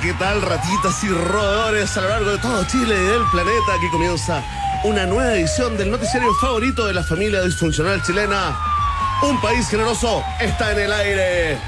[0.00, 3.74] ¿qué tal, ratitas y roedores a lo largo de todo Chile y del planeta?
[3.76, 4.42] Aquí comienza
[4.82, 8.58] una nueva edición del noticiario favorito de la familia disfuncional chilena.
[9.22, 11.58] Un país generoso está en el aire.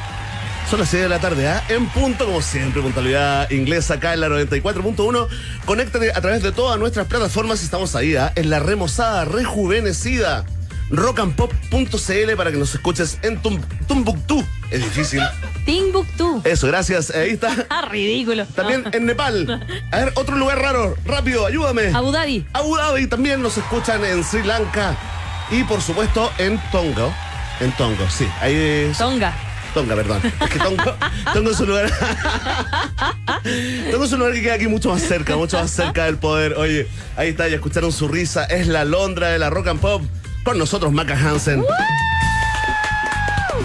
[0.68, 1.62] Son las 6 de la tarde, ¿ah?
[1.68, 5.28] En punto, como siempre, puntualidad inglesa acá en la 94.1.
[5.64, 7.62] Conéctate a través de todas nuestras plataformas.
[7.62, 8.32] Estamos ahí, ¿ah?
[8.34, 10.44] En la remozada, rejuvenecida.
[10.90, 14.44] Rockandpop.cl para que nos escuches en Tum- Tumbuctú.
[14.70, 15.20] Es difícil.
[15.64, 16.40] Timbuktu.
[16.44, 17.10] Eso, gracias.
[17.10, 17.50] Ahí está.
[17.70, 18.46] Ah, ridículo.
[18.46, 19.66] También en Nepal.
[19.92, 20.96] A ver, otro lugar raro.
[21.04, 21.88] Rápido, ayúdame.
[21.94, 22.46] Abu Dhabi.
[22.52, 24.96] Abu Dhabi también nos escuchan en Sri Lanka.
[25.50, 27.08] Y por supuesto en Tonga.
[27.60, 28.26] En Tonga, sí.
[28.40, 28.98] Ahí es.
[28.98, 29.32] Tonga.
[29.74, 30.20] Tonga, perdón.
[30.40, 30.96] Es que Tonga,
[31.32, 31.90] Tonga es un lugar.
[33.90, 36.54] Tonga es un lugar que queda aquí mucho más cerca, mucho más cerca del poder.
[36.54, 38.44] Oye, ahí está, ya escucharon su risa.
[38.44, 40.02] Es la Londra de la rock and pop.
[40.46, 41.64] Con nosotros, Maca Hansen.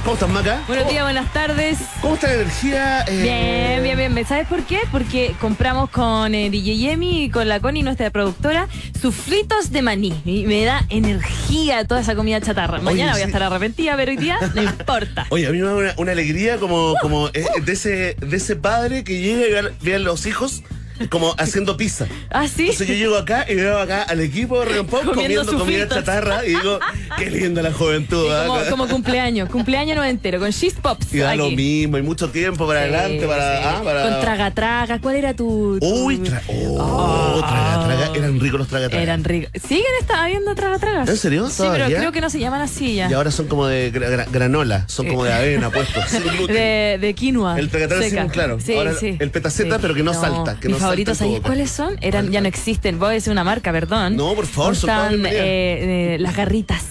[0.03, 0.63] ¿Cómo estás, Maca?
[0.65, 1.77] Buenos ¿Cómo- días, buenas tardes.
[2.01, 3.01] ¿Cómo está la energía?
[3.07, 4.25] Eh, Bien, bien, bien.
[4.27, 4.79] ¿Sabes por qué?
[4.91, 8.67] Porque compramos con eh, DJ Yemi y con la Connie, nuestra productora,
[8.99, 10.19] suflitos de maní.
[10.25, 12.79] Y me da energía toda esa comida chatarra.
[12.79, 13.25] Mañana voy sí.
[13.25, 15.27] a estar arrepentida, pero hoy día no importa.
[15.29, 18.55] Oye, a mí me da una, una alegría como, como eh, de, ese, de ese
[18.55, 20.63] padre que llega y ve a los hijos
[21.09, 22.07] como haciendo pizza.
[22.29, 22.63] ¿Ah, sí?
[22.63, 25.87] Entonces yo llego acá y veo acá al equipo de Rock Pop Comiendo comiendo comida
[25.87, 26.79] chatarra y digo,
[27.17, 28.31] qué linda la juventud.
[28.31, 28.45] ¿ah?
[28.47, 31.13] Como, como cumpleaños, cumpleaños no entero, con cheese pops.
[31.13, 33.63] y da lo mismo, hay mucho tiempo para Sí, adelante, para, sí.
[33.67, 34.99] ah, para- Con traga traga.
[34.99, 35.77] ¿Cuál era tu.?
[35.79, 38.11] tu- Uy, tra- oh, traga, traga.
[38.17, 39.03] Eran ricos los traga, traga.
[39.03, 39.51] Eran ricos.
[39.67, 41.09] ¿Siguen está habiendo traga tragas?
[41.09, 41.49] ¿En serio?
[41.49, 43.09] Sí, pero creo que no se llaman así ya.
[43.09, 46.03] Y ahora son como de gra- gra- granola, son como de avena puestos.
[46.51, 47.57] De, de quinoa.
[47.59, 48.23] El tragatraga seca.
[48.23, 48.59] sí, claro.
[48.59, 49.15] Sí, Ahora sí.
[49.19, 51.97] el petaceta, pero que no salta, que no salta tu ¿sabéis cuáles son?
[52.01, 52.99] Eran, ya no existen.
[52.99, 54.15] Voy a decir una marca, perdón.
[54.15, 56.83] No, por favor, Están eh, eh, las garritas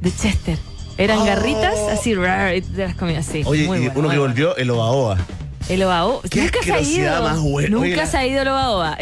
[0.00, 0.58] de Chester.
[0.96, 1.24] Eran Oh.
[1.24, 3.42] garritas así, rar, y te las comía así.
[3.44, 4.20] Oye, Muy y bueno, uno que bueno.
[4.22, 5.18] volvió, el obaoa.
[5.66, 5.82] El.
[6.30, 7.22] Qué Nunca se ha ido.
[7.22, 7.68] más buena.
[7.70, 8.48] Nunca Oye, se ha ido el.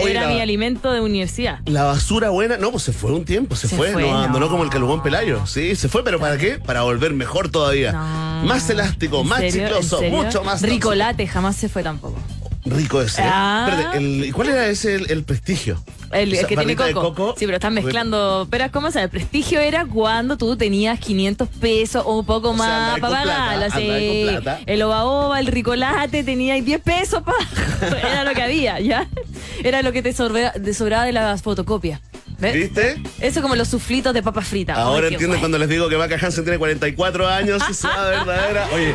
[0.01, 1.59] Oye, Era la- mi alimento de universidad.
[1.67, 4.47] La basura buena, no, pues se fue un tiempo, se, Se fue, fue, nos abandonó
[4.47, 4.51] no.
[4.53, 5.45] como el calugón pelayo.
[5.45, 6.61] Sí, se fue, pero ¿para qué?
[6.65, 7.91] Para volver mejor todavía.
[7.93, 8.45] No.
[8.45, 10.63] Más elástico, ¿En más chicloso, mucho más.
[10.63, 12.17] Ricolate jamás se fue tampoco.
[12.65, 13.23] Rico ese.
[13.23, 13.27] ¿eh?
[13.29, 13.67] Ah.
[13.69, 15.83] Espérate, el- ¿y cuál era ese el, el prestigio?
[16.13, 17.11] El, sea, que tiene barrita coco.
[17.11, 17.35] de coco.
[17.39, 18.47] Sí, pero están mezclando.
[18.51, 22.57] Pero ¿cómo se El prestigio era cuando tú tenías 500 pesos o un poco O
[22.57, 23.71] sea, más con para plata, pagarlo.
[23.77, 23.91] sí.
[23.91, 24.03] andabas
[24.37, 24.61] con plata.
[24.67, 27.99] El oba oba, el ricolate, tenías 10 pesos para.
[27.99, 29.09] Era lo que había, ¿ya?
[29.65, 32.01] Era lo que te sobraba, te sobraba de las fotocopias.
[32.43, 32.55] ¿Ves?
[32.55, 33.01] ¿Viste?
[33.21, 34.77] Eso como los suflitos de papas fritas.
[34.77, 35.39] Ahora Ay, bueno.
[35.41, 38.67] cuando les digo que Maca Hansen tiene 44 años y se va verdadera.
[38.75, 38.95] Oye,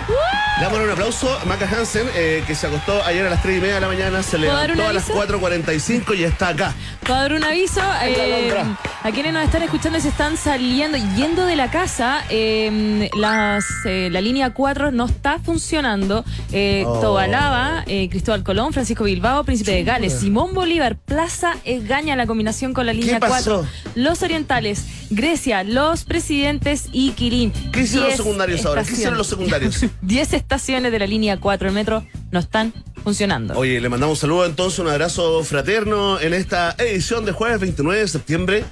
[0.58, 3.58] le damos un aplauso a Maca Hansen, eh, que se acostó ayer a las 3
[3.58, 5.40] y media de la mañana, se ¿Puedo levantó a las aviso?
[5.40, 6.74] 4.45 y está acá.
[7.08, 8.64] Para dar un aviso, eh.
[9.08, 13.64] A quienes nos están escuchando y se están saliendo, yendo de la casa, eh, las,
[13.86, 16.26] eh, la línea 4 no está funcionando.
[16.52, 17.00] Eh, Oh.
[17.00, 22.74] Tobalaba, eh, Cristóbal Colón, Francisco Bilbao, Príncipe de Gales, Simón Bolívar, Plaza Egaña, la combinación
[22.74, 23.62] con la línea pasó?
[23.62, 23.68] 4.
[23.96, 27.52] Los Orientales, Grecia, Los Presidentes y Quilín.
[27.72, 28.84] ¿Qué hicieron los secundarios ahora?
[28.84, 29.86] ¿Qué hicieron los secundarios?
[30.02, 32.74] 10 estaciones de la línea 4 del metro no están
[33.04, 33.58] funcionando.
[33.58, 38.02] Oye, le mandamos un saludo entonces, un abrazo fraterno en esta edición de jueves 29
[38.02, 38.66] de septiembre.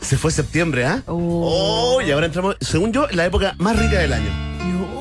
[0.00, 1.02] Se fue septiembre, ¿ah?
[1.06, 1.96] Oh.
[1.98, 4.30] Oh, y ahora entramos, según yo, en la época más rica del año.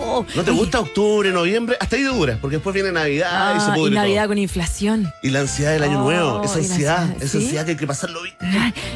[0.09, 1.77] No, ¿No te gusta octubre, noviembre?
[1.79, 4.01] Hasta ahí dura, porque después viene Navidad y se Ah, pudre y todo.
[4.03, 5.13] Navidad con inflación.
[5.21, 7.87] Y la ansiedad del año Oh, nuevo, esa ansiedad, ansiedad, esa ansiedad que hay que
[7.87, 8.35] pasarlo bien.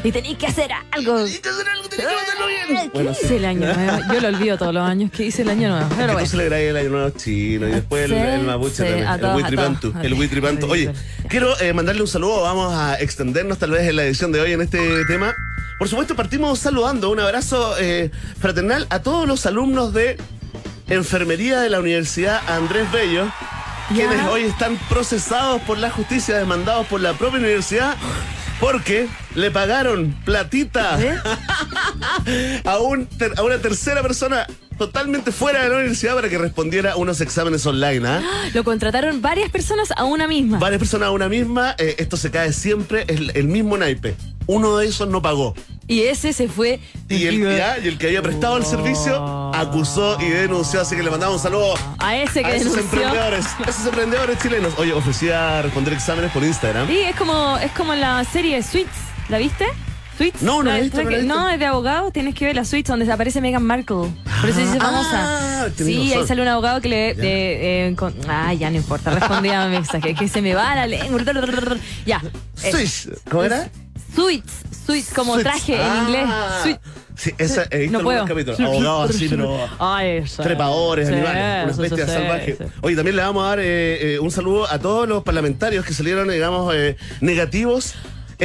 [0.02, 1.14] Y tenéis que hacer algo.
[1.24, 2.80] Tienes que hacer algo, tienes que pasarlo bien.
[2.82, 3.34] ¿Qué Bueno, hice sí.
[3.36, 3.98] el año nuevo?
[4.12, 5.10] Yo lo olvido todos los años.
[5.12, 5.88] ¿Qué hice el año nuevo?
[5.96, 6.28] Pero bueno.
[6.28, 10.14] celebráis el año nuevo chino y después el, Sí, el mapuche también, el huitripantu, el
[10.14, 10.66] huitripantu.
[10.70, 10.92] Oye,
[11.28, 14.52] quiero eh, mandarle un saludo, vamos a extendernos tal vez en la edición de hoy
[14.52, 15.32] en este tema.
[15.78, 20.16] Por supuesto, partimos saludando, un abrazo eh, fraternal a todos los alumnos de
[20.88, 23.26] Enfermería de la Universidad Andrés Bello,
[23.92, 27.96] quienes hoy están procesados por la justicia, demandados por la propia universidad,
[28.60, 31.18] porque le pagaron platita ¿Eh?
[32.64, 34.46] a, un ter- a una tercera persona
[34.76, 38.06] totalmente fuera de la universidad para que respondiera a unos exámenes online.
[38.06, 38.22] ¿ah?
[38.54, 40.58] Lo contrataron varias personas a una misma.
[40.58, 44.14] Varias personas a una misma, eh, esto se cae siempre, es el mismo naipe.
[44.46, 45.54] Uno de esos no pagó.
[45.86, 46.80] Y ese se fue.
[47.08, 49.14] Y el, ya, y el que había prestado el servicio
[49.54, 53.00] acusó y denunció, así que le mandamos un saludo A ese que a esos denunció.
[53.00, 54.72] emprendedores, a esos emprendedores chilenos.
[54.78, 56.86] Oye, ofrecía responder exámenes por Instagram.
[56.88, 58.90] Sí, es como, es como la serie Suits.
[59.28, 59.66] ¿La viste?
[60.16, 60.42] Suits.
[60.42, 61.10] No, no he visto, no.
[61.22, 62.10] No, es de abogado.
[62.10, 63.96] Tienes que ver la Suits donde aparece Meghan Markle.
[64.40, 65.74] Por eso se hizo Ah, famosa.
[65.76, 67.14] tenés Sí, ahí sale un abogado que le.
[67.16, 67.22] Ya.
[67.22, 69.10] de- eh, con- ah, ya no importa.
[69.10, 70.14] Respondía a mi mensaje.
[70.14, 71.20] Que se me va la lengua.
[72.06, 72.22] Ya.
[72.62, 73.68] Eh, Swish, ¿Cómo era?
[74.14, 74.52] Suits.
[74.86, 75.44] Suits, como Suits.
[75.50, 76.04] traje en Ah.
[76.06, 76.26] inglés.
[76.62, 76.80] Suits.
[77.16, 78.24] Sí, esa, he visto no puedo.
[78.26, 78.58] capítulos.
[78.60, 80.42] Abogados así, pero Ay, eso.
[80.42, 82.56] trepadores, Sí, animales, unas bestias sí, salvajes.
[82.82, 85.94] Oye, también le vamos a dar eh, eh, un saludo a todos los parlamentarios que
[85.94, 87.94] salieron, digamos, eh, negativos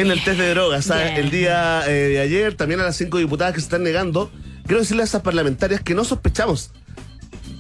[0.02, 0.88] en el test de drogas.
[0.88, 1.18] Bien.
[1.18, 4.32] El día eh, de ayer, también a las cinco diputadas que se están negando.
[4.66, 6.72] Quiero decirle a esas parlamentarias que no sospechamos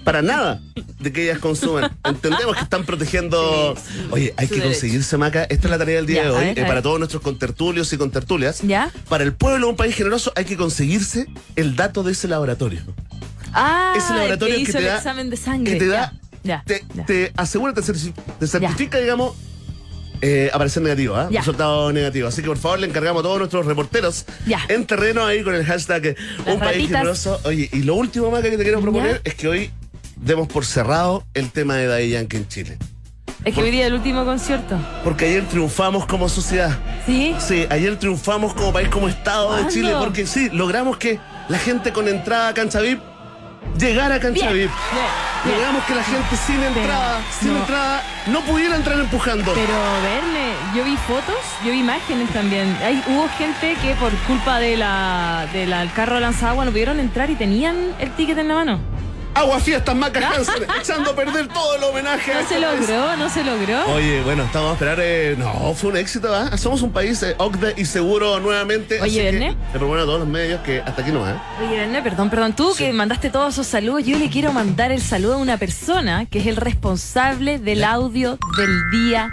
[0.03, 0.61] para nada
[0.99, 1.95] de que ellas consuman.
[2.03, 3.75] Entendemos que están protegiendo.
[3.75, 4.71] Sí, sí, Oye, hay que derecho.
[4.73, 5.43] conseguirse, Maca.
[5.43, 6.45] Esta es la tarea del día de hoy.
[6.45, 8.61] ver, eh, para todos nuestros contertulios y contertulias.
[8.61, 8.91] ¿Ya?
[9.07, 12.81] Para el pueblo de un país generoso hay que conseguirse el dato de ese laboratorio.
[13.53, 14.97] Ah, ese laboratorio que que hizo te el da.
[14.97, 15.73] examen de sangre.
[15.73, 16.13] Que te da.
[16.43, 17.05] Ya, ya, te, ya.
[17.05, 19.35] te asegura, te certifica, digamos.
[20.21, 21.27] Eh, aparecer negativo, ¿ah?
[21.31, 21.39] Ya.
[21.39, 22.27] Resultado negativo.
[22.27, 24.59] Así que por favor le encargamos a todos nuestros reporteros Ya.
[24.69, 27.39] en terreno ahí con el hashtag eh, Las un país generoso.
[27.43, 29.21] Oye, y lo último, Maca, que te quiero proponer Ya.
[29.23, 29.71] es que hoy
[30.17, 32.77] demos por cerrado el tema de Daddy Yankee en Chile.
[33.45, 34.77] Es que hoy día el último concierto.
[35.03, 36.77] Porque ayer triunfamos como sociedad.
[37.05, 37.33] ¿Sí?
[37.39, 39.71] Sí, ayer triunfamos como país, como Estado de.
[39.71, 42.99] Chile, porque sí, logramos que la gente con entrada a Cancha VIP
[43.79, 44.71] llegara a Cancha VIP.
[45.45, 47.59] Logramos que la gente sin entrada, sin no.
[47.59, 49.53] entrada, no pudiera entrar empujando.
[49.53, 52.75] Pero verle, yo vi fotos, yo vi imágenes también.
[52.83, 57.35] Hay, hubo gente que por culpa de la del carro lanzagua no pudieron entrar y
[57.35, 58.79] tenían el ticket en la mano.
[59.39, 62.33] Agua Fiestas Maca Hansen, echando a perder todo el homenaje.
[62.33, 62.61] No se país.
[62.89, 63.85] logró, no se logró.
[63.93, 64.99] Oye, bueno, estamos a esperar.
[65.01, 66.57] eh, no, fue un éxito, ¿ah?
[66.57, 68.99] Somos un país eh, OCDE y seguro nuevamente.
[69.01, 69.49] Oye, Verne.
[69.73, 71.41] Le propongo a todos los medios que hasta aquí no va.
[71.65, 72.83] Oye, Verne, perdón, perdón, tú Sí.
[72.85, 76.39] que mandaste todos esos saludos, yo le quiero mandar el saludo a una persona que
[76.39, 79.31] es el responsable del audio del día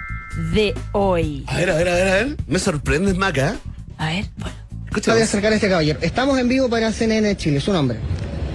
[0.53, 1.45] de hoy.
[1.49, 2.37] A ver, a ver, a ver, a ver.
[2.47, 3.57] Me sorprendes, Maca.
[3.99, 4.55] A ver, bueno.
[4.85, 5.13] Me Escucha.
[5.13, 5.99] voy a acercar a este caballero.
[6.01, 7.61] Estamos en vivo para CNN Chile.
[7.61, 7.99] ¿Su nombre?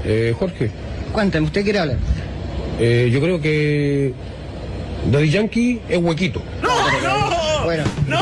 [0.06, 0.71] Eh, Jorge,
[1.11, 1.97] Cuénteme, ¿usted quiere hablar?
[2.79, 4.13] eh, yo creo que
[5.11, 6.41] Daddy Yankee es huequito.
[6.61, 7.63] ¡No, no!
[7.65, 7.83] Bueno.
[8.07, 8.19] ¡No!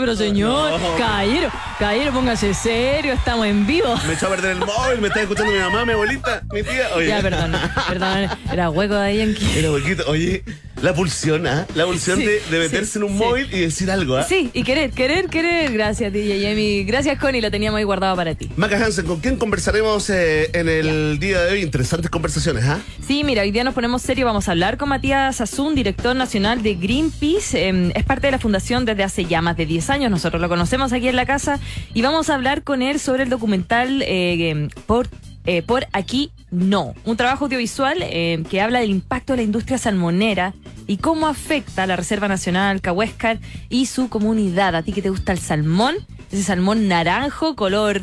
[0.00, 0.96] Pero señor, No.
[0.96, 3.94] caballero, caballero, póngase serio, estamos en vivo.
[4.06, 6.88] Me echó a perder el móvil, me está escuchando mi mamá, mi abuelita, mi tía.
[6.94, 7.08] Oye.
[7.08, 7.52] Ya, perdón,
[7.88, 9.58] perdón, era hueco de Yankee.
[9.58, 10.04] Era huequito.
[10.08, 10.42] Oye,
[10.82, 11.66] la pulsión, ¿ah?
[11.74, 13.16] La pulsión Sí, de, de meterse sí, en un sí.
[13.24, 14.24] móvil y decir algo, ¿ah?
[14.24, 15.72] Sí, y querer, querer, querer.
[15.72, 16.84] Gracias, DJ Jamie.
[16.84, 18.50] Gracias, Connie, lo teníamos ahí guardado para ti.
[18.56, 21.62] Maca Hansen, ¿con quién conversaremos eh, en el día de hoy?
[21.62, 22.78] Interesantes conversaciones, ¿ah?
[23.06, 24.26] Sí, mira, hoy día nos ponemos serio.
[24.26, 27.68] Vamos a hablar con Matías Azun, director nacional de Greenpeace.
[27.70, 30.10] Eh, es parte de la fundación desde hace ya más de 10 años.
[30.10, 31.58] Nosotros lo conocemos aquí en la casa.
[31.94, 35.08] Y vamos a hablar con él sobre el documental eh, por,
[35.44, 36.94] eh, por Aquí No.
[37.04, 40.54] Un trabajo audiovisual eh, que habla del impacto de la industria salmonera
[40.86, 43.38] y cómo afecta a la Reserva Nacional Cahuéscar
[43.68, 44.74] y su comunidad.
[44.74, 45.96] A ti que te gusta el salmón,
[46.30, 48.02] ese salmón naranjo, color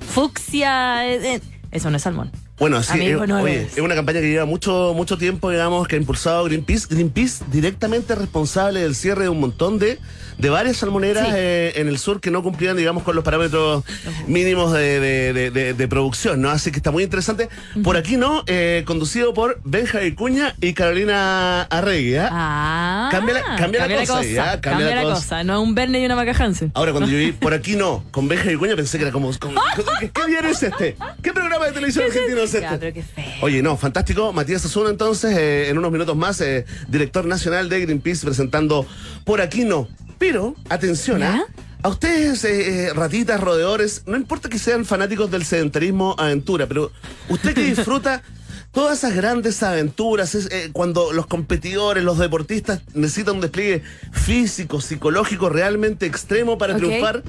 [0.00, 1.06] fucsia.
[1.70, 2.30] eso no es salmón.
[2.58, 5.94] Bueno, sí, Amigo, es, oye, es una campaña que lleva mucho, mucho tiempo, digamos, que
[5.94, 6.88] ha impulsado Greenpeace.
[6.90, 9.98] Greenpeace directamente responsable del cierre de un montón de,
[10.38, 11.32] de varias salmoneras Sí.
[11.36, 13.84] eh, en el sur que no cumplían, digamos, con los parámetros
[14.26, 16.50] mínimos de, de- de- de- de producción, ¿no?
[16.50, 17.48] Así que está muy interesante.
[17.84, 18.42] Por aquí, ¿no?
[18.48, 22.28] Eh, conducido por Benja Cuña y Carolina Arregui, ¿ah?
[22.32, 25.44] Ah, Cambia la- cambia la cosa, ya, cambia la cosa.
[25.44, 26.72] No un Verne y una Maca Hansen.
[26.74, 29.30] Ahora, cuando yo vi por aquí no, con Benja y Cuña, pensé que era como.
[29.38, 29.60] como-
[30.00, 30.96] ¿Qué, qué diario es este?
[31.22, 33.24] ¿Qué programa de televisión argentino es Ya, pero qué feo.
[33.42, 34.32] Oye, no, fantástico.
[34.32, 38.86] Matías Azuna, entonces, eh, en unos minutos más, eh, director nacional de Greenpeace, presentando
[39.24, 39.88] por aquí no.
[40.18, 41.22] Pero, atención.
[41.22, 41.44] ¿ah?
[41.82, 46.90] a ustedes, eh, ratitas, rodeadores, no importa que sean fanáticos del sedentarismo aventura, pero
[47.28, 48.22] usted que disfruta
[48.72, 54.80] todas esas grandes aventuras, es, eh, cuando los competidores, los deportistas necesitan un despliegue físico,
[54.80, 57.22] psicológico realmente extremo para triunfar,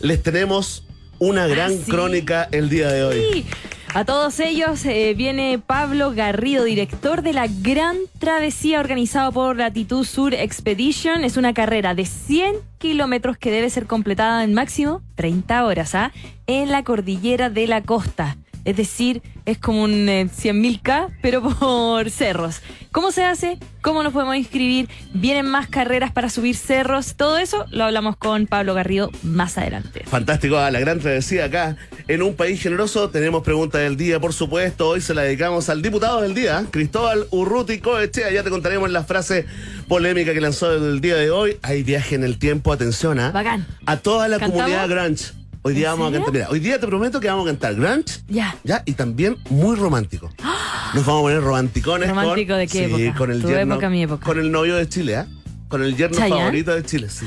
[0.00, 0.84] les tenemos
[1.18, 1.90] una gran sí.
[1.90, 3.24] crónica el día de hoy.
[3.32, 3.46] Sí.
[3.94, 10.04] A todos ellos eh, viene Pablo Garrido, director de la gran travesía organizada por Latitud
[10.06, 11.24] Sur Expedition.
[11.24, 16.10] Es una carrera de 100 kilómetros que debe ser completada en máximo 30 horas, ¿ah?
[16.46, 18.38] En la cordillera de la costa.
[18.64, 22.60] Es decir, es como un eh, 100.000K, pero por cerros.
[22.92, 23.58] ¿Cómo se hace?
[23.80, 24.88] ¿Cómo nos podemos inscribir?
[25.14, 27.14] ¿Vienen más carreras para subir cerros?
[27.16, 30.04] Todo eso lo hablamos con Pablo Garrido más adelante.
[30.06, 31.76] Fantástico, a la gran travesía acá
[32.06, 33.10] en un país generoso.
[33.10, 34.90] Tenemos pregunta del día, por supuesto.
[34.90, 38.30] Hoy se la dedicamos al diputado del día, Cristóbal Urruti Coechea.
[38.30, 39.46] Ya te contaremos la frase
[39.88, 41.56] polémica que lanzó el día de hoy.
[41.62, 43.32] Hay viaje en el tiempo, atención ¿ah?
[43.32, 43.66] Bacán.
[43.86, 44.64] a toda la ¿Cantamos?
[44.64, 45.41] comunidad grunge.
[45.64, 47.74] Hoy día ¿En vamos a cantar, mira, hoy día te prometo que vamos a cantar
[47.76, 48.20] grunge.
[48.28, 48.56] Ya.
[48.64, 50.28] Ya, y también muy romántico.
[50.94, 53.18] Nos vamos a poner romanticones ¿Romántico con, de qué sí, época?
[53.18, 54.26] con el Tu yerno, época, mi época.
[54.26, 55.26] Con el novio de Chile, ¿ah?
[55.72, 56.38] Con el yerno ¿Chayanne?
[56.40, 57.26] favorito de Chile, sí.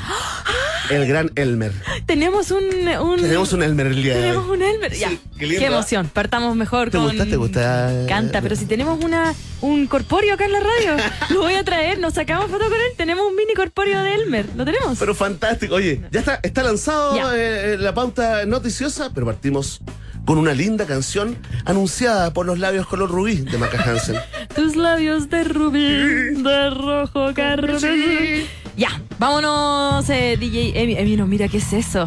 [0.92, 1.72] El gran Elmer.
[2.06, 4.58] Tenemos un, un Tenemos un Elmer el día de tenemos hoy.
[4.58, 4.94] un Elmer.
[4.94, 5.10] Ya.
[5.10, 5.66] Sí, qué qué, lindo.
[5.66, 6.08] emoción.
[6.14, 7.08] Partamos mejor ¿Te con.
[7.08, 7.26] gusta?
[7.26, 7.90] ¿Te gusta?
[7.92, 10.96] Me encanta, pero si tenemos una un corpóreo acá en la radio,
[11.32, 14.46] lo voy a traer, nos sacamos foto con él, tenemos un mini corpóreo de Elmer.
[14.56, 14.96] ¿Lo tenemos?
[15.00, 15.74] Pero fantástico.
[15.74, 17.32] Oye, ya está, está lanzado Ya.
[17.36, 19.80] eh, la pauta noticiosa, pero partimos
[20.26, 24.18] con una linda canción anunciada por los labios color rubí de Maca Hansen.
[24.56, 28.48] Tus labios de rubí, de rojo carmesí.
[28.76, 30.98] Ya, vámonos, eh, DJ Emi.
[30.98, 32.06] Emi, no, mira, ¿qué es eso?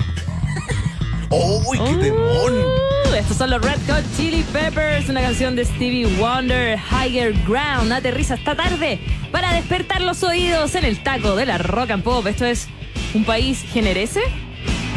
[1.30, 2.54] ¡Uy, qué temón!
[2.54, 7.92] Uh, estos son los Red Hot Chili Peppers, una canción de Stevie Wonder, Higher Ground.
[7.92, 9.00] Aterriza esta tarde
[9.32, 12.26] para despertar los oídos en el taco de la rock and pop.
[12.26, 12.68] Esto es
[13.14, 14.20] un país generese.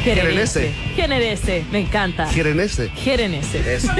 [0.03, 0.73] Jerenese.
[0.95, 2.27] Generese, me encanta.
[2.27, 2.89] Jerenese.
[2.95, 3.75] Jerenese.
[3.75, 3.91] Eso.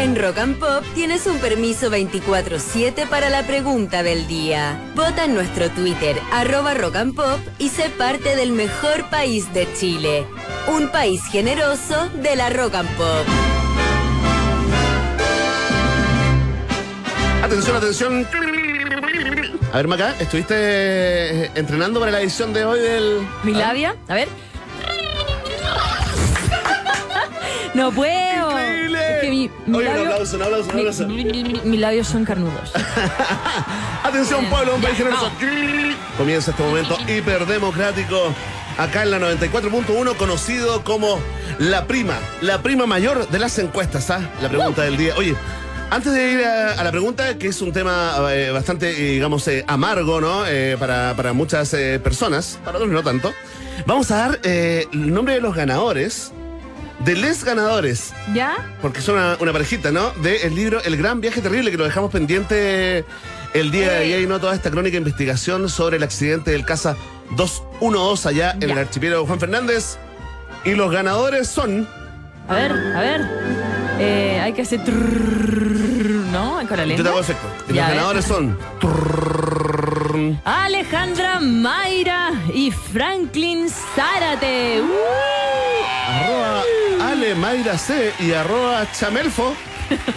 [0.00, 4.76] En Rock and Pop tienes un permiso 24-7 para la pregunta del día.
[4.96, 9.72] Vota en nuestro Twitter, arroba Rock and Pop, y sé parte del mejor país de
[9.74, 10.26] Chile.
[10.66, 13.61] Un país generoso de la Rock and Pop.
[17.42, 18.26] Atención, atención.
[19.72, 23.26] A ver, Maca, ¿estuviste eh, entrenando para la edición de hoy del.
[23.42, 24.28] Mi labia, a ver.
[27.74, 28.50] No puedo.
[28.50, 28.98] ¡Increíble!
[29.16, 31.06] Es que mi, mi Oye, un aplauso, un aplauso, un aplauso.
[31.06, 32.70] mi- mi- mis labios son carnudos.
[34.04, 35.30] Atención, pueblo, un país generoso.
[36.18, 38.34] Comienza este momento hiperdemocrático.
[38.76, 41.18] Acá en la 94.1, conocido como
[41.58, 44.20] la prima, la prima mayor de las encuestas, ¿ah?
[44.42, 45.14] La pregunta del día.
[45.16, 45.34] Oye,
[45.94, 49.46] antes de ir a, a la pregunta, que es un tema eh, bastante, eh, digamos,
[49.48, 50.46] eh, amargo, ¿no?
[50.46, 51.70] Eh, para, para muchas
[52.02, 53.32] personas, para otros no tanto.
[53.86, 56.32] Vamos a dar el nombre de los ganadores,
[57.04, 58.54] de les ganadores ¿Ya?
[58.80, 60.10] porque son una, una parejita, ¿no?
[60.22, 63.04] Del libro El Gran Viaje Terrible, que lo dejamos pendiente
[63.54, 66.96] el día de ayer no toda esta crónica de investigación sobre el accidente del Casa
[67.36, 68.72] 212 allá en Ya.
[68.72, 69.98] el archipiélago Juan Fernández.
[70.64, 71.88] Y los ganadores son.
[72.48, 73.20] A ver, a ver.
[74.02, 74.84] Eh, hay que hacer.
[74.84, 76.60] trrrr, ¿No?
[76.62, 77.46] La Yo te hago efecto.
[77.68, 78.56] Y los ganadores son.
[80.44, 84.80] Alejandra Mayra y Franklin Zárate.
[84.82, 84.92] ¡Uh!
[86.08, 86.62] Arroba
[87.10, 89.54] Ale Mayra C y arroba Chamelfo.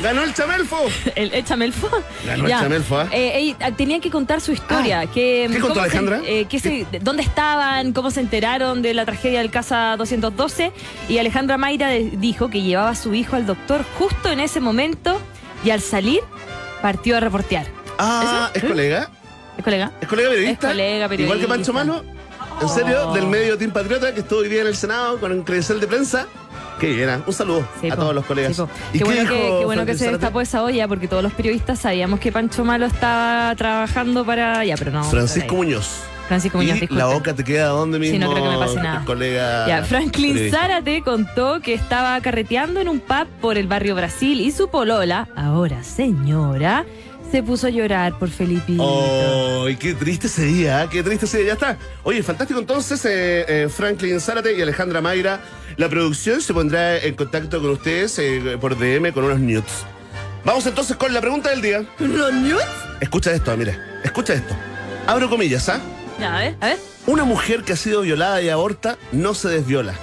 [0.02, 0.78] ¡Ganó el Chamelfo!
[1.16, 1.90] El, échame el fo.
[2.26, 3.08] Ganó el chamelfo, ¿ah?
[3.12, 5.02] Eh, eh, tenían que contar su historia.
[5.02, 6.22] Ah, que, ¿qué contó cómo se- Alejandra?
[6.26, 7.94] eh, se- ¿Dónde estaban?
[7.94, 10.72] ¿Cómo se enteraron de la tragedia del Casa 212?
[11.10, 14.60] Y Alejandra Mayra de- dijo que llevaba a su hijo al doctor justo en ese
[14.60, 15.20] momento
[15.64, 16.22] y al salir
[16.82, 17.68] partió a reportear.
[17.98, 18.52] Ah.
[18.54, 19.10] ¿es colega?
[19.58, 19.92] ¿Es colega?
[20.02, 20.68] ¿Es colega periodista?
[20.68, 21.48] Es colega Igual que.
[21.48, 22.04] Pancho Malo.
[22.62, 23.10] ¿En serio?
[23.10, 23.14] Oh.
[23.14, 25.88] Del medio Team Patriota que estuvo hoy día en el Senado con un credencial de
[25.88, 26.28] prensa.
[26.80, 27.22] Qué bien, ¿ah?
[27.26, 28.56] un saludo Sí, a po, todos los colegas.
[28.56, 28.70] sí, po.
[28.94, 31.24] ¿Y qué, bueno dijo que, qué bueno Franklin que se destapó esa olla porque todos
[31.24, 34.64] los periodistas sabíamos que Pancho Malo estaba trabajando para.
[34.66, 35.04] Ya, pero no.
[35.06, 35.56] Francisco.
[35.56, 36.04] Muñoz.
[36.28, 38.16] Francisco Muñoz, y la boca te queda donde mismo.
[38.16, 39.06] Sí, no creo que me pase nada.
[39.06, 40.58] Colega Ya, Franklin periodista.
[40.60, 45.28] Zárate contó que estaba carreteando en un pub por el barrio Brasil y su polola,
[45.36, 46.84] ahora señora,
[47.32, 48.84] se puso a llorar por Felipito.
[48.84, 50.88] Oh, y qué triste ese día, ¿eh?
[50.92, 51.48] qué triste ese día.
[51.48, 51.78] Ya está.
[52.04, 55.42] Oye, fantástico entonces, eh, eh, Franklin Zárate y Alejandra Mayra.
[55.78, 59.86] La producción se pondrá en contacto con ustedes eh, por DM con unos nudes.
[60.46, 61.86] Vamos entonces con la pregunta del día.
[62.00, 62.66] ¿Los nudes?
[63.02, 64.02] Escucha esto, mira.
[64.04, 64.56] Escucha esto.
[65.08, 65.82] Abro comillas, ¿ah?
[66.20, 66.80] Ya, a ver, a ver.
[67.08, 69.96] Una mujer que ha sido violada y aborta no se desviola.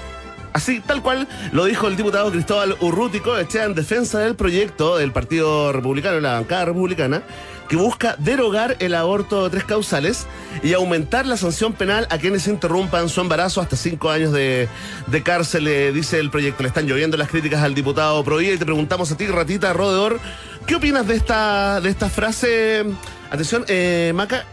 [0.53, 5.13] Así, tal cual lo dijo el diputado Cristóbal Urrútico, Echea en defensa del proyecto del
[5.13, 7.23] Partido Republicano, la bancada republicana,
[7.69, 10.27] que busca derogar el aborto de tres causales
[10.63, 14.69] y aumentar la sanción penal a quienes interrumpan su embarazo hasta cinco años de,
[15.07, 16.63] de cárcel, eh, dice el proyecto.
[16.63, 20.21] Le están lloviendo las críticas al diputado Provida y te preguntamos a ti, ratita rodeador,
[20.67, 22.85] ¿qué opinas de esta, de esta frase?
[23.31, 24.45] Atención, eh, Maca,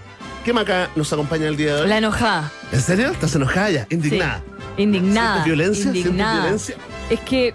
[0.46, 1.89] ¿qué Maca nos acompaña el día de hoy?
[1.89, 2.50] La enojada.
[2.72, 3.10] ¿En serio?
[3.10, 3.88] ¿Estás enojada ya?
[3.89, 4.22] Sí.
[4.79, 4.83] Indignada.
[4.83, 5.33] Indignada.
[5.33, 5.83] ¿Sientes violencia?
[5.83, 6.41] ¿Sientes Indignada.
[6.41, 6.75] violencia?
[7.09, 7.53] Es que.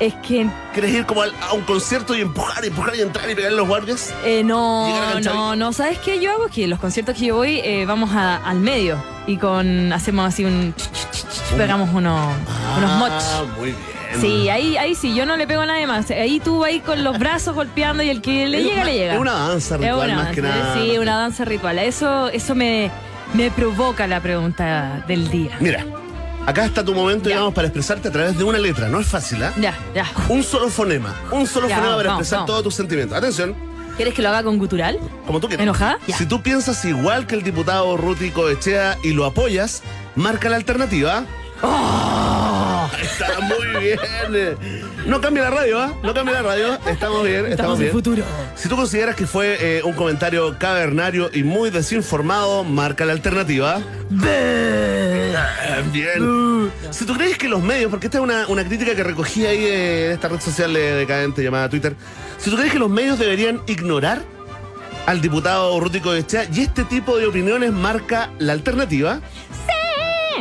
[0.00, 0.46] Es que.
[0.72, 3.60] ¿Quieres ir como al- a un concierto y empujar, empujar y entrar y pegarle a
[3.60, 4.12] los guardias?
[4.24, 5.72] eh, no, no, no.
[5.72, 6.48] ¿Sabes qué yo hago?
[6.48, 9.02] Que los conciertos que yo voy, eh, vamos a- al medio.
[9.26, 9.92] Y con.
[9.92, 10.74] Hacemos así un.
[11.56, 12.20] Pegamos unos,
[12.78, 13.56] unos Ah, moch.
[13.58, 13.94] muy bien.
[14.20, 16.10] Sí, ahí, ahí sí, yo no le pego a nadie más.
[16.10, 18.84] Ahí tú vas ahí con los brazos golpeando y el que le Es llega, una-
[18.84, 19.14] le llega.
[19.14, 20.74] Es una danza ritual una más que nada.
[20.74, 21.78] Sí, una danza ritual.
[21.80, 22.90] Eso, eso me,
[23.32, 25.56] me provoca la pregunta del día.
[25.60, 25.84] Mira,
[26.46, 27.36] acá está tu momento, Ya.
[27.36, 28.88] digamos, para expresarte a través de una letra.
[28.88, 29.52] No es fácil, ¿ah?
[29.60, 30.06] Ya, ya.
[30.28, 31.14] Un solo fonema.
[31.30, 33.16] Un solo Ya, fonema para expresar todos tus sentimientos.
[33.16, 33.54] Atención,
[33.96, 34.98] ¿Quieres que lo haga con gutural?
[35.24, 35.62] como tú quieras.
[35.62, 35.98] ¿Enojada?
[36.08, 36.16] Ya.
[36.16, 39.82] Si tú piensas igual que el diputado Rútico Echea y lo apoyas,
[40.16, 41.24] marca la alternativa.
[41.62, 42.53] ¡Oh!
[43.02, 43.98] Está muy bien.
[45.06, 45.94] No cambia la radio, ¿ah?
[46.02, 46.78] No cambia la radio.
[46.86, 47.92] Estamos bien, estamos, bien.
[47.92, 48.22] futuro.
[48.56, 53.80] Si tú consideras que fue eh, un comentario cavernario y muy desinformado, marca la alternativa.
[55.92, 56.70] Bien.
[56.90, 59.64] Si tú crees que los medios, porque esta es una, una crítica que recogí ahí
[59.64, 61.94] eh, en esta red social eh, decadente llamada Twitter,
[62.38, 64.22] si tú crees que los medios deberían ignorar
[65.06, 69.20] al diputado Rútico de Echea y este tipo de opiniones marca la alternativa.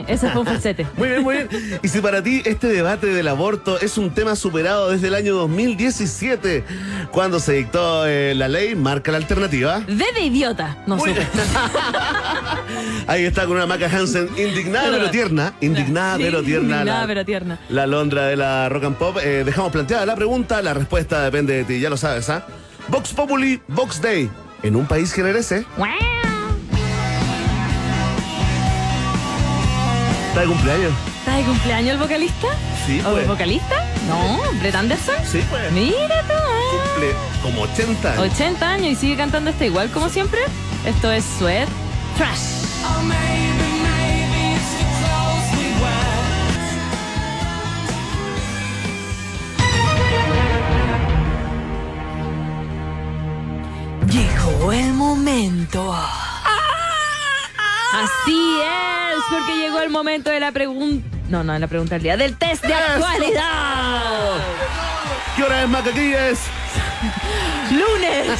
[0.07, 0.85] Ese fue un falsete.
[0.97, 1.49] Muy bien, muy bien.
[1.81, 5.35] Y si para ti este debate del aborto es un tema superado desde el año
[5.35, 6.63] 2017,
[7.11, 9.79] cuando se dictó eh, la ley, marca la alternativa.
[9.81, 10.77] D de idiota.
[10.87, 11.25] No Muy supe.
[13.07, 15.53] Ahí está con una Maca Hansen indignada pero tierna.
[15.61, 16.75] Indignada Sí, pero tierna.
[16.77, 17.59] indignada, la- pero tierna.
[17.69, 19.17] La Londra de la Rock and Pop.
[19.23, 22.45] Eh, dejamos planteada la pregunta, la respuesta depende de ti, ya lo sabes, ¿ah?
[22.87, 24.29] Vox Populi, Vox Day.
[24.63, 25.65] En un país generese.
[25.77, 25.89] Guau.
[30.33, 30.93] ¿Está de cumpleaños?
[31.19, 32.47] ¿Está de cumpleaños el vocalista?
[32.87, 33.21] Sí, ¿O pues.
[33.21, 33.85] el vocalista?
[34.07, 35.13] No, Brett Anderson.
[35.31, 35.71] Sí, pues.
[35.71, 36.89] Mira tú, ah.
[36.91, 37.13] Cumple
[37.43, 38.33] como 80 años.
[38.33, 40.41] 80 años y sigue cantando este igual como siempre.
[40.87, 41.69] Esto es Sweat
[42.17, 42.63] Trash.
[54.09, 55.95] Llegó el momento.
[57.93, 61.07] Así es, porque llegó el momento de la pregunta.
[61.29, 62.17] No, no, la pregunta del día.
[62.17, 64.33] Del test de actualidad.
[65.35, 65.91] ¿Qué hora es, Maca?
[65.91, 66.39] ¿Qué es?
[67.71, 68.39] Lunes,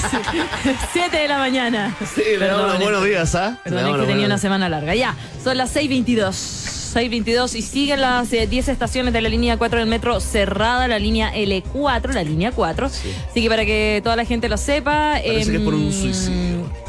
[0.94, 1.96] 7 de la mañana.
[2.16, 3.60] Sí, le damos los buenos días, ¿ah?
[3.64, 4.96] Perdón, es que tenía una semana larga.
[4.96, 6.64] Ya, son las 6.22.
[6.94, 11.00] 6.22 y siguen las eh, 10 estaciones de la línea 4 del metro cerrada, la
[11.00, 12.86] línea L4, la línea 4.
[12.86, 15.14] Así que para que toda la gente lo sepa.
[15.14, 16.83] Parece que es por un em, suicidio.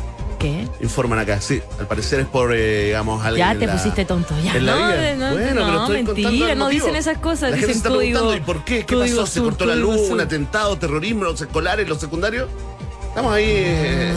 [0.45, 0.69] ¿Qué?
[0.83, 1.63] Informan acá, sí.
[1.81, 3.47] Al parecer es por, eh, digamos, alguien.
[3.47, 4.55] Ya en te la- pusiste tonto, ya.
[4.57, 5.15] en la no, vida.
[5.17, 6.85] no, bueno, no, pero estoy contando mentira, el no motivo.
[6.87, 8.85] dicen esas cosas, La gente se dicen está preguntando, ¿y por qué?
[8.85, 9.27] ¿Qué código pasó?
[9.27, 10.03] ¿Se sur, cortó la código luz?
[10.03, 10.13] sur.
[10.13, 10.77] ¿Un atentado?
[10.77, 11.25] ¿Terrorismo?
[11.25, 11.89] ¿Los escolares?
[11.89, 12.49] ¿Los secundarios?
[13.09, 13.45] Estamos ahí.
[13.47, 14.13] eh,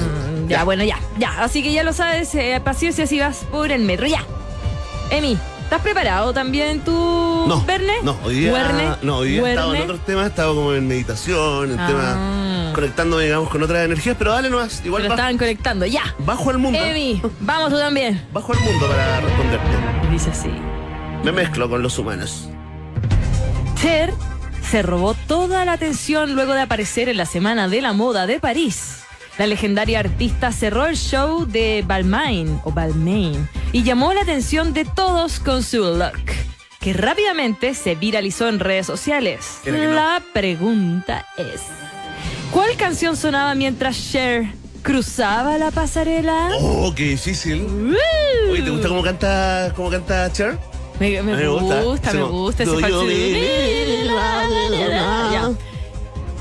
[0.50, 1.41] Ya, bueno, ya, ya.
[1.43, 4.25] Así que ya lo sabes, eh, paciencia si vas por el metro, ya.
[5.12, 7.93] Emi, ¿estás preparado también tú, No, Verne?
[8.03, 10.88] no, hoy día, no, hoy día he estado en otros temas, he estado como en
[10.88, 11.88] meditación, en Ah.
[11.88, 12.17] temas,
[12.77, 16.03] conectándome, digamos, con otras energías, pero dale nomás, igual lo ba- estaban conectando, ya.
[16.19, 18.24] bajo al mundo, Emi, vamos tú también.
[18.31, 19.67] bajo al mundo para responderte.
[20.12, 20.51] Dice así.
[21.24, 22.48] Me mezclo con los humanos.
[23.81, 24.13] Cher
[24.70, 28.40] se robó toda la atención luego de aparecer en la Semana de la Moda de
[28.40, 29.00] París.
[29.40, 34.85] La legendaria artista cerró el show de Balmain o Balmain y llamó la atención de
[34.85, 36.31] todos con su look,
[36.79, 39.59] que rápidamente se viralizó en redes sociales.
[39.66, 39.74] No.
[39.94, 41.61] La pregunta es,
[42.51, 44.48] ¿cuál canción sonaba mientras Cher
[44.81, 46.50] cruzaba la pasarela?
[46.60, 47.64] Oh, qué difícil.
[47.64, 48.51] ¡Uh!
[48.51, 50.57] Oye, ¿te gusta cómo canta, cómo canta Cher?
[51.00, 51.81] Me, me me gusta.
[51.83, 52.72] gusta, me Hacemos, gusta ese.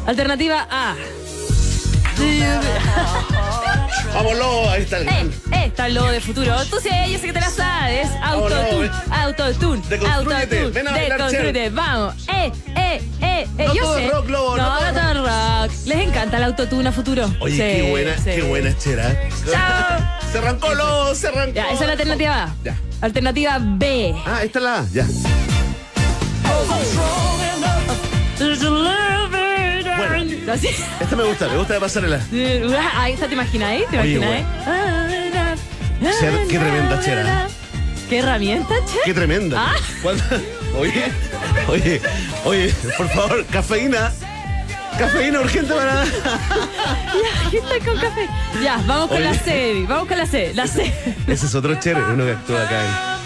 [0.07, 0.95] Alternativa A.
[4.17, 6.55] Vámonos, ahí está el Eh, eh, está lo de futuro.
[6.71, 8.09] Tú sí, yo sé que te la sabes.
[8.23, 10.71] Autotune, autotune, autotune.
[10.71, 12.15] ven a bailar, Deconstrúyete, vamos.
[12.29, 13.67] Eh, eh, eh, eh.
[13.67, 14.09] No yo todo sé.
[14.09, 15.73] rock, Lobo, no No, todo rock.
[15.85, 17.31] Les encanta el autotune a futuro.
[17.41, 18.23] Oye, Sí, qué buena, sí.
[18.25, 19.29] qué buena Cher, ¿eh?
[19.51, 19.99] Chao.
[20.33, 21.53] Se arrancó, Lobo, se arrancó.
[21.55, 22.55] Ya, esa es la alternativa A.
[22.65, 22.77] Ya.
[23.03, 24.15] Alternativa B.
[24.25, 25.07] Ah, esta es la A, ya.
[30.53, 30.69] Así.
[31.01, 32.21] Esta me gusta, me gusta de pasarela.
[32.95, 33.85] Ahí está, ¿te imaginas ahí?
[33.91, 34.47] ¿Te Oye, ahí?
[36.21, 37.31] Cher, qué tremenda Cher, ¿eh?
[38.09, 39.01] ¿Qué herramienta, Cher?
[39.05, 39.57] Qué tremenda.
[39.73, 39.75] Ah.
[40.79, 41.11] Oye,
[41.69, 42.01] oye,
[42.45, 44.13] oye, por favor, cafeína.
[44.99, 46.05] Cafeína urgente para.
[47.17, 48.29] Ya, aquí está con café.
[48.63, 49.25] Ya, vamos con Oye.
[49.27, 50.53] la C, vamos con la C.
[50.55, 50.93] La C.
[51.27, 53.17] Ese es otro Cher, uno que actúa acá en.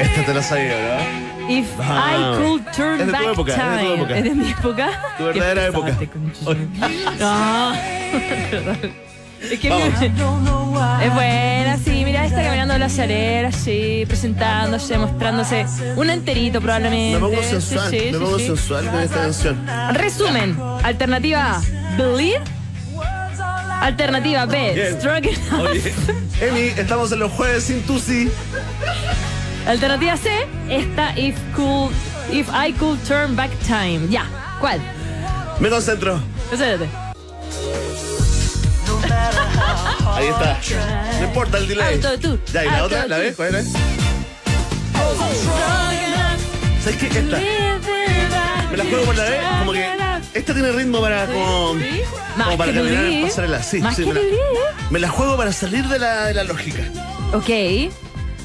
[0.00, 1.29] Esta te la sabía, ¿verdad?
[1.50, 2.04] If Vamos.
[2.04, 3.94] I could turn Es de tu back época, es de tu time.
[3.94, 4.16] época.
[4.18, 4.90] ¿Es de mi época?
[5.18, 5.96] Tu verdadera época.
[7.18, 7.72] No.
[9.40, 10.02] Es que Vamos.
[11.02, 15.64] es buena, sí, mira, está caminando la charera, sí, presentándose, mostrándose
[15.96, 17.18] un enterito probablemente.
[17.18, 18.46] Me pongo sensual, sí, me sí, pongo sí.
[18.48, 19.66] sensual con esta canción.
[19.94, 21.62] Resumen, alternativa A,
[21.96, 22.40] Believe.
[23.80, 24.92] Alternativa B.
[24.98, 26.42] Strong Enough.
[26.42, 28.30] Emi, estamos en los jueves sin Tusi.
[29.66, 30.30] Alternativa C,
[30.68, 31.90] esta If could,
[32.32, 34.08] If I Could Turn Back Time.
[34.08, 34.26] Ya,
[34.60, 34.80] ¿cuál?
[35.60, 36.20] Me concentro.
[36.48, 36.88] Concéntrate.
[40.14, 40.58] Ahí está.
[41.20, 41.94] No importa el delay.
[42.02, 43.06] Autotune, Ya, ¿y la otra?
[43.06, 43.36] ¿La ves?
[43.36, 43.68] ¿Cuál es?
[46.82, 47.06] ¿Sabes qué?
[47.06, 47.38] Esta.
[48.70, 49.40] Me la juego por la vez.
[49.60, 49.86] Como que.
[50.34, 51.74] Esta tiene ritmo para como.
[51.78, 52.00] ¿Sí?
[52.44, 53.62] Como para caminar en pasarela.
[53.62, 54.04] Sí, Más sí.
[54.04, 54.38] que Me la, Believe.
[54.90, 56.82] me la juego para salir de la, de la lógica.
[57.32, 57.90] Ok.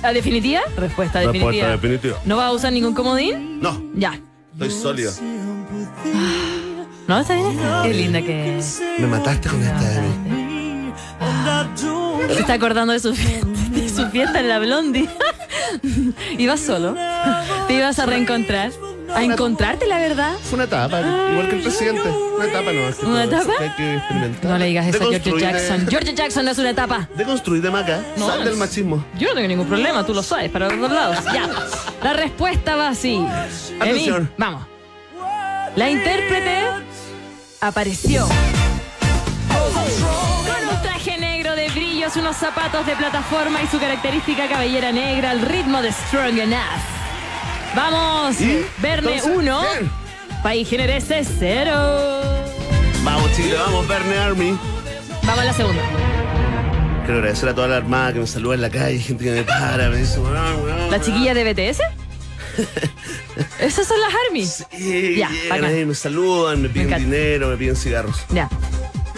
[0.01, 0.61] ¿La definitiva?
[0.77, 1.51] Respuesta definitiva.
[1.51, 2.17] Respuesta definitiva.
[2.25, 3.59] ¿No vas a usar ningún comodín?
[3.59, 4.19] No, Ya.
[4.53, 5.11] estoy sólido.
[7.07, 7.19] ¿No?
[7.19, 7.57] ¿Está bien?
[7.83, 8.81] Qué linda que es.
[8.99, 10.93] Me mataste con esta de mí.
[12.33, 15.07] Se está acordando de su fiesta, de su fiesta en la Blondie.
[16.37, 16.95] Ibas solo.
[17.67, 18.71] Te ibas a reencontrar.
[19.15, 20.33] A encontrarte, la verdad.
[20.43, 22.09] Fue una etapa, igual que el presidente.
[22.09, 22.87] Una etapa no.
[22.89, 23.41] es que ¿Una etapa?
[23.43, 24.51] eso que Hay que experimentar.
[24.51, 25.87] No le digas eso a George de- Jackson.
[25.89, 27.07] George Jackson no es una etapa.
[27.15, 28.01] Deconstruir de maca.
[28.17, 29.05] No, Sal del machismo.
[29.17, 31.17] Yo no tengo ningún problema, tú lo sabes, para los dos lados.
[31.33, 31.47] Ya.
[32.03, 33.15] La respuesta va así.
[33.15, 33.29] Emi,
[33.79, 34.31] Atención.
[34.37, 34.67] vamos.
[35.75, 36.59] La intérprete
[37.61, 38.27] apareció.
[38.27, 38.35] Con
[40.75, 45.41] un traje negro de brillos, unos zapatos de plataforma y su característica cabellera negra al
[45.41, 46.59] ritmo de Strong Enough.
[47.75, 48.65] Vamos, ¿Y?
[48.81, 49.91] Verne Entonces, 1, bien.
[50.43, 51.71] País Generese 0.
[53.03, 54.57] Vamos, Chile, vamos, Verne Army.
[55.23, 55.81] Vamos a la segunda.
[57.03, 59.43] Quiero agradecer a toda la armada que me saluda en la calle, gente que me
[59.43, 61.01] para, me dice, "Weón, weón, ¿La weón".
[61.01, 61.81] chiquilla de BTS?
[63.59, 64.65] Esas son las armies.
[64.71, 65.29] Sí, Ya,
[65.85, 68.17] me saludan, me piden dinero, me piden cigarros.
[68.29, 68.49] Ya.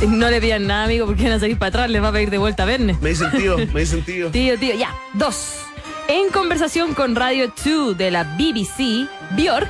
[0.07, 2.29] No le pidan nada, amigo, porque van a seguir para atrás, les va a pedir
[2.29, 2.97] de vuelta a Verne.
[3.01, 4.27] Me dicen tío, me dicen tío.
[4.31, 4.93] Tío, tío, ya.
[5.13, 5.66] Dos.
[6.09, 9.69] En conversación con Radio 2 de la BBC, Bjork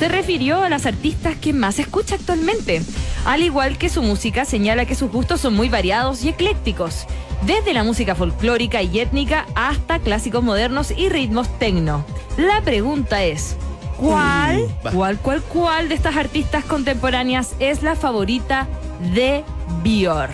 [0.00, 2.82] se refirió a las artistas que más escucha actualmente.
[3.24, 7.06] Al igual que su música, señala que sus gustos son muy variados y eclécticos.
[7.46, 12.04] Desde la música folclórica y étnica hasta clásicos modernos y ritmos tecno.
[12.36, 13.56] La pregunta es,
[13.98, 14.90] ¿cuál, va.
[14.90, 18.66] cuál, cuál, cuál de estas artistas contemporáneas es la favorita
[19.14, 19.44] de
[19.84, 20.32] Bjork?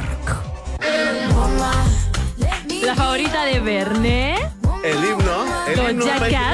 [2.83, 4.64] La favorita de Verne.
[4.85, 6.05] El himno, el himno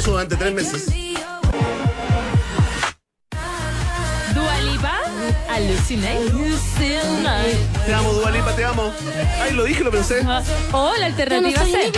[0.05, 0.87] durante tres meses.
[4.33, 5.01] Dua Lipa.
[5.49, 6.31] Hallucinate.
[7.87, 8.93] Te amo, Dualipa, te amo.
[9.43, 10.21] Ay, lo dije, lo pensé.
[10.71, 11.90] O la alternativa C.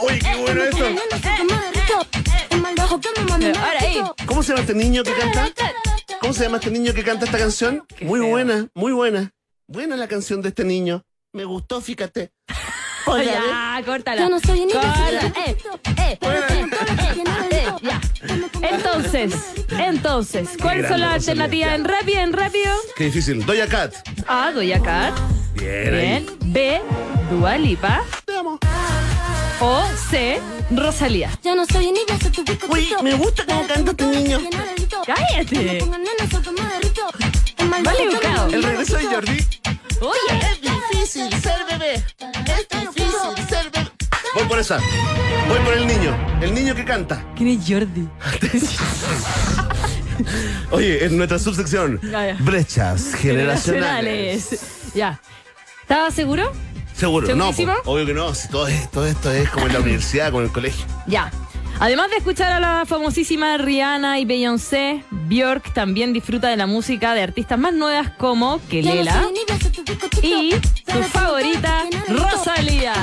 [0.00, 0.86] Uy, qué bueno eso.
[3.60, 4.02] Ahora ahí.
[4.24, 5.52] ¿Cómo se llama este niño que canta?
[6.22, 7.86] ¿Cómo se llama este niño que canta esta canción?
[8.00, 9.30] Muy buena, muy buena.
[9.68, 11.04] Buena la canción de este niño.
[11.34, 12.32] Me gustó, fíjate.
[13.06, 14.20] Oye, Ya, córtala.
[14.22, 15.56] Yo no soy que- Eh,
[15.96, 18.00] eh, eh, ya.
[18.62, 19.32] Entonces,
[19.70, 21.14] entonces, ¿cuáles son las Rosalía.
[21.14, 22.72] alternativas en rápido, en rápido?
[22.96, 23.44] Qué difícil.
[23.46, 23.94] Doya Cat.
[24.26, 25.14] A, Doja Cat.
[25.54, 25.90] Bien.
[25.92, 26.26] Bien.
[26.46, 26.80] B,
[27.30, 28.02] Dua Lipa.
[28.24, 28.58] Te amo.
[29.60, 30.40] O C,
[30.70, 31.30] Rosalía.
[31.42, 32.66] Ya no soy niña, soy tu pico.
[32.68, 34.40] Uy, me gusta cómo canta este niño.
[35.06, 35.84] Cállate.
[37.82, 38.48] Vale, educado.
[38.48, 39.46] El regreso de Jordi.
[40.00, 41.94] Oye, Es difícil ser bebé.
[41.94, 43.90] Es difícil ser bebé.
[44.34, 44.78] Voy por esa.
[45.48, 46.14] Voy por el niño.
[46.40, 47.24] El niño que canta.
[47.36, 48.08] ¿quién es Jordi?
[50.70, 52.00] Oye, en nuestra subsección.
[52.02, 52.36] Ya, ya.
[52.40, 54.48] Brechas generacionales.
[54.48, 54.92] Generacionales.
[54.94, 55.20] Ya.
[55.82, 56.52] ¿Estabas seguro?
[56.94, 57.50] Seguro, no,
[57.84, 58.34] obvio que no.
[58.34, 60.86] Si todo, es- todo esto es como en la universidad, como en el colegio.
[61.06, 61.30] Ya.
[61.78, 67.12] Además de escuchar a la famosísima Rihanna y Beyoncé, Björk también disfruta de la música
[67.14, 69.12] de artistas más nuevas como Kelela
[70.22, 70.52] y
[70.90, 72.94] su favorita, Rosalía.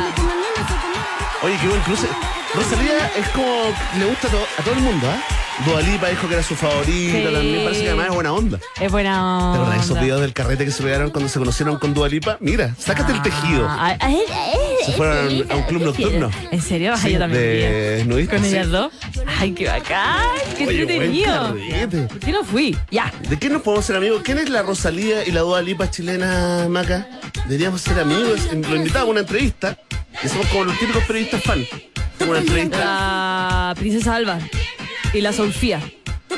[1.44, 2.08] Oye, qué buen cruce.
[2.56, 3.54] Rosalía es como.
[4.00, 5.18] Le gusta a, to- a todo el mundo, ¿ah?
[5.66, 7.24] Dualipa dijo que era su favorita Sí.
[7.24, 7.63] también.
[7.63, 8.60] Parece que además es buena onda.
[8.82, 10.02] Es buena ¿Te acordás de esos onda.
[10.02, 12.38] videos del carrete que se pegaron cuando se conocieron con Dualipa?
[12.39, 13.68] Mira, sácate el tejido.
[13.70, 16.32] Ah, ah, eh, eh, Se fueron a un club nocturno.
[16.52, 16.94] ¿En serio?
[16.96, 18.48] Ay, Sí, yo también de ¿Con sí.
[18.50, 18.92] ellas dos?
[19.39, 20.22] Ay, qué bacán.
[20.58, 21.56] Qué Oye, entretenido.
[22.08, 22.78] ¿Por qué no fui?
[22.92, 23.13] Ya.
[23.30, 24.22] ¿De qué nos podemos ser amigos?
[24.24, 27.08] ¿Quién es la Rosalía y la Dua Lipa chilena, Maca?
[27.46, 28.39] Deberíamos ser amigos.
[28.52, 29.78] Lo invitamos a una entrevista
[30.24, 31.63] y somos como los típicos periodistas fan.
[32.28, 32.78] Una entrevista.
[32.80, 34.39] La princesa Alba
[35.13, 35.80] y la Sofía.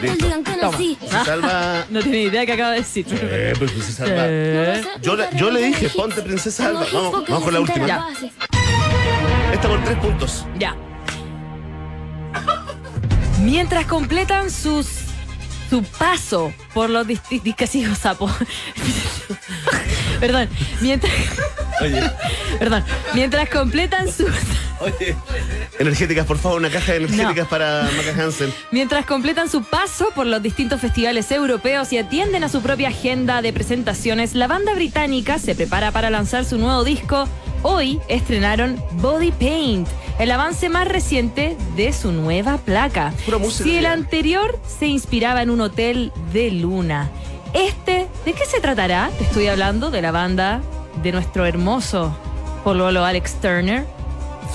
[0.01, 0.27] Listo.
[0.59, 0.77] Toma.
[0.77, 1.85] Se salva.
[1.89, 3.05] No tiene idea qué acaba de decir.
[3.11, 4.15] Eh, pues princesa Alba.
[4.27, 6.85] Eh, Yo, la- yo le dije, ponte princesa Alba.
[6.91, 7.87] Vamos, vamos con la última.
[7.87, 8.07] Ya.
[9.53, 10.45] Esta por tres puntos.
[10.59, 10.75] Ya.
[13.41, 14.87] Mientras completan sus
[15.69, 18.29] su paso por los distintos casi digo sapo.
[20.19, 20.49] Perdón,
[20.81, 21.11] mientras
[21.81, 22.01] Oye,
[22.57, 24.29] perdón, mientras completan sus
[24.79, 25.13] oye.
[25.77, 27.49] Energéticas, por favor, una caja de energéticas No.
[27.49, 28.53] para Maca Hansen.
[28.71, 33.41] Mientras completan su paso por los distintos festivales europeos y atienden a su propia agenda
[33.41, 37.27] de presentaciones, la banda británica se prepara para lanzar su nuevo disco.
[37.61, 39.87] Hoy estrenaron Body Paint,
[40.19, 43.13] el avance más reciente de su nueva placa.
[43.49, 47.09] Si el anterior se inspiraba en un hotel de luna,
[47.53, 49.09] este, ¿de qué se tratará?
[49.17, 50.61] Te estoy hablando de la banda
[51.03, 52.15] de nuestro hermoso
[52.63, 53.85] pololo Alex Turner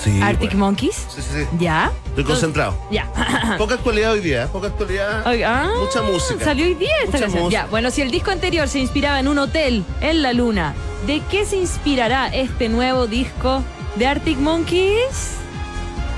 [0.01, 0.65] Sí, Arctic bueno.
[0.65, 0.95] Monkeys.
[1.09, 1.47] Sí, sí, sí.
[1.59, 1.91] ¿Ya?
[2.07, 2.75] Estoy concentrado.
[2.89, 3.11] Ya.
[3.57, 4.47] Poca actualidad hoy día, ¿eh?
[4.51, 5.23] poca actualidad.
[5.45, 6.43] Ah, mucha música.
[6.43, 7.43] Salió hoy día esta canción.
[7.43, 7.63] música.
[7.63, 10.73] Ya, bueno, si el disco anterior se inspiraba en un hotel en la luna,
[11.05, 13.63] ¿de qué se inspirará este nuevo disco
[13.97, 15.40] de Arctic Monkeys?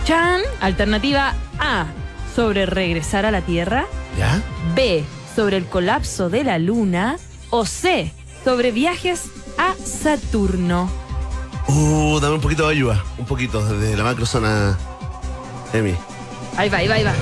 [0.06, 1.86] Chan, alternativa A,
[2.36, 3.86] sobre regresar a la Tierra,
[4.18, 4.42] ¿Ya?
[4.76, 5.04] B,
[5.36, 7.18] sobre el colapso de la luna,
[7.50, 8.12] o C,
[8.44, 9.24] sobre viajes
[9.58, 10.90] a Saturno.
[11.68, 13.04] Uh, dame un poquito de ayuda.
[13.18, 14.78] Un poquito, desde la macrozona.
[15.72, 15.96] Emi.
[16.58, 17.14] Ahí va, ahí va, ahí va.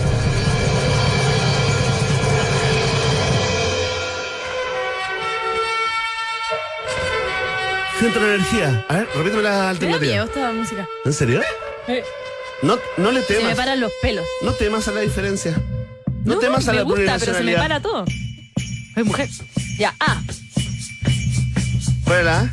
[7.99, 8.85] Siento la energía.
[8.89, 10.11] A ver, repíteme la Me da alternativa.
[10.11, 10.87] miedo esta música.
[11.05, 11.41] ¿En serio?
[11.87, 12.03] Eh,
[12.61, 13.55] No, no le se me temas.
[13.57, 14.25] paran los pelos.
[14.43, 15.55] No temas a la diferencia.
[16.23, 18.05] No, temas a me la gusta, pero se me para todo.
[18.93, 19.29] Soy mujer.
[19.77, 20.21] Ya, A.
[22.05, 22.49] ¿Cuál la A?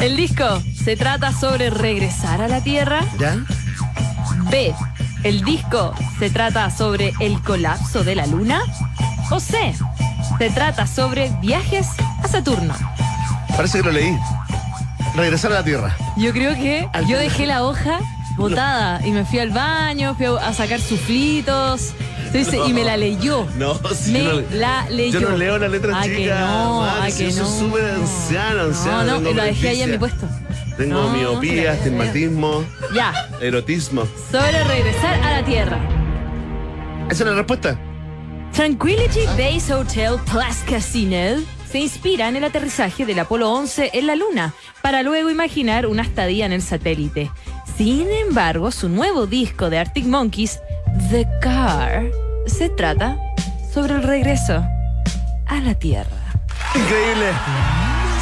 [0.00, 3.00] El disco se trata sobre regresar a la Tierra.
[3.18, 3.38] ¿Ya?
[4.50, 4.74] B.
[5.24, 8.60] El disco se trata sobre el colapso de la Luna.
[9.30, 9.74] O C.
[10.38, 11.86] Se trata sobre viajes
[12.22, 12.74] a Saturno.
[13.56, 14.16] Parece que lo leí.
[15.16, 15.96] Regresar a la Tierra.
[16.16, 18.00] Yo creo que Al- yo dejé la hoja
[18.36, 21.92] botada y me fui al baño, fui a sacar suflitos.
[22.32, 23.46] Entonces, Y me la leyó.
[23.58, 25.20] No, sí, me no- la leyó.
[25.20, 26.16] Yo no leo la letra chica.
[26.16, 27.48] que no, ah, si que yo no.
[27.48, 28.98] soy súper anciano, anciano.
[29.04, 30.26] No, no, tengo lo dejé ahí en mi puesto.
[30.76, 34.04] Tengo miopía, la- astigmatismo, Ya, erotismo.
[34.32, 35.78] sobre regresar a la Tierra.
[37.08, 37.78] ¿Esa es la respuesta?
[38.52, 44.14] Tranquility Base Hotel Plus Casino se inspira en el aterrizaje del Apolo 11 en la
[44.16, 47.30] Luna, para luego imaginar una estadía en el satélite.
[47.76, 50.60] Sin embargo, su nuevo disco de Arctic Monkeys,
[51.10, 52.04] The Car,
[52.46, 53.16] se trata
[53.72, 54.64] sobre el regreso
[55.46, 56.16] a la Tierra.
[56.74, 57.32] Increíble.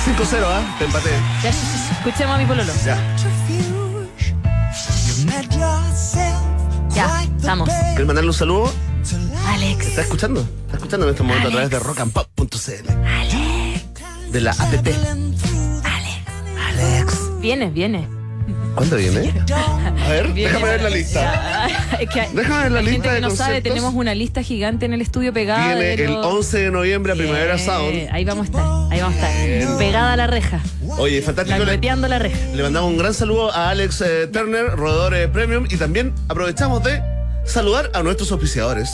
[0.06, 0.76] 5-0, ¿ah?
[0.78, 1.10] Te empaté.
[1.42, 2.72] Ya, escuchemos a mi pololo.
[2.84, 2.96] Ya.
[6.94, 7.68] Ya, estamos.
[7.68, 8.72] ¿Quieres mandarle un saludo?
[9.48, 9.86] Alex.
[9.86, 10.40] ¿Estás escuchando?
[10.40, 12.86] ¿Estás escuchando en este momento a través de rockandpop.cl?
[14.30, 14.86] De la app.
[15.84, 17.40] Alex.
[17.40, 18.21] Viene, viene.
[18.74, 19.32] ¿Cuándo viene?
[20.04, 20.50] A ver, Viene.
[20.50, 21.20] déjame ver la lista.
[21.20, 24.14] Ya, es que hay- Déjame ver la hay lista que de no sabe, tenemos una
[24.14, 25.74] lista gigante en el estudio pegada.
[25.74, 28.08] Viene de el los- 11 de noviembre a Primavera Sound.
[28.10, 29.78] Ahí vamos a estar, ahí vamos a estar.
[29.78, 30.60] Pegada a la reja,
[30.98, 31.58] Oye, fantástico.
[31.58, 32.36] Le, langueteando la reja.
[32.54, 36.82] le mandamos un gran saludo a Alex eh, Turner, Rodador eh, Premium, y también aprovechamos
[36.82, 37.02] de
[37.44, 38.90] saludar a nuestros auspiciadores.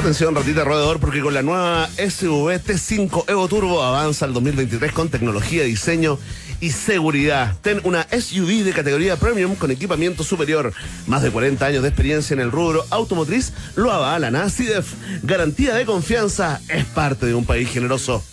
[0.00, 5.10] Atención, ratita rodador, porque con la nueva SUV T5 Evo Turbo avanza el 2023 con
[5.10, 6.18] tecnología, diseño
[6.58, 7.54] y seguridad.
[7.60, 10.72] Ten una SUV de categoría premium con equipamiento superior.
[11.06, 14.32] Más de 40 años de experiencia en el rubro automotriz lo avala.
[15.22, 18.24] Garantía de confianza es parte de un país generoso.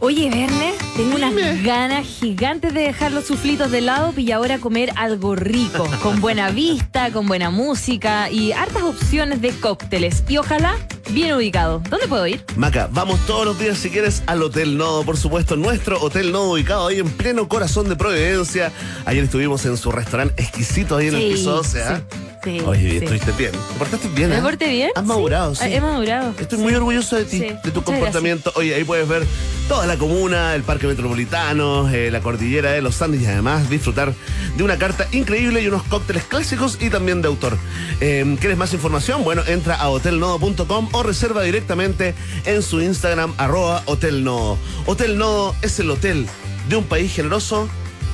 [0.00, 1.60] Oye, Verne, tengo unas Dime.
[1.62, 6.50] ganas gigantes de dejar los suflitos de lado y ahora comer algo rico, con buena
[6.50, 10.22] vista, con buena música y hartas opciones de cócteles.
[10.28, 10.76] Y ojalá
[11.10, 11.82] bien ubicado.
[11.90, 12.44] ¿Dónde puedo ir?
[12.56, 16.52] Maca, vamos todos los días si quieres al Hotel Nodo, por supuesto, nuestro Hotel Nodo
[16.52, 18.70] ubicado ahí en pleno corazón de Providencia.
[19.04, 22.02] Ayer estuvimos en su restaurante exquisito ahí en el piso 12, ¿ah?
[22.08, 22.96] sí, sí, Oye, sí.
[22.98, 23.52] estuviste bien.
[23.52, 24.30] ¿Te portaste bien?
[24.30, 24.42] ¿Me ah?
[24.42, 24.90] porté bien?
[24.94, 25.64] Has madurado, sí.
[25.64, 26.34] He madurado.
[26.38, 28.52] Estoy muy orgulloso de ti, de tu comportamiento.
[28.56, 29.26] Oye, ahí puedes ver
[29.68, 34.14] toda la comuna, el parque metropolitano, eh, la cordillera de los Andes y además disfrutar
[34.56, 37.58] de una carta increíble y unos cócteles clásicos y también de autor.
[38.00, 39.24] Eh, ¿Quieres más información?
[39.24, 44.58] Bueno, entra a hotelnodo.com o reserva directamente en su Instagram, arroba hotelnodo.
[44.86, 46.26] Hotel Nodo es el hotel
[46.68, 47.68] de un país generoso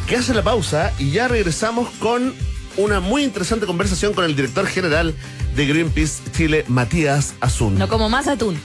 [0.09, 2.35] que hace la pausa y ya regresamos con
[2.77, 5.15] una muy interesante conversación con el director general
[5.55, 7.79] de Greenpeace Chile, Matías Azun.
[7.79, 8.59] No como más atún,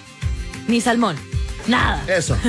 [0.68, 1.16] ni salmón,
[1.68, 2.04] nada.
[2.08, 2.38] Eso.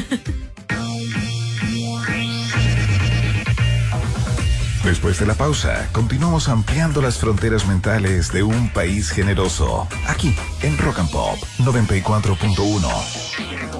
[4.84, 9.86] Después de la pausa, continuamos ampliando las fronteras mentales de un país generoso.
[10.06, 13.79] Aquí, en Rock and Pop 94.1.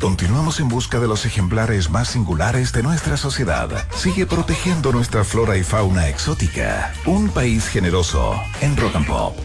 [0.00, 3.68] Continuamos en busca de los ejemplares más singulares de nuestra sociedad.
[3.94, 6.92] Sigue protegiendo nuestra flora y fauna exótica.
[7.06, 9.36] Un país generoso en Rock and Pop.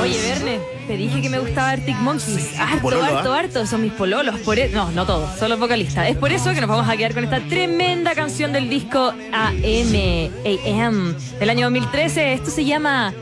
[0.00, 2.58] Oye, Verne, te dije que me gustaba Arctic Monkeys.
[2.58, 3.38] Harto, pololo, harto, ¿ah?
[3.38, 3.66] harto.
[3.66, 4.38] Son mis pololos.
[4.40, 6.08] Por e- No, no todos, solo los vocalistas.
[6.08, 10.30] Es por eso que nos vamos a quedar con esta tremenda canción del disco AM,
[10.44, 12.32] AM, del año 2013.
[12.32, 13.12] Esto se llama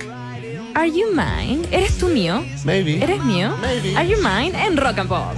[0.75, 1.69] Are You Mine?
[1.71, 2.45] ¿Eres tú mío?
[2.65, 3.01] Maybe.
[3.01, 3.57] ¿Eres mío?
[3.61, 3.97] Maybe.
[3.97, 4.53] Are You Mine?
[4.61, 5.37] En Rock and Pop.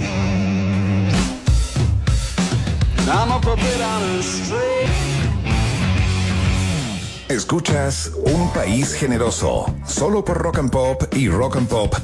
[7.29, 11.99] Escuchas Un País Generoso, solo por Rock and Pop y rockandpop.cl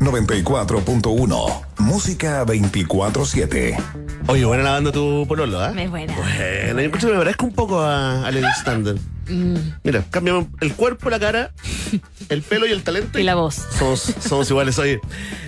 [0.00, 3.76] 94.1, música 24-7.
[4.28, 5.72] Oye, buena la banda tu pololo, ¿ah?
[5.76, 6.14] Es buena.
[6.16, 8.96] Bueno, yo creo que me parezco un poco a, a Lenny Standard.
[9.28, 9.56] Mm.
[9.84, 11.50] Mira, cambiamos el cuerpo, la cara,
[12.30, 13.18] el pelo y el talento.
[13.18, 13.56] Y la voz.
[13.78, 14.78] Somos, somos iguales.
[14.78, 14.98] Oye,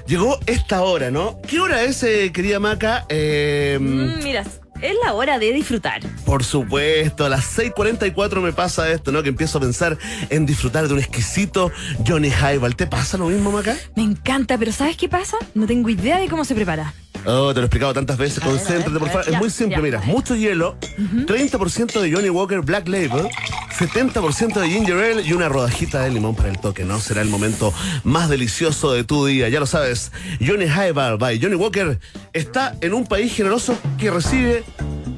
[0.07, 1.39] llegó esta hora, ¿no?
[1.47, 3.07] ¿Qué hora es, eh, querida Maca?
[3.09, 4.45] Eh, Mm, mira,
[4.83, 6.03] es la hora de disfrutar.
[6.25, 9.23] Por supuesto, a las 6.44 me pasa esto, ¿no?
[9.23, 9.99] Que empiezo a pensar
[10.31, 11.71] en disfrutar de un exquisito
[12.07, 12.77] Johnny Highball.
[12.77, 13.77] ¿Te pasa lo mismo, Maca?
[13.97, 15.37] Me encanta, pero ¿sabes qué pasa?
[15.55, 16.95] No tengo idea de cómo se prepara.
[17.27, 18.43] Oh, te lo he explicado tantas veces.
[18.43, 19.29] A Concéntrate, ver, por favor.
[19.29, 20.01] Es muy simple, ya, mira.
[20.01, 23.29] Mucho hielo, 30% de Johnny Walker Black Label,
[23.79, 26.99] 70% de ginger ale y una rodajita de limón para el toque, ¿no?
[27.01, 27.73] Será el momento
[28.05, 29.49] más delicioso de tu día.
[29.49, 30.11] Ya lo sabes,
[30.45, 31.99] Johnny Highball by Johnny Walker
[32.33, 34.65] está en un país generoso que recibe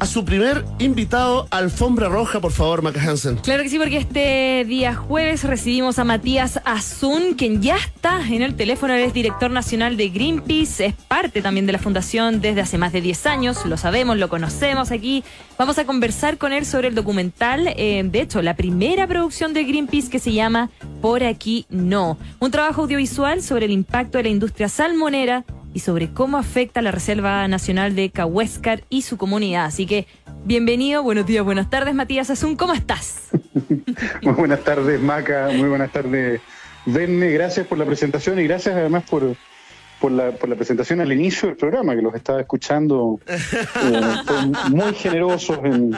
[0.00, 3.36] a su primer invitado alfombra roja, por favor, Maca Hansen.
[3.36, 8.40] Claro que sí, porque este día jueves recibimos a Matías Azun, quien ya está en
[8.40, 12.78] el teléfono, es director nacional de Greenpeace, es parte también de la fundación desde hace
[12.78, 15.22] más de 10 años, lo sabemos, lo conocemos aquí.
[15.58, 19.64] Vamos a conversar con él sobre el documental, eh, de hecho, la primera producción de
[19.64, 20.70] Greenpeace que se llama
[21.02, 26.12] Por aquí no, un trabajo audiovisual sobre el impacto de la industria salmonera y sobre
[26.12, 29.66] cómo afecta la Reserva Nacional de Cahuéscar y su comunidad.
[29.66, 30.06] Así que,
[30.44, 33.28] bienvenido, buenos días, buenas tardes, Matías Azun, ¿cómo estás?
[34.22, 35.48] Muy buenas tardes, Maca.
[35.54, 36.40] Muy buenas tardes,
[36.86, 37.30] Verne.
[37.30, 39.36] Gracias por la presentación y gracias además por,
[40.00, 43.20] por, la, por la presentación al inicio del programa, que los estaba escuchando.
[43.82, 45.96] Eh, muy generosos en,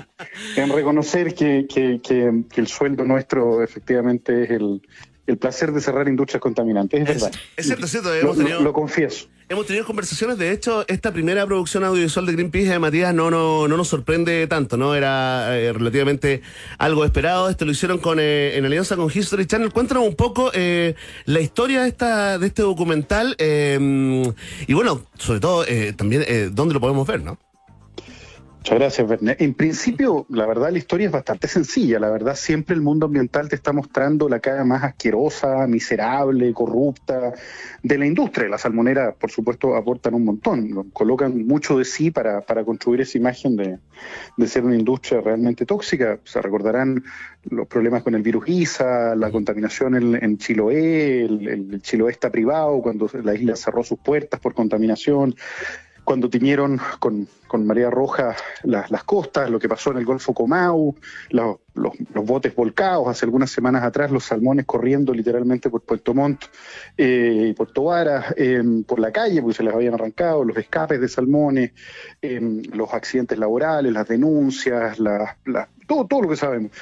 [0.57, 4.81] en reconocer que, que- que- que el sueldo nuestro efectivamente es el,
[5.27, 7.01] el placer de cerrar industrias contaminantes.
[7.03, 7.39] Es, Es, verdad.
[7.57, 8.09] es cierto, es cierto.
[8.11, 9.27] Lo, Hemos lo- tenido, lo confieso.
[9.53, 10.39] Hemos tenido conversaciones.
[10.39, 14.47] De hecho, esta primera producción audiovisual de Greenpeace de Matías no, no, no nos sorprende
[14.47, 14.95] tanto, ¿no?
[14.95, 16.43] Era eh, relativamente
[16.79, 17.49] algo esperado.
[17.49, 19.73] Esto lo hicieron con, eh, en alianza con History Channel.
[19.73, 20.95] Cuéntanos un poco eh,
[21.27, 23.79] la historia de, esta, de este documental eh,
[24.67, 27.39] y, bueno, sobre todo eh, también eh, dónde lo podemos ver, ¿no?
[28.63, 29.37] Muchas gracias, Verne.
[29.41, 31.99] En principio, la verdad, la historia es bastante sencilla.
[31.99, 37.33] La verdad, siempre el mundo ambiental te está mostrando la cara más asquerosa, miserable, corrupta
[37.83, 38.49] de la industria.
[38.49, 40.91] La salmonera, por supuesto, aportan un montón.
[40.93, 43.81] Colocan mucho de sí para, para construir esa imagen de,
[44.37, 46.21] de ser una industria realmente tóxica.
[46.23, 47.03] Se recordarán
[47.51, 52.31] los problemas con el virus ISA, la contaminación en, en Chiloé, el, el Chiloé está
[52.31, 55.35] privado cuando la isla cerró sus puertas por contaminación
[56.05, 58.35] cuando tiñeron con, con marea roja
[58.65, 60.95] las, las costas, lo que pasó en el Golfo Comau,
[61.31, 66.13] los, los- los botes volcados, hace algunas semanas atrás los salmones corriendo literalmente por Puerto
[66.15, 66.45] Montt
[66.97, 71.01] eh, y Puerto Varas, eh, por la calle, porque se les habían arrancado, los escapes
[71.01, 71.73] de salmones,
[72.21, 72.41] eh,
[72.73, 75.37] los accidentes laborales, las denuncias, las-
[75.87, 76.73] todo, todo lo que sabemos.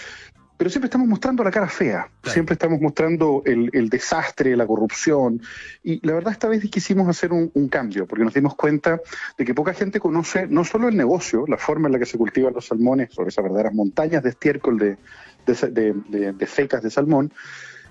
[0.60, 2.34] Pero siempre estamos mostrando la cara fea, Claro.
[2.34, 5.40] siempre estamos mostrando el, el desastre, la corrupción,
[5.82, 9.00] y la verdad esta vez quisimos hacer un, un cambio, porque nos dimos cuenta
[9.38, 12.18] de que poca gente conoce no solo el negocio, la forma en la que se
[12.18, 14.98] cultivan los salmones, sobre esas verdaderas montañas de estiércol de,
[15.46, 17.32] de, de- de- de fecas de salmón,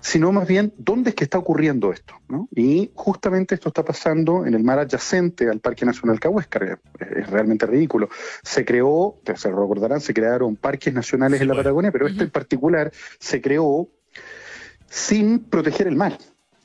[0.00, 2.14] sino más bien dónde es que está ocurriendo esto.
[2.28, 2.48] ¿no?
[2.50, 6.80] Y justamente esto está pasando en el mar adyacente al Parque Nacional Cahuéscar.
[6.98, 8.08] Es, es realmente ridículo.
[8.42, 11.60] Se creó, se recordarán, se crearon parques nacionales Sí, en la.
[11.60, 13.88] Patagonia, pero este en particular se creó
[14.88, 16.16] sin proteger el mar.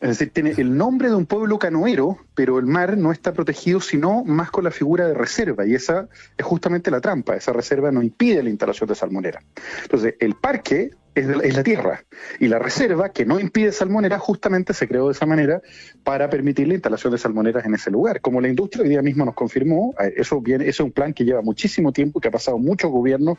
[0.02, 3.80] Es decir, tiene el nombre de un pueblo canoero, pero el mar no está protegido
[3.80, 7.36] sino más con la figura de reserva, y esa es justamente la trampa.
[7.36, 9.41] Esa reserva no impide la instalación de salmonera.
[9.84, 12.04] Entonces, el parque es, de la- es la tierra,
[12.39, 15.62] y la reserva, que no impide salmonera, justamente se creó de esa manera
[16.04, 18.21] para permitir la instalación de salmoneras en ese lugar.
[18.21, 21.23] Como la industria hoy día mismo nos confirmó, eso, viene, eso es un plan que
[21.25, 23.38] lleva muchísimo tiempo, que ha pasado muchos gobiernos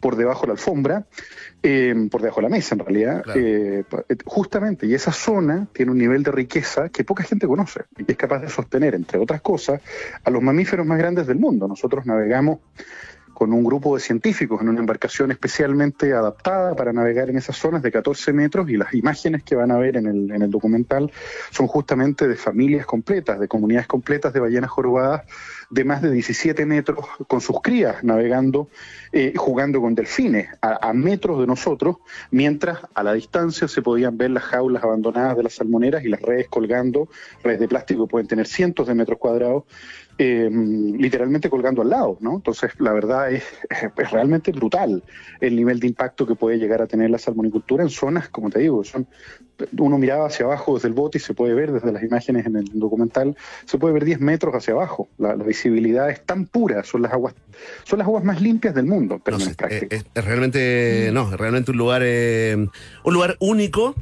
[0.00, 1.06] por debajo de la alfombra,
[1.62, 3.40] eh, por debajo de la mesa en realidad, Claro.
[3.40, 7.80] eh, eh, justamente, y esa zona tiene un nivel de riqueza que poca gente conoce
[7.98, 9.80] y que es capaz de sostener, entre otras cosas,
[10.22, 11.66] a los mamíferos más grandes del mundo.
[11.66, 12.60] Nosotros navegamos
[13.36, 17.82] con un grupo de científicos en una embarcación especialmente adaptada para navegar en esas zonas
[17.82, 21.12] de 14 metros y las imágenes que van a ver en el, en el documental
[21.50, 25.24] son justamente de familias completas, de comunidades completas de ballenas jorobadas
[25.68, 28.70] de más de 17 metros con sus crías navegando,
[29.12, 31.96] eh, jugando con delfines a, a metros de nosotros,
[32.30, 36.22] mientras a la distancia se podían ver las jaulas abandonadas de las salmoneras y las
[36.22, 37.10] redes colgando,
[37.42, 39.64] redes de plástico que pueden tener cientos de metros cuadrados,
[40.18, 42.36] eh, literalmente colgando al lado, ¿no?
[42.36, 43.44] Entonces, la verdad es,
[43.96, 45.02] es realmente brutal
[45.40, 48.60] el nivel de impacto que puede llegar a tener la salmonicultura en zonas, como te
[48.60, 49.06] digo, son
[49.78, 52.56] uno miraba hacia abajo desde el bote y se puede ver desde las imágenes en
[52.56, 55.08] el documental, se puede ver 10 metros hacia abajo.
[55.18, 57.34] La, visibilidad es tan pura, son las aguas,
[57.84, 61.70] son las aguas más limpias del mundo, pero no, es, es, realmente, no, es realmente
[61.70, 62.68] un lugar, eh,
[63.04, 63.94] un lugar único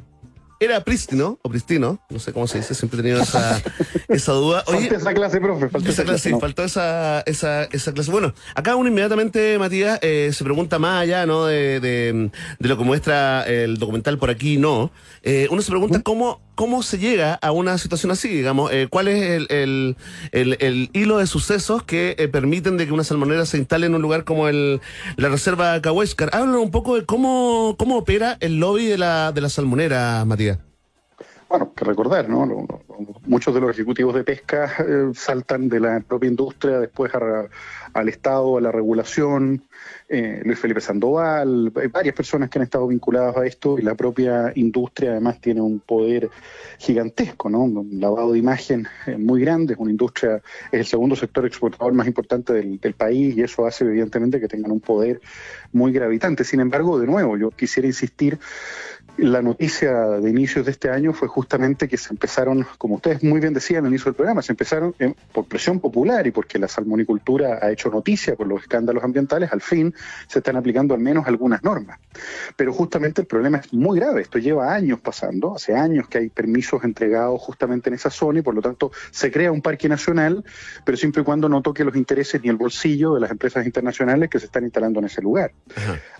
[0.64, 3.62] era prístino o pristino, no sé cómo se dice, siempre he tenido esa,
[4.08, 4.64] esa duda.
[4.66, 6.30] Oye, falta esa clase, profe, falta esa, clase.
[6.30, 8.10] Sí, faltó esa, esa, esa, clase.
[8.10, 11.46] Bueno, acá uno inmediatamente, Matías, eh, se pregunta más allá, ¿no?
[11.46, 14.90] De, de, de, lo que muestra el documental por aquí, no.
[15.22, 19.08] Eh, uno se pregunta cómo, cómo se llega a una situación así, digamos, eh, cuál
[19.08, 23.58] es el, el, el, hilo de sucesos que eh, permiten de que una salmonera se
[23.58, 24.80] instale en un lugar como el,
[25.16, 26.30] la reserva Cahuéscar.
[26.32, 30.58] Háblanos un poco de cómo, cómo opera el lobby de la, de la salmonera, Matías
[31.56, 32.66] bueno, que recordar, ¿no?
[33.26, 38.58] Muchos de los ejecutivos de pesca eh, saltan de la propia industria después al Estado,
[38.58, 39.62] a la regulación.
[40.06, 43.94] Eh, Luis Felipe Sandoval, hay varias personas que han estado vinculadas a esto y la
[43.94, 46.28] propia industria además tiene un poder
[46.78, 47.62] gigantesco, ¿no?
[47.62, 51.94] Un lavado de imagen eh, muy grande, es una industria, es el segundo sector exportador
[51.94, 55.22] más importante del, del país y eso hace evidentemente que tengan un poder
[55.72, 56.44] muy gravitante.
[56.44, 58.38] Sin embargo, de nuevo, yo quisiera insistir
[59.16, 63.40] la noticia de inicios de este año fue justamente que se empezaron, como ustedes muy
[63.40, 64.94] bien decían al inicio del programa, se empezaron
[65.32, 69.60] por presión popular y porque la salmonicultura ha hecho noticia por los escándalos ambientales, al
[69.60, 69.94] fin
[70.26, 72.00] se están aplicando al menos algunas normas.
[72.56, 76.28] Pero justamente el problema es muy grave, esto lleva años pasando, hace años que hay
[76.28, 80.44] permisos entregados justamente en esa zona y por lo tanto se crea un parque nacional,
[80.84, 84.28] pero siempre y cuando no toque los intereses ni el bolsillo de las empresas internacionales
[84.28, 85.52] que se están instalando en ese lugar.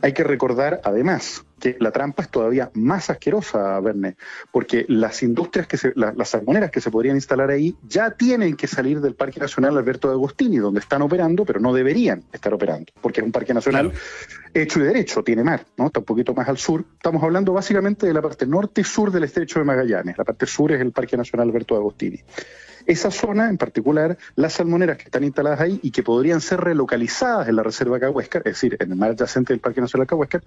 [0.00, 4.16] Hay que recordar además que la trampa es todavía más asquerosa, Verne,
[4.52, 8.66] porque las industrias, que se, las salmoneras que se podrían instalar ahí ya tienen que
[8.66, 12.92] salir del Parque Nacional Alberto de Agostini, donde están operando, pero no deberían estar operando,
[13.00, 13.92] porque es un parque nacional
[14.52, 15.86] hecho y derecho, tiene mar, ¿no?
[15.86, 16.84] Está un poquito más al sur.
[16.96, 20.18] Estamos hablando básicamente de la parte norte y sur del estrecho de Magallanes.
[20.18, 22.20] La parte sur es el Parque Nacional Alberto de Agostini.
[22.86, 27.48] Esa zona en particular, las salmoneras que están instaladas ahí y que podrían ser relocalizadas
[27.48, 30.42] en la Reserva Cahuéscar, es decir, en el mar adyacente del Parque Nacional Cahuéscar,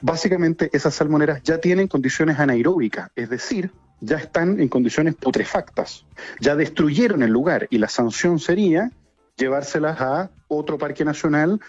[0.00, 3.70] básicamente esas salmoneras ya tienen condiciones anaeróbicas, es decir,
[4.00, 6.06] ya están en condiciones putrefactas,
[6.40, 8.90] ya destruyeron el lugar y la sanción sería
[9.36, 11.60] llevárselas a otro parque nacional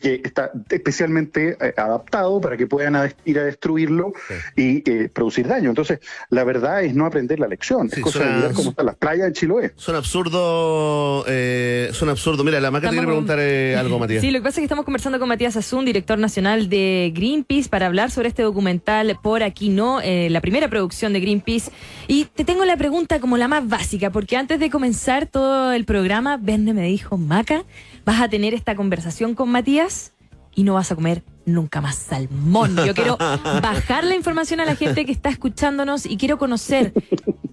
[0.00, 4.12] que está especialmente eh, adaptado para que puedan ir a destruirlo
[4.56, 5.68] y eh, producir daño.
[5.68, 7.88] Entonces, la verdad es no aprender la lección.
[7.92, 9.72] es cosa de mirar cómo están las playas en Chiloé.
[9.76, 12.44] Son absurdos, eh, son absurdos.
[12.44, 14.22] Mira, la Maca te quiere preguntar eh, algo, Matías.
[14.22, 17.68] Sí, lo que pasa es que estamos conversando con Matías Azun, director nacional de Greenpeace,
[17.68, 21.70] para hablar sobre este documental Por Aquí No, la primera producción de Greenpeace.
[22.08, 25.84] Y te tengo la pregunta como la más básica, porque antes de comenzar todo el
[25.84, 27.64] programa, Vende me dijo, Maca,
[28.04, 30.12] vas a tener esta conversación con Matías
[30.54, 32.76] y no vas a comer nunca más salmón.
[32.84, 33.16] Yo quiero
[33.62, 36.92] bajar la información a la gente que está escuchándonos y quiero conocer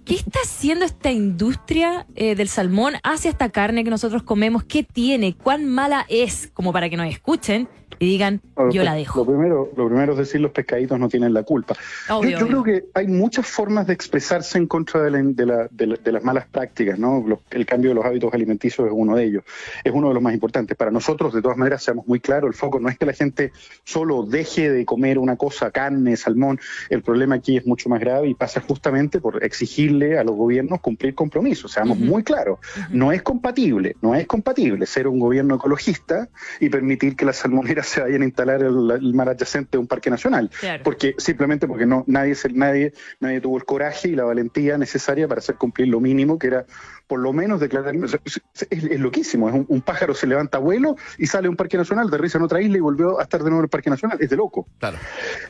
[0.04, 4.82] qué está haciendo esta industria eh, del salmón hacia esta carne que nosotros comemos, qué
[4.82, 7.68] tiene, cuán mala es, como para que nos escuchen
[7.98, 8.40] y digan,
[8.70, 9.20] yo la dejo.
[9.20, 11.74] Lo primero, lo primero es decir, los pescaditos no tienen la culpa.
[12.08, 16.98] yo, creo que hay muchas formas de expresarse en contra de, de, las malas prácticas,
[16.98, 17.24] ¿no?
[17.50, 19.44] el cambio de los hábitos alimenticios es uno de ellos.
[19.84, 20.76] Es uno de los más importantes.
[20.76, 23.52] Para nosotros, de todas maneras, seamos muy claros, el foco no es que la gente
[23.84, 26.60] solo deje de comer una cosa, carne, salmón.
[26.90, 30.80] El problema aquí es mucho más grave y pasa justamente por exigirle a los gobiernos
[30.80, 31.72] cumplir compromisos.
[31.72, 32.58] Seamos muy claros.
[32.90, 36.28] No es compatible, no es compatible ser un gobierno ecologista
[36.60, 39.86] y permitir que las salmoneras se vayan a instalar el, el mar adyacente de un
[39.86, 40.50] parque nacional.
[40.84, 45.40] Porque simplemente porque no nadie, nadie, nadie tuvo el coraje y la valentía necesaria para
[45.40, 46.66] hacer cumplir lo mínimo que era
[47.08, 47.94] por lo menos declarar.
[47.94, 49.48] Es, loquísimo.
[49.48, 52.44] Es un, pájaro se levanta vuelo y sale a un parque nacional, de risa en
[52.44, 54.18] otra isla y volvió a estar de nuevo en el parque nacional.
[54.20, 54.68] Es de loco.
[54.78, 54.98] Claro.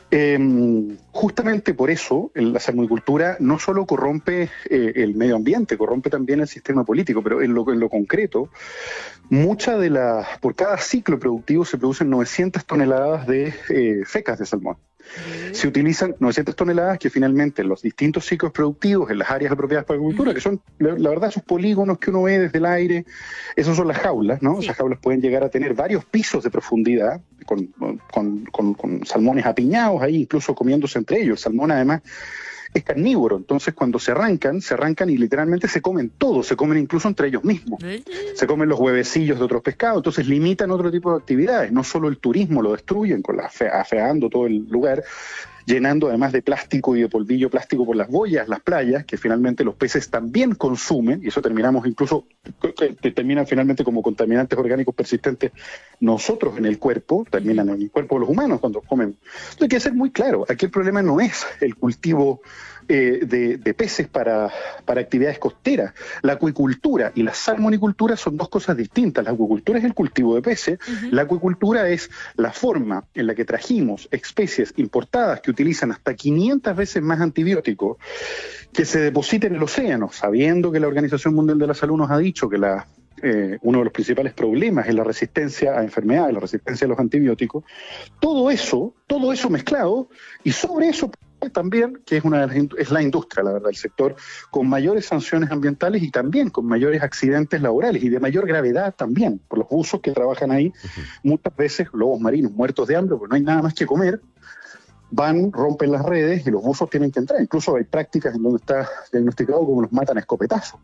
[0.09, 6.39] Em, justamente por eso la salmonicultura no solo corrompe eh, el medio ambiente, corrompe también
[6.39, 8.49] el sistema político, pero en lo, en lo concreto,
[9.29, 14.45] mucha de la, por cada ciclo productivo se producen 900 toneladas de eh, fecas de
[14.45, 14.77] salmón.
[15.51, 19.85] Se utilizan 900 toneladas que finalmente en los distintos ciclos productivos, en las áreas apropiadas
[19.85, 23.05] para la agricultura, que son, la, verdad, esos polígonos que uno ve desde el aire,
[23.55, 24.59] esas son las jaulas, ¿no?
[24.59, 27.67] Esas jaulas pueden llegar a tener varios pisos de profundidad, con,
[28.11, 31.39] con, con, con salmones apiñados ahí, incluso comiéndose entre ellos.
[31.39, 32.01] El salmón, además,
[32.73, 36.77] es carnívoro, entonces cuando se arrancan, se arrancan y literalmente se comen todo, se comen
[36.77, 37.79] incluso entre ellos mismos.
[38.35, 42.07] Se comen los huevecillos de otros pescados, entonces limitan otro tipo de actividades, no solo
[42.07, 45.03] el turismo lo destruyen, con la afeando todo el lugar,
[45.69, 49.63] llenando además de plástico y de polvillo plástico por las boyas, las playas, que finalmente
[49.63, 52.25] los peces también consumen, y eso terminamos incluso,
[52.75, 55.51] que terminan finalmente como contaminantes orgánicos persistentes
[55.99, 59.15] nosotros en el cuerpo, terminan en el cuerpo de los humanos cuando comen.
[59.21, 62.41] Entonces hay que ser muy claro, aquí el problema no es el cultivo
[62.91, 64.51] eh, de, de peces para,
[64.83, 65.93] para actividades costeras.
[66.23, 69.23] La acuicultura y la salmonicultura son dos cosas distintas.
[69.23, 70.79] La acuicultura es el cultivo de peces,
[71.11, 76.75] la acuicultura es la forma en la que trajimos especies importadas que utilizan hasta 500
[76.75, 77.97] veces más antibióticos
[78.73, 82.09] que se depositen en el océano, sabiendo que la Organización Mundial de la Salud nos
[82.09, 82.87] ha dicho que la
[83.21, 86.99] eh, uno de los principales problemas es la resistencia a enfermedades, la resistencia a los
[86.99, 87.63] antibióticos.
[88.19, 90.09] Todo eso, todo eso mezclado,
[90.43, 91.11] y sobre eso
[91.51, 94.15] también, que es, una de las es la industria, la verdad, el sector
[94.51, 99.39] con mayores sanciones ambientales y también con mayores accidentes laborales y de mayor gravedad también,
[99.47, 100.73] por los buzos que trabajan ahí,
[101.23, 104.21] muchas veces lobos marinos muertos de hambre, porque no hay nada más que comer,
[105.11, 107.41] van, rompen las redes y los buzos tienen que entrar.
[107.41, 110.79] Incluso hay prácticas en donde está diagnosticado como los matan a escopetazos.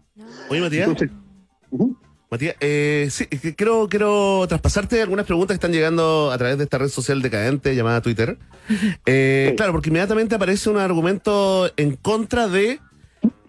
[0.49, 0.87] Oye, Matías.
[0.87, 1.11] Entonces.
[2.31, 6.77] Matías, eh, sí, quiero, quiero traspasarte algunas preguntas que están llegando a través de esta
[6.77, 8.37] red social decadente llamada Twitter.
[9.05, 9.55] Eh, Sí.
[9.55, 12.79] Claro, porque inmediatamente aparece un argumento en contra de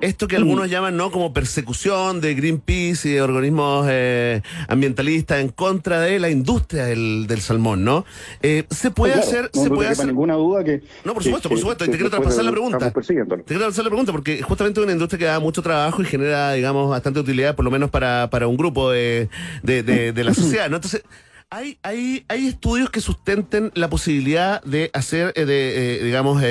[0.00, 5.48] esto que algunos llaman no como persecución de Greenpeace y de organismos eh, ambientalistas en
[5.48, 8.04] contra de la industria del, del salmón, ¿no?
[8.42, 10.06] Eh, se puede Claro, hacer, no, se puede te hacer.
[10.06, 10.82] ninguna duda que.
[11.04, 12.90] No, por que- supuesto, que- por supuesto, y te que quiero traspasar la pregunta.
[12.92, 16.04] Te quiero hacer la pregunta porque justamente es una industria que da mucho trabajo y
[16.04, 19.28] genera, digamos, bastante utilidad, por lo menos para, para un grupo de,
[19.62, 20.76] de, de- de la sociedad, ¿no?
[20.76, 21.02] Entonces,
[21.48, 26.42] hay, hay, hay estudios que sustenten la posibilidad de hacer, eh, de, eh, digamos,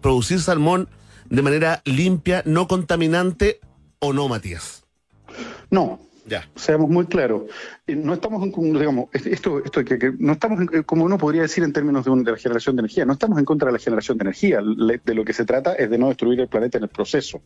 [0.00, 0.88] producir salmón
[1.30, 3.60] de manera limpia, no contaminante
[3.98, 4.84] o no, Matías.
[5.70, 6.48] No, Ya.
[6.54, 7.42] seamos muy claros.
[7.86, 11.04] Eh, No estamos en, digamos, es- esto, esto que, que no estamos, en- eh, como
[11.04, 13.44] uno podría decir en términos de, un- de la generación de energía, no estamos en
[13.44, 14.62] contra de la generación de energía.
[14.62, 17.42] Le- De lo que se trata es de no destruir el planeta en el proceso.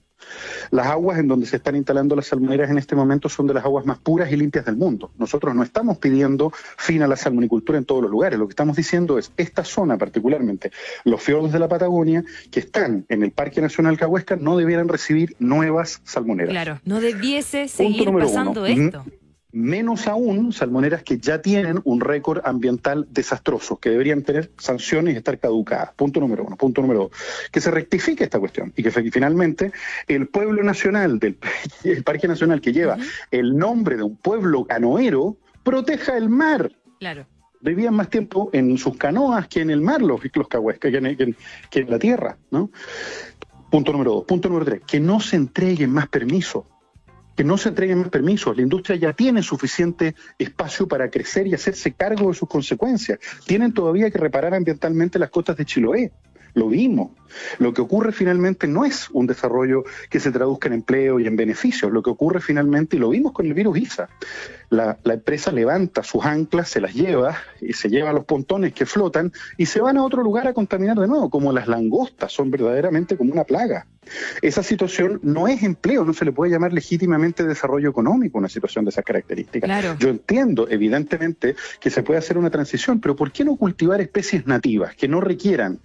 [0.70, 3.64] Las aguas en donde se están instalando las salmoneras en este momento son de las
[3.64, 5.10] aguas más puras y limpias del mundo.
[5.18, 8.38] Nosotros no estamos pidiendo fin a la salmonicultura en todos los lugares.
[8.38, 10.70] Lo que estamos diciendo es esta zona particularmente,
[11.04, 12.22] los fiordos de la Patagonia,
[12.52, 16.52] que están en el Parque Nacional Cahuesca, no debieran recibir nuevas salmoneras.
[16.52, 18.66] Claro, no debiese seguir pasando uno.
[18.66, 19.04] esto.
[19.50, 25.16] Menos aún salmoneras que ya tienen un récord ambiental desastroso, que deberían tener sanciones y
[25.16, 25.92] estar caducadas.
[25.94, 26.56] Punto número uno.
[26.56, 27.10] Punto número dos.
[27.50, 29.72] Que se rectifique esta cuestión y que finalmente
[30.06, 31.38] el pueblo nacional, del
[31.84, 32.98] el Parque Nacional que lleva
[33.30, 36.70] el nombre de un pueblo canoero, proteja el mar.
[37.00, 37.24] Claro.
[37.62, 41.16] Vivían más tiempo en sus canoas que en el mar los, los cahuescas, que en,
[41.16, 41.36] que en-
[41.70, 42.70] que en la tierra, ¿no?
[43.70, 44.24] Punto número dos.
[44.24, 44.82] Punto número tres.
[44.86, 46.64] Que no se entreguen más permisos
[47.38, 48.56] que no se entreguen más permisos.
[48.56, 53.20] La industria ya tiene suficiente espacio para crecer y hacerse cargo de sus consecuencias.
[53.46, 56.10] Tienen todavía que reparar ambientalmente las costas de Chiloé.
[56.54, 57.10] Lo vimos.
[57.58, 61.36] Lo que ocurre finalmente no es un desarrollo que se traduzca en empleo y en
[61.36, 61.92] beneficios.
[61.92, 64.08] Lo que ocurre finalmente, y lo vimos con el virus ISA,
[64.70, 68.86] la, la empresa levanta sus anclas, se las lleva y se lleva los pontones que
[68.86, 72.50] flotan y se van a otro lugar a contaminar de nuevo, como las langostas, son
[72.50, 73.86] verdaderamente como una plaga.
[74.42, 78.84] Esa situación no es empleo, no se le puede llamar legítimamente desarrollo económico una situación
[78.84, 79.68] de esas características.
[79.68, 79.96] Claro.
[79.98, 84.46] Yo entiendo, evidentemente, que se puede hacer una transición, pero ¿por qué no cultivar especies
[84.46, 85.80] nativas que no requieran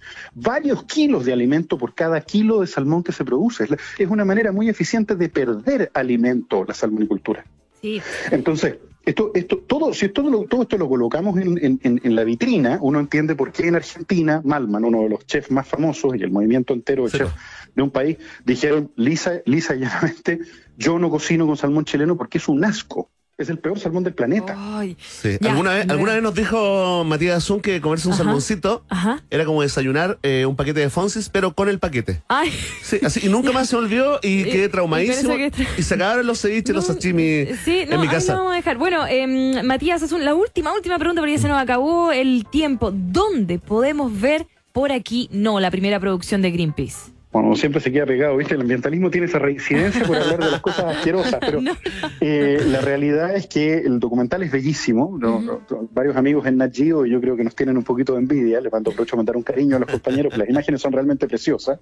[0.54, 3.66] varios kilos de alimento por cada kilo de salmón que se produce?
[3.98, 7.44] Es una manera muy eficiente de perder alimento la salmonicultura.
[7.82, 8.00] Sí.
[8.30, 12.14] Entonces, esto, esto, todo, si todo, lo- todo esto lo colocamos en, en- en- en
[12.16, 16.14] la vitrina, uno entiende por qué en Argentina, Malman, uno de los chefs más famosos
[16.16, 17.32] y el movimiento entero de Sí, chefs
[17.74, 20.38] de un país, dijeron lisa, lisa y llanamente,
[20.78, 23.10] yo no cocino con salmón chileno porque es un asco.
[23.36, 24.54] Es el peor salmón del planeta.
[24.56, 24.96] Ay.
[25.04, 25.38] Sí.
[25.40, 28.22] Ya, ¿Alguna, vez, alguna vez nos dijo Matías Azun que comerse un Ajá.
[28.22, 29.24] salmoncito Ajá.
[29.28, 32.22] era como desayunar eh, un paquete de Fonsis, pero con el paquete.
[32.28, 32.52] Ay.
[32.82, 35.30] Sí, así, y nunca más se olvidó y Y- quedé y traumadísimo.
[35.34, 38.12] parece que- Y se acabaron los ceviches, los No, sashimi Sí, no, en mi ahí
[38.12, 38.32] casa.
[38.34, 38.78] lo vamos a dejar.
[38.78, 42.46] Bueno, eh, Matías, es un- la última, última pregunta porque ya se nos acabó el
[42.50, 42.92] tiempo.
[42.94, 47.13] ¿Dónde podemos ver por aquí, no, la primera producción de Greenpeace?
[47.34, 48.54] Bueno, siempre se queda pegado, ¿viste?
[48.54, 51.58] El ambientalismo tiene esa reincidencia por hablar de las cosas asquerosas, pero
[52.20, 55.18] eh, la realidad es que el documental es bellísimo.
[55.18, 55.60] ¿no?
[55.90, 58.60] Varios amigos en Nat Geo, y yo creo que nos tienen un poquito de envidia.
[58.60, 61.26] Les mando aprovecho a mandar un cariño a los compañeros, que las imágenes son realmente
[61.26, 61.80] preciosas.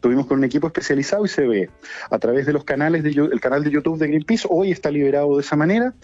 [0.00, 1.70] Tuvimos con un equipo especializado y se ve
[2.10, 4.48] a través de los canales de el canal de YouTube de Greenpeace.
[4.50, 5.94] Hoy está liberado de esa manera.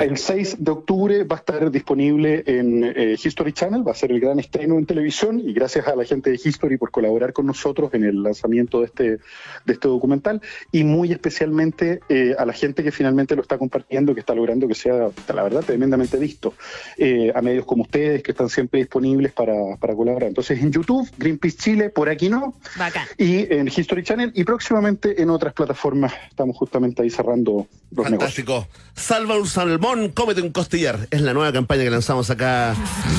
[0.00, 4.10] El 6 de octubre va a estar disponible en eh, History Channel, va a ser
[4.10, 7.46] el gran estreno en televisión y gracias a la gente de History por colaborar con
[7.46, 9.04] nosotros en el lanzamiento de este,
[9.64, 14.14] de este documental y muy especialmente eh, a la gente que finalmente lo está compartiendo,
[14.14, 16.54] que está logrando que sea, la verdad, tremendamente visto,
[16.96, 20.28] eh, a medios como ustedes que están siempre disponibles para, para colaborar.
[20.28, 23.06] Entonces en YouTube, Greenpeace Chile, por aquí no, Bacán.
[23.18, 26.12] y en History Channel y próximamente en otras plataformas.
[26.28, 28.46] Estamos justamente ahí cerrando los negocios.
[28.46, 28.68] Fantástico.
[28.94, 31.06] Salva un salmón, cómete un costillar.
[31.10, 32.74] Es la nueva campaña que lanzamos acá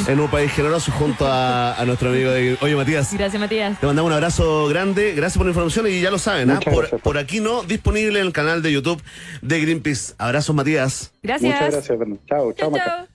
[0.08, 2.58] en un país generoso junto a, a nuestro amigo de...
[2.62, 3.80] Oye, Matías, Gracias, Matías.
[3.80, 6.60] te mandamos un abrazo grande Gracias por la información y ya lo saben, ¿ah?
[6.64, 7.02] Por, gracias.
[7.02, 9.02] por aquí no, disponible en el canal de YouTube
[9.42, 10.14] de Greenpeace.
[10.18, 11.12] Abrazos, Matías.
[11.22, 11.52] Gracias.
[11.52, 12.20] Muchas gracias, Fernando.
[12.28, 13.08] Chao, chao, chao.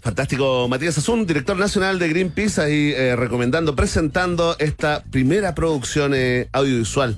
[0.00, 6.48] Fantástico, Matías Azun, director nacional de Greenpeace, ahí eh, recomendando, presentando esta primera producción eh,
[6.52, 7.16] audiovisual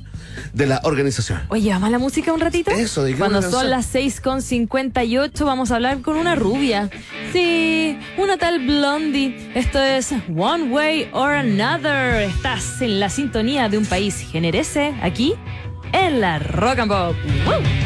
[0.52, 1.40] de la organización.
[1.48, 2.70] Oye, vamos a la música un ratito.
[2.70, 6.90] Eso, ¿de Cuando son las 6.58 vamos a hablar con una rubia.
[7.32, 9.50] Sí, una tal Blondie.
[9.54, 12.22] Esto es One Way or Another.
[12.22, 15.34] Estás en la sintonía de un país generese aquí
[15.92, 17.16] en la Rock and Pop.
[17.46, 17.83] ¡Woo!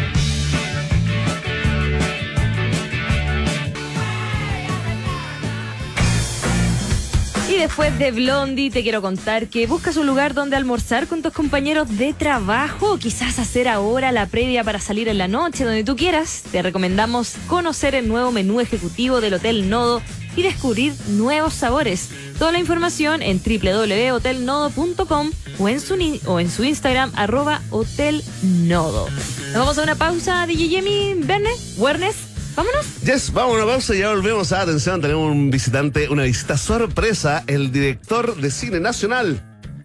[7.59, 11.99] Después de Blondie, te quiero contar que buscas un lugar donde almorzar con tus compañeros
[11.99, 15.97] de trabajo, o quizás hacer ahora la previa para salir en la noche, donde tú
[15.97, 16.45] quieras.
[16.53, 20.01] Te recomendamos conocer el nuevo menú ejecutivo del Hotel Nodo
[20.37, 22.11] y descubrir nuevos sabores.
[22.39, 29.09] Toda la información en www.hotelnodo.com o en su, o en su Instagram, arroba Hotel Nodo.
[29.47, 32.28] Nos vamos a una pausa, DJ Jimmy, Verne, Wernes.
[32.59, 33.03] Vámonos.
[33.05, 34.53] Yes, vamos a una pausa y ya volvemos.
[34.53, 39.41] a Atención, tenemos un visitante, una visita sorpresa, el director de cine nacional,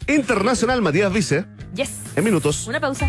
[0.07, 1.45] internacional, Matías Vice,
[1.75, 1.91] Yes.
[2.15, 2.65] en minutos.
[2.65, 3.07] Una pausa.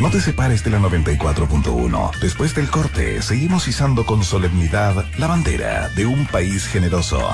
[0.00, 2.12] No te separes de la 94.1.
[2.20, 7.28] Después del corte, seguimos izando con solemnidad la bandera de un país generoso.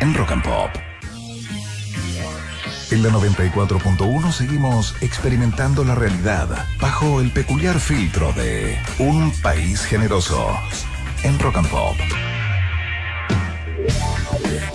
[0.00, 0.70] En Rock and Pop.
[2.88, 6.48] En la 94.1 seguimos experimentando la realidad
[6.80, 10.56] bajo el peculiar filtro de un país generoso.
[11.24, 11.96] En Rock and Pop.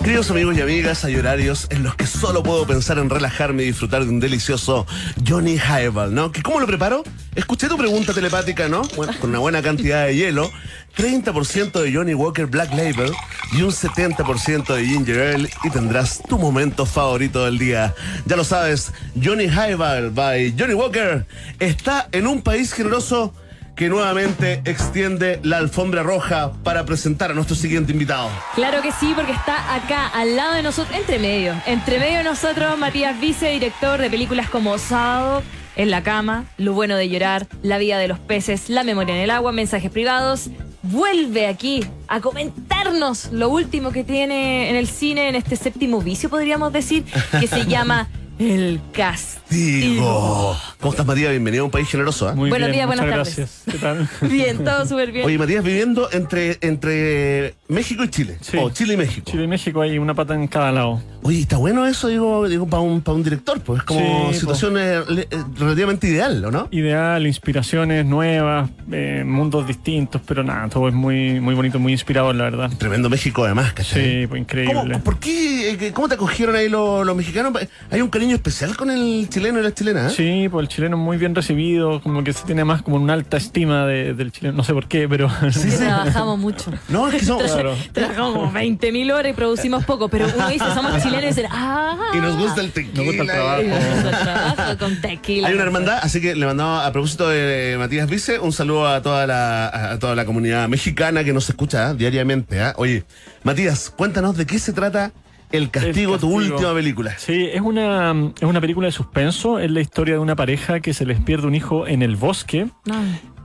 [0.02, 3.66] Queridos amigos y amigas, hay horarios en los que solo puedo pensar en relajarme y
[3.66, 4.84] disfrutar de un delicioso
[5.26, 6.32] Johnny Highball, ¿no?
[6.32, 7.04] ¿Que ¿Cómo lo preparo?
[7.36, 8.82] Escuché tu pregunta telepática, ¿no?
[8.96, 10.50] Bueno, con una buena cantidad de hielo,
[10.96, 13.12] 30% de Johnny Walker Black Label
[13.52, 17.94] y un 70% de Ginger Ale y tendrás tu momento favorito del día.
[18.26, 18.92] Ya lo sabes,
[19.22, 21.26] Johnny Highball by Johnny Walker
[21.60, 23.32] está en un país generoso
[23.74, 28.28] que nuevamente extiende la alfombra roja para presentar a nuestro siguiente invitado.
[28.54, 32.24] Claro que sí, porque está acá al lado de nosotros, entre medio, entre medio de
[32.24, 35.42] nosotros, Matías Vice, director de películas como Sábado,
[35.74, 39.22] En la cama, Lo bueno de llorar, La vida de los peces, La memoria en
[39.22, 40.50] el agua, Mensajes privados.
[40.82, 46.28] Vuelve aquí a comentarnos lo último que tiene en el cine, en este séptimo vicio,
[46.28, 47.04] podríamos decir,
[47.40, 48.08] que se llama
[48.44, 50.56] El Castigo.
[50.80, 51.30] ¿Cómo estás, Matías?
[51.30, 52.28] Bienvenido a un país generoso.
[52.28, 52.34] ¿ah?
[52.34, 53.36] Muy Buenos bien, días, buenas tardes.
[53.36, 53.62] gracias.
[53.70, 54.08] ¿Qué tal?
[54.28, 55.24] Bien, todo súper bien.
[55.24, 58.38] Oye, Matías, viviendo entre, entre México y Chile.
[58.40, 58.56] Sí.
[58.60, 59.30] O Chile y México.
[59.30, 61.00] Chile y México hay una pata en cada lado.
[61.22, 64.40] Oye, está bueno eso, digo, digo para un, para un director, pues es como Sí,
[64.40, 65.26] situación eh, eh,
[65.56, 66.66] relativamente ideal, ¿o no?
[66.72, 72.34] Ideal, inspiraciones nuevas, eh, mundos distintos, pero nada, todo es muy, muy bonito, muy inspirador,
[72.34, 72.70] la verdad.
[72.76, 74.22] Tremendo México, además, ¿cachai?
[74.22, 74.74] Sí, pues increíble.
[74.74, 75.70] ¿Cómo, ¿Por qué?
[75.70, 77.52] eh, ¿Cómo te acogieron ahí los, los mexicanos?
[77.88, 80.06] ¿Hay un cariño especial con el chileno y la chilena?
[80.08, 80.10] eh?
[80.10, 83.12] Sí, pues el chileno es muy bien recibido, como que se tiene más como una
[83.12, 85.76] alta estima de- del chileno, no sé por qué, pero Sí, Que sí.
[85.78, 86.72] trabajamos mucho.
[86.88, 87.50] No, es que somos...
[87.52, 87.74] Claro.
[87.92, 91.96] Trabajamos como 20.000 horas y producimos poco, pero uno dice, somos chilenos y dicen, ah.
[92.14, 92.94] Y nos gusta el tequila.
[92.96, 93.62] Nos gusta el trabajo.
[93.62, 95.48] Y nos gusta el trabajo con tequila.
[95.48, 99.02] Hay una hermandad, así que le mandamos a propósito de Matías Vice un saludo a
[99.02, 101.94] toda la, a toda la comunidad mexicana que nos escucha ¿eh?
[101.96, 102.58] diariamente.
[102.58, 102.72] ¿eh?
[102.76, 103.04] Oye,
[103.44, 105.12] Matías, cuéntanos de qué se trata
[105.52, 107.14] El Castigo, El tu última película.
[107.18, 110.94] Sí, es una, es una película de suspenso, es la historia de una pareja que
[110.94, 112.94] se les pierde un hijo en el bosque No.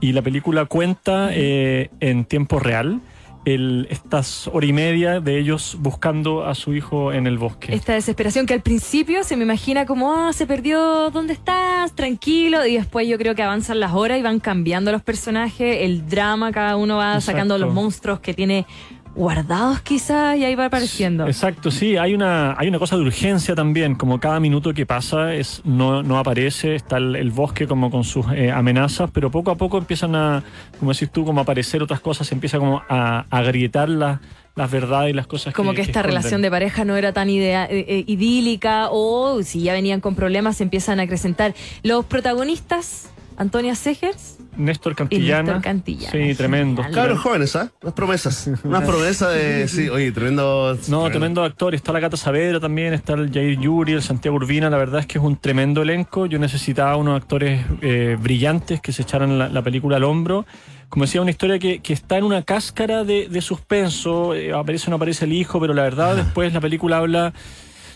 [0.00, 3.00] y la película cuenta eh, en tiempo real
[3.44, 7.74] el, estas hora y media de ellos buscando a su hijo en el bosque.
[7.74, 11.94] Esta desesperación que al principio se me imagina como, ah, se perdió, ¿dónde estás?
[11.94, 12.66] Tranquilo.
[12.66, 16.52] Y después yo creo que avanzan las horas y van cambiando los personajes, el drama,
[16.52, 17.66] cada uno va sacando Exacto.
[17.66, 18.66] los monstruos que tiene
[19.14, 21.26] guardados quizás y ahí va apareciendo.
[21.26, 25.34] Exacto, sí, hay una, hay una cosa de urgencia también, como cada minuto que pasa
[25.34, 29.50] es, no, no aparece, está el, el bosque como con sus eh, amenazas, pero poco
[29.50, 30.42] a poco empiezan a,
[30.78, 34.20] como decís tú, como a aparecer otras cosas, se empieza como a, agrietar la-
[34.54, 37.66] las verdades y las cosas Como que, esta relación de pareja no era tan idea,
[37.66, 41.54] eh, eh, idílica o si ya venían con problemas se empiezan a acrecentar.
[41.84, 45.42] Los protagonistas, Antonia Segers, Néstor Cantillana.
[45.44, 46.82] Néstor Cantillana, Sí, tremendo.
[46.82, 46.94] genial.
[47.02, 47.70] Cabros jóvenes, ¿ah?
[47.82, 48.50] Unas promesas.
[48.64, 49.66] Unas promesas de.
[49.68, 50.76] Sí, oye, tremendo.
[50.88, 51.74] No, tremendo actor.
[51.74, 54.68] Está la Cata Saavedra también, está el Jair Yuri, el Santiago Urbina.
[54.68, 56.26] La verdad es que es un tremendo elenco.
[56.26, 60.44] Yo necesitaba unos actores eh, brillantes que se echaran la, la película al hombro.
[60.88, 64.34] Como decía, una historia que, que está en una cáscara de, de suspenso.
[64.34, 67.32] eh, aparece o no aparece el hijo, pero la verdad después la película habla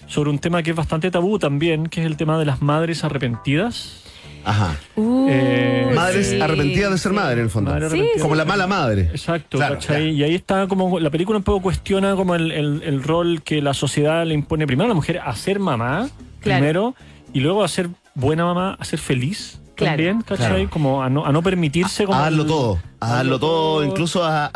[0.07, 3.03] sobre un tema que es bastante tabú también, que es el tema de las madres
[3.03, 4.02] arrepentidas.
[4.45, 4.77] Ajá.
[4.97, 7.71] Uh, Eh, Madres sí, arrepentidas de ser madre, en el fondo.
[7.71, 8.23] Madre Sí, arrepentida.
[8.23, 9.03] Como la mala madre.
[9.13, 10.07] Exacto, Claro, ¿cachai?
[10.17, 10.27] ya.
[10.27, 13.63] Y ahí está como la película un poco cuestiona como el, el- el rol que
[13.63, 16.09] la sociedad le impone primero a la mujer a ser mamá,
[16.41, 16.59] Claro.
[16.61, 16.95] primero,
[17.33, 19.97] y luego a ser buena mamá, a ser feliz Claro.
[19.97, 20.47] también, ¿cachai?
[20.49, 20.71] Claro.
[20.71, 23.85] Como a no, a no permitirse como A hazlo el- todo, a hazlo todo, todo.
[23.85, 24.51] incluso a,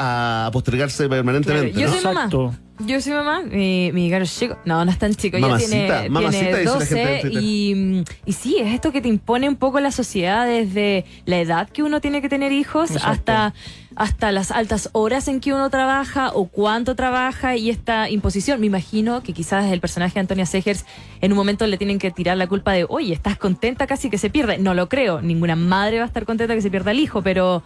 [0.47, 1.73] a postergarse permanentemente.
[1.73, 1.95] Claro, yo ¿no?
[1.95, 2.21] soy mamá.
[2.25, 2.55] Exacto.
[2.79, 4.59] Yo soy mamá, mi, mi caro es chico.
[4.67, 5.39] No, no es tan chico.
[5.39, 7.43] Mamacita, ya tiene, mamacita, tiene dice la 12 gente en Twitter.
[7.43, 11.69] y, y sí, es esto que te impone un poco la sociedad desde la edad
[11.71, 13.11] que uno tiene que tener hijos Exacto.
[13.11, 13.55] hasta,
[13.97, 18.61] hasta las altas horas en que uno trabaja o cuánto trabaja y esta imposición.
[18.61, 20.85] Me imagino que quizás el personaje de Antonia Segers
[21.21, 24.19] en un momento le tienen que tirar la culpa de, oye, estás contenta casi que
[24.19, 24.59] se pierde.
[24.59, 25.23] No lo creo.
[25.23, 27.63] Ninguna madre va a estar contenta que se pierda el hijo, pero...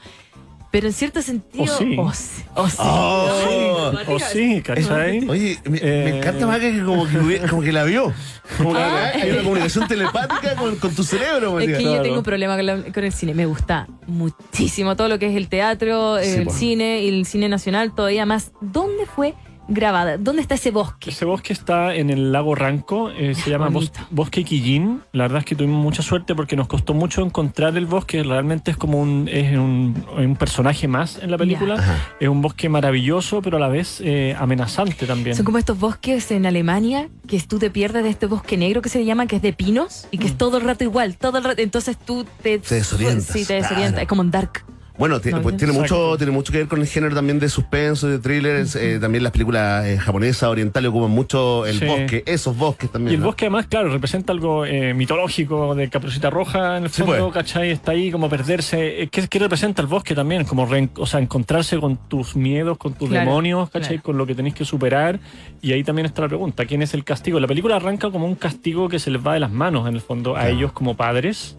[0.71, 1.64] Pero en cierto sentido...
[1.64, 1.97] O sí.
[1.99, 2.43] o sí.
[2.55, 2.77] o sí.
[2.79, 3.93] Oh.
[4.09, 5.29] O sí, ¿cachai?
[5.29, 8.12] Oye, me, Eh, me encanta más que como que, hubiera- como que la vio.
[8.57, 9.11] Como que Ah.
[9.14, 11.79] hay una comunicación telepática con, con tu cerebro, Es Matías.
[11.79, 13.35] que yo tengo un problema con, la- con el cine.
[13.35, 16.53] Me gusta muchísimo todo lo que es el teatro, Sí, el po.
[16.53, 18.53] cine y el cine nacional todavía más.
[18.61, 19.35] ¿Dónde fue
[19.71, 20.18] grabada?
[20.18, 21.11] ¿Dónde está ese bosque?
[21.11, 23.93] Ese bosque está en el lago Ranco, eh, se llama Bos-.
[24.11, 25.03] Bosque Quillín.
[25.12, 28.23] La verdad es que tuvimos mucha suerte porque nos costó mucho encontrar el bosque.
[28.23, 31.75] Realmente es como un, es un, un personaje más en la película.
[31.75, 31.97] Ajá.
[32.21, 35.37] Es un bosque maravilloso, pero a la vez eh, amenazante también.
[35.37, 38.89] Son como estos bosques en Alemania que tú te pierdes de este bosque negro que
[38.89, 40.29] se llama, que es de pinos y que Mm.
[40.33, 41.62] es todo el rato igual, todo el rato.
[41.62, 43.91] Entonces tú te, Te desorientas, Sí, te desorientas.
[43.93, 44.03] claro.
[44.03, 44.64] Es como un dark.
[45.01, 47.48] Bueno, ti- No, pues, tiene mucho, tiene mucho que ver con el género también de
[47.48, 48.76] suspenso, de thrillers.
[48.76, 51.86] eh, también las películas eh, japonesas, orientales ocupan mucho el Sí.
[51.86, 53.12] bosque, esos bosques también.
[53.12, 53.26] Y el ¿no?
[53.28, 57.34] bosque además, claro, representa algo eh, mitológico de Caperucita Roja en el Sí, fondo, pues.
[57.44, 57.70] ¿cachai?
[57.70, 59.03] Está ahí como perderse.
[59.03, 60.44] Eh, ¿Qué, qué representa el bosque también?
[60.44, 63.88] Como reen- o sea, encontrarse con tus miedos, con tus Claro, demonios, ¿cachai?
[63.96, 64.03] claro.
[64.03, 65.18] Con lo que tenéis que superar.
[65.62, 67.40] Y ahí también está la pregunta, ¿quién es el castigo?
[67.40, 70.03] La película arranca como un castigo que se les va de las manos, en el
[70.03, 70.57] fondo, a Claro.
[70.57, 71.57] ellos como padres.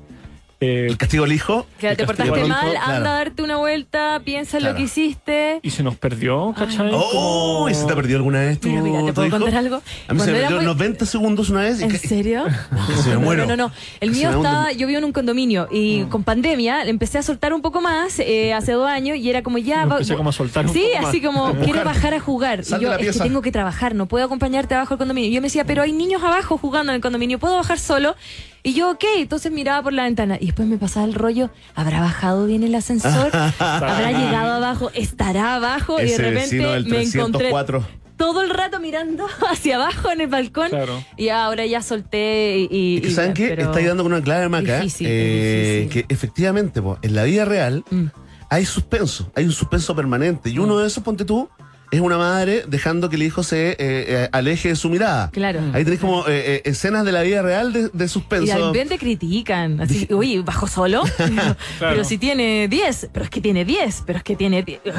[0.61, 1.65] Eh, El castigo al hijo.
[1.79, 2.79] Que El te portaste mal, claro.
[2.97, 4.73] anda a darte una vuelta, piensa en Claro.
[4.73, 5.59] lo que hiciste.
[5.63, 6.91] y se nos perdió, ¿cachai?
[6.93, 7.67] ¡Oh!
[7.69, 9.37] ¿Y se te perdió alguna vez tu, Mira, mira, ¿te tu puedo hijo?
[9.39, 9.75] contar algo?
[9.77, 11.79] A mí se Cuando me era perdió muy- 90 segundos una vez.
[11.79, 12.45] y ¿En que- serio?
[13.07, 13.47] Me muero.
[13.47, 13.73] No, no, no.
[13.99, 17.53] El mío me estaba, yo vivo en un condominio y con pandemia empecé a soltar
[17.53, 19.85] un poco más eh, hace dos años y era como ya.
[19.85, 21.09] Va- empecé como a soltar un Sí, poco más.
[21.09, 22.63] así como quiero bajar a jugar.
[22.63, 25.29] Sal y yo es que tengo que trabajar, no puedo acompañarte abajo del condominio.
[25.31, 28.15] Y yo me decía, pero hay niños abajo jugando en el condominio, ¿puedo bajar solo?
[28.63, 31.99] Y yo, ok, entonces miraba por la ventana y después me pasaba el rollo, ¿habrá
[32.01, 33.31] bajado bien el ascensor?
[33.59, 34.91] ¿Habrá llegado abajo?
[34.93, 35.99] ¿Estará abajo?
[36.01, 37.83] y de repente del me encontré 304.
[38.17, 40.69] todo el rato mirando hacia abajo en el balcón.
[40.69, 41.03] Claro.
[41.17, 42.97] Y ahora ya solté y.
[42.97, 43.53] Es que y- ¿saben qué?
[43.53, 44.77] Estáis dando con una clave maca.
[44.77, 46.05] Difícil, eh, difícil.
[46.07, 48.05] Que efectivamente, po, en la vida real Mm.
[48.49, 50.51] hay suspenso, hay un suspenso permanente.
[50.51, 51.49] Y uno de esos, ponte tú,
[51.91, 55.29] es una madre dejando que el hijo se eh, eh, aleje de su mirada.
[55.31, 55.59] Claro.
[55.73, 58.55] Ahí tenéis como eh, eh, escenas de la vida real de, de Y suspenso.
[58.57, 59.79] de repente critican.
[59.81, 61.03] Así, uy, bajó solo.
[61.79, 64.79] Pero si tiene 10, pero es que tiene 10, pero es que tiene 10.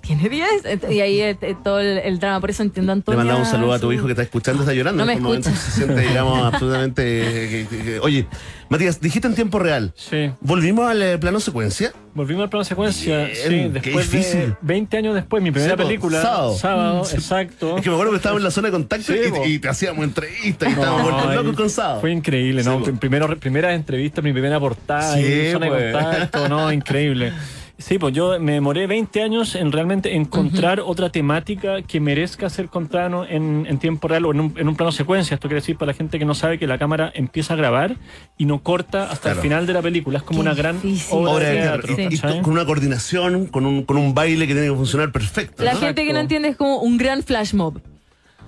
[0.00, 0.48] ¿Tiene 10?
[0.90, 2.40] Y ahí eh, eh, todo el, el drama.
[2.40, 3.18] Por eso entiendo, Le Antonio.
[3.18, 5.04] mandamos un saludo a tu hijo que está escuchando, está llorando.
[5.04, 5.54] No en me escucha.
[5.54, 7.60] Se siente, digamos, absolutamente.
[7.60, 8.26] eh, que- que- oye,
[8.70, 9.92] Matías, dijiste en tiempo real.
[9.96, 10.30] Sí.
[10.40, 11.92] ¿Volvimos al eh, plano secuencia?
[12.14, 14.54] Volvimos al plano secuencia, Bien, sí, qué después de difícil.
[14.60, 16.54] 20 años después, mi primera película, sábado.
[16.56, 17.76] sábado, exacto.
[17.78, 19.46] Es que me acuerdo que estábamos en la zona de contacto Sí, y, po.
[19.46, 22.00] y te hacíamos entrevistas y estábamos No, vueltos locos con sábado.
[22.00, 22.82] Fue increíble, ¿no?
[22.82, 22.92] Po.
[22.96, 25.82] Primero, primera entrevista, mi primera portada, Sí, y zona pues.
[25.84, 26.72] de contacto, ¿no?
[26.72, 27.32] Increíble.
[27.80, 32.68] Sí, pues yo me demoré 20 años en realmente encontrar otra temática que merezca ser
[32.68, 35.36] contada en, en tiempo real o en un, en un plano secuencia.
[35.36, 37.94] Esto quiere decir para la gente que no sabe que la cámara empieza a grabar
[38.36, 39.36] y no corta hasta Claro.
[39.38, 40.18] el final de la película.
[40.18, 41.16] Es como Qué una gran difícil.
[41.18, 41.92] obra, Obra de teatro.
[41.96, 42.42] y, ¿cachai?
[42.42, 45.62] con una coordinación, con un, con un baile que tiene que funcionar perfecto.
[45.62, 45.78] La ¿no?
[45.78, 47.80] gente que no entiende es como un gran flash mob.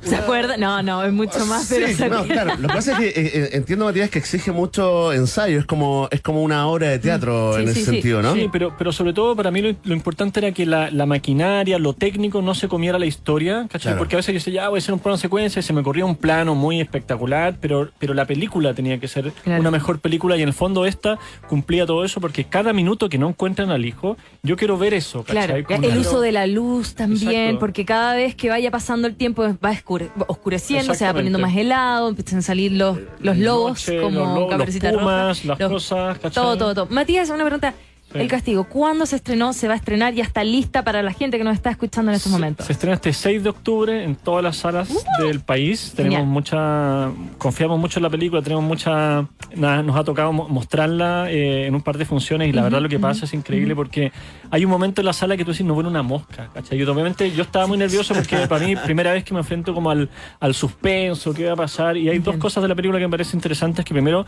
[0.02, 0.56] ¿Se acuerda?
[0.56, 2.52] No, no, es mucho más de Sí, esa no, claro.
[2.58, 5.58] Lo que pasa es que eh, eh, entiendo, Matías, que exige mucho ensayo.
[5.58, 7.90] Es como, es como una obra de teatro Sí, en sí, ese sí.
[7.92, 8.34] sentido, ¿no?
[8.34, 11.78] Sí, pero, pero sobre todo para mí lo, lo importante era que la, la maquinaria,
[11.78, 13.80] lo técnico no se comiera la historia, ¿cachai?
[13.92, 13.98] Claro.
[13.98, 15.82] Porque a veces yo decía, ya voy a hacer un plano secuencia y se me
[15.82, 19.60] corría un plano muy espectacular, pero, pero la película tenía que ser Claro.
[19.60, 23.18] una mejor película y en el fondo esta cumplía todo eso porque cada minuto que
[23.18, 25.64] no encuentran al hijo, yo quiero ver eso, ¿cachai?
[25.64, 27.58] Claro, Como el uso de la luz también, Exacto.
[27.60, 31.54] porque cada vez que vaya pasando el tiempo va oscure- oscureciendo, se va poniendo más
[31.56, 35.70] helado, empiezan a salir los, los lobos Noche, como los lobos, los pumas, las los-
[35.72, 36.30] cosas, ¿cachai?
[36.32, 36.86] todo, todo, todo.
[36.90, 37.74] Matías, una pregunta.
[38.12, 38.18] Sí.
[38.18, 39.52] El castigo, ¿cuándo se estrenó?
[39.52, 40.12] ¿Se va a estrenar?
[40.14, 42.66] ¿Ya está lista para la gente que nos está escuchando en estos momentos?
[42.66, 44.88] Se estrena este 6 de octubre en todas las salas
[45.20, 45.92] del país.
[45.94, 46.32] Tenemos Genial.
[46.32, 51.66] mucha, confiamos mucho en la película, tenemos mucha, nada, nos ha tocado mo- mostrarla eh,
[51.66, 54.10] en un par de funciones y la verdad lo que pasa es increíble porque
[54.50, 56.78] hay un momento en la sala que tú decís no vuelve una mosca, ¿cachai?
[56.78, 59.88] Yo obviamente yo estaba muy nervioso porque para mí primera vez que me enfrento como
[59.90, 63.06] al, al suspenso, qué va a pasar y hay dos cosas de la película que
[63.06, 64.26] me parecen interesantes que primero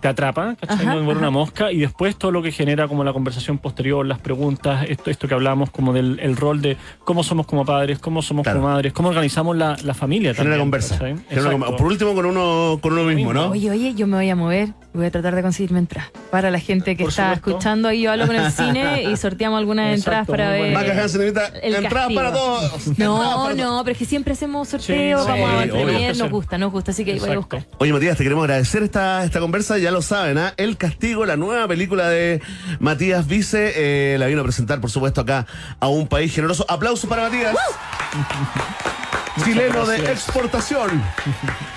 [0.00, 0.86] te atrapa, ¿cachai?
[0.86, 4.86] Ajá, una mosca y después todo lo que genera como la conversación posterior, las preguntas,
[4.88, 8.44] esto, esto que hablamos como del el rol de cómo somos como padres, cómo somos
[8.44, 8.60] Claro.
[8.60, 10.34] como madres, cómo organizamos la, la familia.
[10.34, 10.96] Genera también, conversa.
[11.28, 13.50] Genera Por último, con uno, con uno mismo, ¿no?
[13.50, 16.58] Oye, oye, yo me voy a mover voy a tratar de conseguirme entradas para la
[16.58, 17.50] gente que Por está supuesto.
[17.50, 18.02] escuchando ahí.
[18.02, 20.72] Yo hablo con el cine y sorteamos algunas Exacto, entradas para ver.
[20.72, 20.78] bueno.
[20.88, 22.20] Maca Hansen invita el entradas castigo.
[22.20, 22.86] para todos.
[22.98, 23.56] No, para todos.
[23.56, 26.72] no, pero es que siempre hacemos sorteo, Sí, vamos sí, a entretener, nos gusta, nos
[26.72, 27.40] gusta, así que voy a Exacto.
[27.58, 27.66] buscar.
[27.78, 29.78] Oye, Matías, te queremos agradecer esta, esta conversa.
[29.78, 30.54] Ya lo saben, ¿ah?
[30.56, 32.40] El Castigo, la nueva película de
[32.80, 33.72] Matías Vice.
[33.76, 35.46] eh, la vino a presentar, por supuesto, acá
[35.80, 36.64] a un país generoso.
[36.68, 37.54] Aplauso para Matías.
[39.44, 41.02] Chileno de exportación.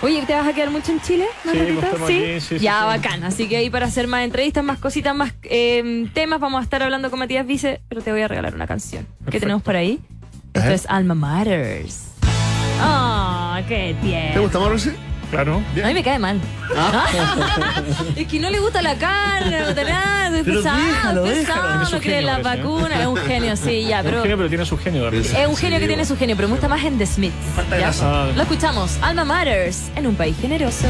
[0.02, 1.26] Oye, ¿te vas a quedar mucho en Chile?
[1.44, 1.80] ¿No, Sí, ratito?
[1.80, 2.86] pues, estamos aquí, sí, sí, ya, sí.
[2.86, 3.24] bacán.
[3.24, 6.82] Así que ahí para hacer más entrevistas, más cositas, más eh, temas, vamos a estar
[6.84, 9.04] hablando con Matías Vice, pero te voy a regalar una canción.
[9.06, 9.40] ¿Qué Perfecto.
[9.46, 10.00] tenemos por ahí?
[10.54, 12.06] Esto es Alma Matters.
[12.82, 14.42] Ah, qué ¿Te tierno.
[14.44, 14.94] gusta, Mauricio?
[15.32, 15.62] Claro.
[15.84, 16.40] A mí me cae mal.
[18.16, 22.00] es que no le gusta la carne, no nada, es pesado, déjalo, es pesado, no
[22.00, 22.44] cree en las ¿eh?
[22.44, 24.18] vacunas, es un genio, sí, ya, Es pero...
[24.18, 25.10] un genio, pero tiene su genio.
[25.10, 27.36] Es un genio que tiene su genio, pero me gusta más en The Smiths.
[28.02, 28.98] Ah, Lo escuchamos.
[29.02, 30.88] Alma Matters en un país generoso.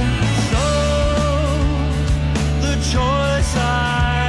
[2.61, 4.28] the choice I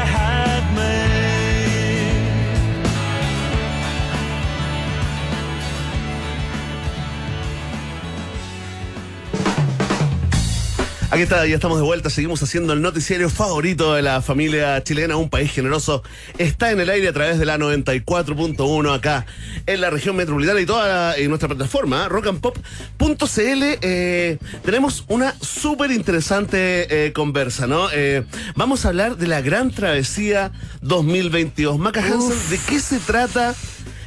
[11.12, 15.16] Aquí está, ya estamos de vuelta, seguimos haciendo el noticiario favorito de la familia chilena,
[15.16, 16.04] un país generoso.
[16.38, 19.26] Está en el aire a través de la 94.1 acá
[19.66, 23.62] en la región metropolitana y toda la- en nuestra plataforma, rockandpop.cl.
[23.82, 27.88] Eh, tenemos una súper interesante eh, conversa, ¿no?
[27.92, 28.22] Eh,
[28.54, 30.52] vamos a hablar de la gran travesía
[30.82, 31.76] 2022.
[31.80, 33.56] Maca Hansen, ¿de qué se trata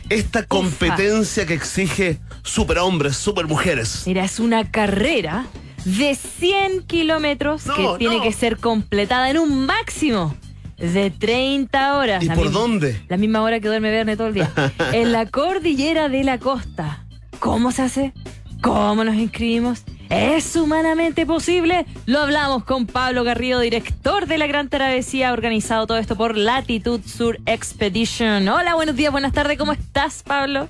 [0.10, 4.04] esta competencia que exige superhombres, supermujeres?
[4.06, 5.48] Mira, es una carrera
[5.86, 10.36] de 100 kilómetros No, que tiene que ser completada en un máximo
[10.78, 12.24] de 30 horas.
[12.24, 13.02] ¿Y La por misma- dónde?
[13.08, 14.52] La misma hora que duerme Verne todo el día.
[14.94, 17.06] en la cordillera de la costa.
[17.40, 18.14] ¿Cómo se hace?
[18.62, 19.84] ¿Cómo nos inscribimos?
[20.10, 21.86] ¿Es humanamente posible?
[22.06, 27.02] Lo hablamos con Pablo Garrido, director de la Gran Travesía, organizado todo esto por Latitud
[27.06, 28.48] Sur Expedition.
[28.48, 30.70] Hola, buenos días, buenas tardes, ¿cómo estás, Pablo?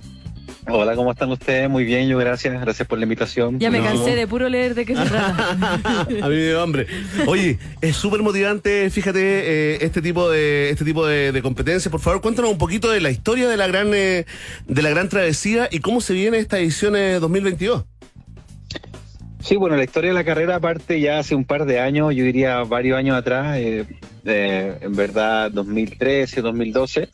[0.65, 1.69] Hola, ¿cómo están ustedes?
[1.69, 2.59] Muy bien, yo gracias.
[2.61, 3.59] Gracias por la invitación.
[3.59, 3.85] Ya me No.
[3.85, 5.51] cansé de puro leer de qué se trata.
[5.91, 6.87] A mí me dio hambre.
[7.27, 9.19] Oye, es súper motivante, fíjate,
[9.73, 11.91] eh, este tipo de este tipo de, de competencias.
[11.91, 14.25] Por favor, cuéntanos un poquito de la historia de la gran eh,
[14.67, 17.83] de la gran travesía y cómo se viene esta edición eh, 2022.
[19.41, 22.23] Sí, bueno, la historia de la carrera parte ya hace un par de años, yo
[22.23, 23.85] diría varios años atrás, eh,
[24.23, 27.09] eh, en verdad 2013, 2012.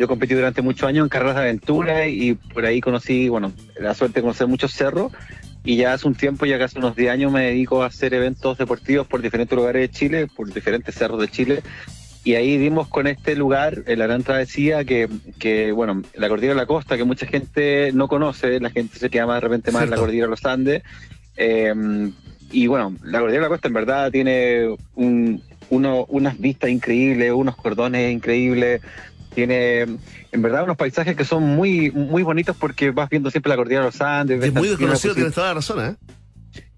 [0.00, 3.92] Yo competí durante muchos años en carreras de aventura y por ahí conocí, bueno, la
[3.92, 5.12] suerte de conocer muchos cerros
[5.62, 8.56] y ya hace un tiempo, ya casi unos 10 años me dedico a hacer eventos
[8.56, 11.60] deportivos por diferentes lugares de Chile, por diferentes cerros de Chile
[12.24, 15.06] y ahí dimos con este lugar, en la Gran Travesía, que,
[15.38, 19.10] que, bueno, la Cordillera de la Costa, que mucha gente no conoce, la gente se
[19.10, 19.96] queda más de repente más en la.
[19.96, 20.82] Cordillera de los Andes.
[21.36, 21.74] Eh,
[22.52, 27.32] y bueno, la Cordillera de la Costa en verdad tiene un- uno- unas vistas increíbles,
[27.32, 28.80] unos cordones increíbles,
[29.34, 33.56] tiene en verdad unos paisajes que son muy muy bonitos porque vas viendo siempre la
[33.56, 34.42] Cordillera de los Andes.
[34.42, 35.96] Es muy desconocido, tienes toda la razón, ¿eh?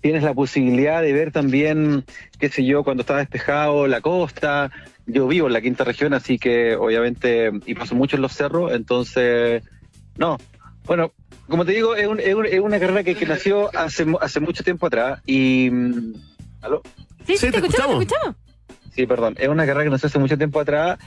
[0.00, 2.04] tienes la posibilidad de ver también,
[2.40, 4.70] qué sé yo, cuando está despejado la costa.
[5.06, 8.72] Yo vivo en la quinta región, así que obviamente, y paso mucho en los cerros,
[8.72, 9.62] entonces,
[10.16, 10.38] no.
[10.84, 11.12] Bueno,
[11.48, 14.18] como te digo, es, un- es un- es una carrera que, que nació hace, mu-
[14.20, 15.70] hace mucho tiempo atrás y...
[16.60, 16.82] ¿Aló?
[17.26, 18.36] Sí, sí, Sí, te, te escuchamos, te escuchamos.
[18.36, 18.36] escuchamos.
[18.94, 19.34] Sí, perdón.
[19.38, 20.98] Es una carrera que nació hace mucho tiempo atrás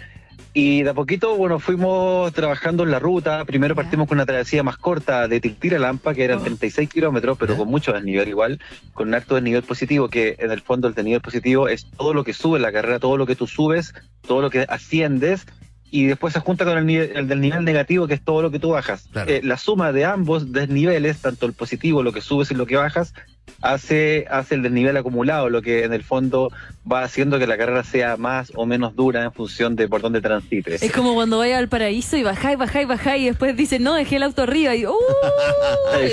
[0.57, 3.43] y de a poquito, bueno, fuimos trabajando en la ruta.
[3.43, 6.43] Primero partimos con una travesía más corta de Tiltira a Lampa, que eran Oh.
[6.43, 8.59] 36 kilómetros, pero con mucho desnivel igual,
[8.93, 12.23] con un alto desnivel positivo, que en el fondo el desnivel positivo es todo lo
[12.23, 13.93] que sube en la carrera, todo lo que tú subes,
[14.25, 15.45] todo lo que asciendes.
[15.91, 18.49] Y después se junta con el, nivel, el del nivel negativo, que es todo lo
[18.49, 19.07] que tú bajas.
[19.11, 19.29] Claro.
[19.29, 22.75] Eh, la suma de ambos desniveles, tanto el positivo, lo que subes y lo que
[22.75, 23.13] bajas,
[23.61, 26.51] hace, hace el desnivel acumulado, lo que en el fondo
[26.89, 30.21] va haciendo que la carrera sea más o menos dura en función de por dónde
[30.21, 30.83] transites.
[30.83, 34.17] Es como cuando vayas al paraíso y bajáis, bajáis, bajáis y después dices, no, dejé
[34.17, 34.93] el auto arriba y ¡uh!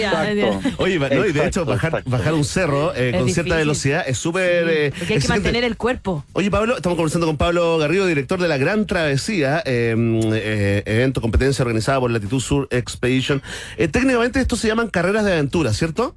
[0.00, 0.48] ya, ya.
[0.48, 0.82] Exacto.
[0.82, 2.10] Oye, va- no, y de hecho, bajar, exacto.
[2.10, 4.64] bajar un cerro eh, con cierta velocidad es súper.
[4.66, 6.24] Sí, eh, porque hay que mantener el cuerpo.
[6.32, 9.94] Oye, Pablo, estamos conversando con Pablo Garrido, director de la Gran Travesía, eh,
[10.34, 13.42] eh, evento, competencia organizada por Latitud Sur Expedition.
[13.76, 16.14] Eh, técnicamente esto se llaman carreras de aventura, ¿cierto?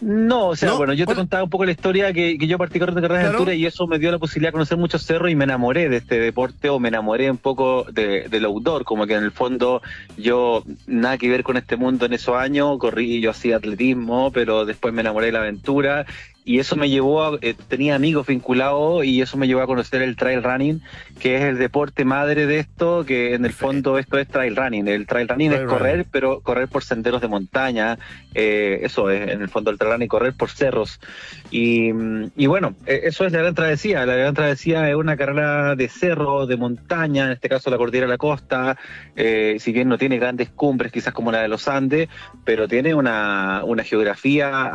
[0.00, 0.76] No, o sea, ¿No?
[0.76, 3.28] bueno, yo te contaba un poco la historia que, que yo partí corriendo carreras de
[3.30, 3.38] Claro.
[3.38, 5.96] aventura y eso me dio la posibilidad de conocer muchos cerros y me enamoré de
[5.96, 9.82] este deporte o me enamoré un poco de, del outdoor, como que en el fondo
[10.16, 14.64] yo nada que ver con este mundo en esos años, corrí, yo hacía atletismo, pero
[14.64, 16.06] después me enamoré de la aventura
[16.48, 20.00] y eso me llevó a, eh, tenía amigos vinculados y eso me llevó a conocer
[20.00, 20.80] el trail running,
[21.20, 24.88] que es el deporte madre de esto, que en el fondo esto es trail running.
[24.88, 26.08] El trail running Trail es correr, running.
[26.10, 27.98] pero correr por senderos de montaña,
[28.32, 30.98] eh, eso es en el fondo el trail running, correr por cerros.
[31.50, 31.90] Y,
[32.34, 34.06] y bueno, eh, eso es la gran travesía.
[34.06, 38.06] La gran travesía es una carrera de cerro, de montaña, en este caso la cordillera
[38.06, 38.78] de la costa,
[39.16, 42.08] eh, si bien no tiene grandes cumbres, quizás como la de los Andes,
[42.46, 44.72] pero tiene una, una geografía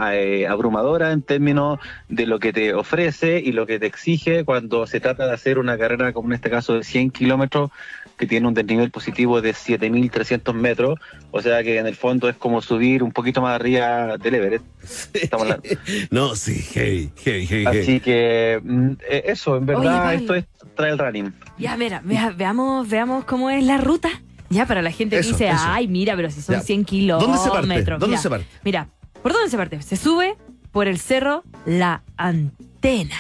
[0.48, 1.63] abrumadora en términos
[2.10, 5.58] de lo que te ofrece y lo que te exige cuando se trata de hacer
[5.60, 7.72] una carrera como en este caso de 100 kilómetros
[8.18, 11.00] que tiene un desnivel positivo de 7.300 metros,
[11.32, 14.66] o sea que en el fondo es como subir un poquito más arriba del Everest.
[15.14, 15.68] Estamos hablando.
[16.12, 17.82] No, sí, hey, hey, hey, hey.
[17.82, 20.12] Así que mm, eh, eso, en verdad, Pablo.
[20.12, 20.46] esto es
[20.76, 21.34] trail running.
[21.58, 24.10] Ya, mira, vea- veamos, veamos cómo es la ruta.
[24.50, 25.64] Ya, para la gente que Eso, dice, eso.
[25.66, 26.62] ay, mira, pero si son Ya.
[26.62, 27.28] 100 kilómetros.
[27.28, 27.92] ¿Dónde se parte?
[27.92, 28.46] ¿Dónde mira, se parte?
[28.64, 28.88] Mira,
[29.24, 29.82] ¿por dónde se parte?
[29.82, 30.36] Se sube
[30.74, 33.16] por el cerro La Antena.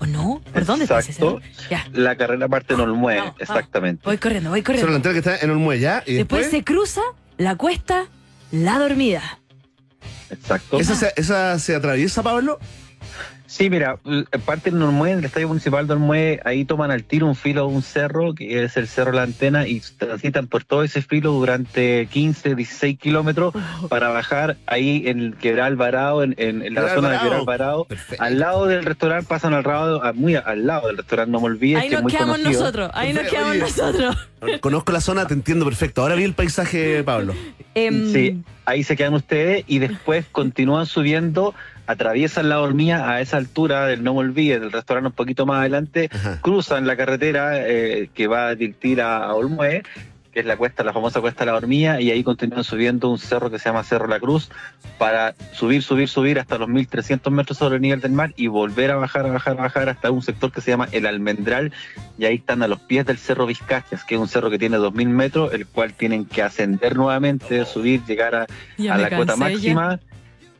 [0.00, 0.42] ¿O no?
[0.52, 1.40] ¿Por dónde está ese Exacto.
[1.40, 1.68] cerro?
[1.70, 3.40] Ya, La carrera parte en Olmué, Vamos, vamos.
[3.40, 4.02] exactamente.
[4.04, 4.96] voy corriendo, voy Sobre la corriendo.
[4.96, 6.02] entrada que está en Olmué, ¿ya?
[6.04, 7.00] Y Después después, se cruza
[7.38, 8.06] la cuesta
[8.50, 9.38] La Dormida.
[10.30, 10.80] Exacto.
[10.80, 12.58] ¿esa, se, ¿esa se atraviesa, Pablo?
[13.56, 13.98] Sí, mira,
[14.44, 17.68] parte en Olmué, en el Estadio Municipal de Olmué, ahí toman al tiro un filo
[17.68, 21.30] de un cerro, que es el Cerro La Antena, y transitan por todo ese filo
[21.30, 23.54] durante 15, 16 kilómetros
[23.88, 27.18] para bajar ahí en el Quebral Alvarado, en, en- en la zona de.
[27.20, 27.84] Quebral Alvarado.
[27.84, 28.24] Perfecto.
[28.24, 31.46] Al lado del restaurante, pasan al lado, a- muy al lado del restaurante, no me
[31.46, 32.60] olvides, Ahí que es nos muy quedamos conocido.
[32.60, 33.30] nosotros, ahí nos Oye.
[33.30, 34.28] quedamos nosotros.
[34.60, 36.02] Conozco la zona, te entiendo perfecto.
[36.02, 37.34] Ahora vi el paisaje, Pablo.
[37.76, 41.54] Em, Sí, ahí se quedan ustedes y después continúan subiendo,
[41.86, 45.60] atraviesan la hormilla a esa altura del No Me Olvides, del restaurante un poquito más
[45.60, 46.40] adelante, Ajá.
[46.40, 49.82] cruzan la carretera eh, que va a Tiltir a, a Olmué,
[50.34, 53.50] que es la cuesta, la famosa cuesta La Hormilla, y ahí continúan subiendo un cerro
[53.50, 54.50] que se llama Cerro La Cruz,
[54.98, 58.90] para subir, subir, subir hasta los 1300 metros sobre el nivel del mar y volver
[58.90, 61.72] a bajar, a bajar, a bajar hasta un sector que se llama El Almendral,
[62.18, 64.76] y ahí están a los pies del Cerro Vizcachas, que es un cerro que tiene
[64.76, 70.00] 2000 metros, el cual tienen que ascender nuevamente, subir, llegar a, la cuota ya.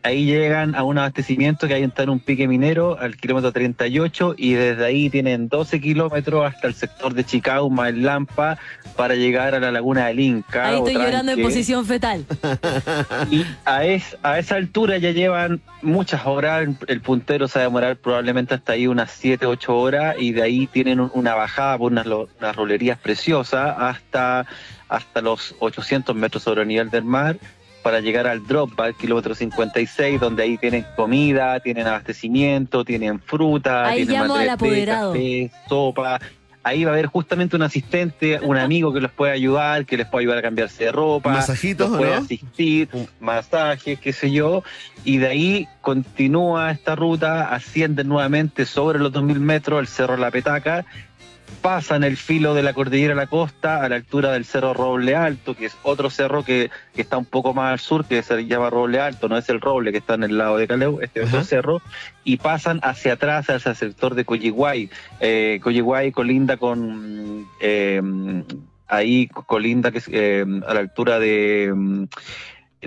[0.05, 4.35] Ahí llegan a un abastecimiento que hay está en un pique minero al kilómetro 38
[4.37, 8.59] y desde ahí tienen 12 kilómetros hasta el sector de Chicauma en Lampa
[8.97, 10.69] para llegar a la laguna del Inca.
[10.69, 12.27] Ahí estoy llorando en posición fetal.
[13.31, 17.69] Y a, es- a esa altura ya llevan muchas horas, el, puntero se va a
[17.69, 21.79] demorar probablemente hasta ahí unas 7, 8 horas y de ahí tienen un- una bajada
[21.79, 24.45] por unas rolerías preciosas hasta,
[24.89, 27.37] hasta los 800 metros sobre el nivel del mar
[27.85, 33.87] para llegar al drop, al kilómetro 56, donde ahí tienen comida, tienen abastecimiento, tienen fruta,
[33.87, 35.13] Ahí tienen llamo al apoderado.
[35.13, 36.19] café, sopa.
[36.67, 40.07] Ahí va a haber justamente un asistente, un amigo que los puede ayudar, que les
[40.07, 42.23] puede ayudar a cambiarse de ropa, Masajitos, los puede ¿no?
[42.23, 42.89] asistir,
[43.21, 44.65] masajes, qué sé yo,
[45.05, 50.31] y de ahí continúa esta ruta, ascienden nuevamente sobre los 2000 metros el Cerro La
[50.31, 50.87] Petaca,
[51.65, 55.17] pasan el filo de la cordillera a la costa a la altura del Cerro Roble
[55.17, 58.45] Alto, que es otro cerro que, que está un poco más al sur, que se
[58.45, 61.21] llama Roble Alto, no es el Roble que está en el lado de Caleu, este
[61.21, 61.49] es otro Ajá.
[61.49, 61.83] cerro,
[62.23, 64.91] y pasan hacia atrás, hacia el sector de Coyiguay.
[65.21, 67.47] Eh, Coyiguay colinda con...
[67.61, 68.03] eh,
[68.87, 71.73] ahí colinda que es, eh, a la altura de...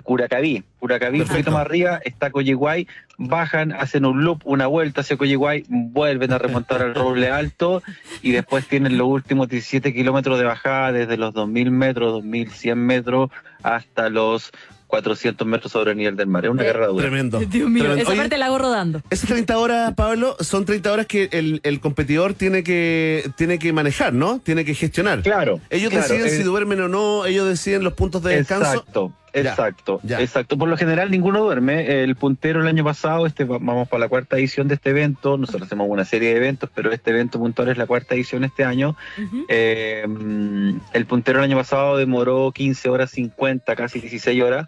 [0.04, 2.88] Curacaví, Curacaví, un poquito más arriba está Coyiguay,
[3.18, 7.82] bajan, hacen un loop, una vuelta hacia Coyiguay, vuelven a remontar al Roble Alto
[8.22, 13.30] y después tienen los últimos 17 kilómetros de bajada desde los 2000 metros, 2100 metros
[13.64, 14.52] hasta los
[14.88, 16.46] 400 metros sobre el nivel del mar.
[16.46, 17.02] Es una Eh, carrera dura.
[17.02, 17.40] Tremendo.
[17.40, 18.04] Dios mío, Tremendo.
[18.04, 19.02] esa Oye, parte la hago rodando.
[19.10, 23.74] Esas 30 horas, Pablo, son 30 horas que el, el competidor tiene que, tiene que
[23.74, 24.40] manejar, ¿no?
[24.40, 25.24] Tiene que gestionar.
[25.24, 25.60] Claro.
[25.70, 28.72] Ellos claro, deciden eh, si duermen o no, ellos deciden los puntos de descanso.
[28.72, 30.22] Exacto, exacto, ya.
[30.22, 30.58] exacto.
[30.58, 32.04] Por lo general ninguno duerme.
[32.04, 35.38] El puntero el año pasado, este va- vamos para la cuarta edición de este evento.
[35.38, 38.64] Nosotros hacemos una serie de eventos, pero este evento puntual es la cuarta edición este
[38.64, 38.96] año.
[39.50, 44.68] Eh, mm, el puntero el año pasado demoró 15 horas 50, casi 16 horas.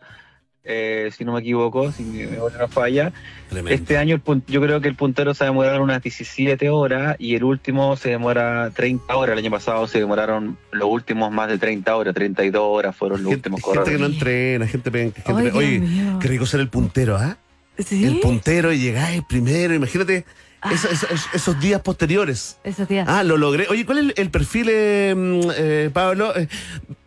[0.63, 3.11] Eh, si no me equivoco, si mi memoria no falla.
[3.49, 3.73] Tremendo.
[3.73, 7.15] Este año el yo creo que el puntero se va a demorar unas 17 horas
[7.19, 9.33] y el último se demora 30 horas.
[9.33, 13.31] El año pasado se demoraron los últimos más de 30 horas, 32 horas fueron los
[13.31, 13.99] gente, últimos gente que corredores.
[13.99, 15.51] no entrena, gente gente Ay.
[15.53, 16.19] Oye, mío.
[16.21, 17.37] qué rico ser el puntero, ¿ah?
[17.77, 18.03] ¿Sí?
[18.05, 20.25] El puntero y llegáis primero, imagínate
[20.61, 20.73] Ah.
[20.73, 22.57] esos, esos- esos días posteriores.
[22.65, 23.07] Esos días.
[23.09, 23.65] Ah, lo logré.
[23.69, 26.35] Oye, ¿cuál es el, el perfil, eh, mm, eh, Pablo?
[26.35, 26.49] Eh,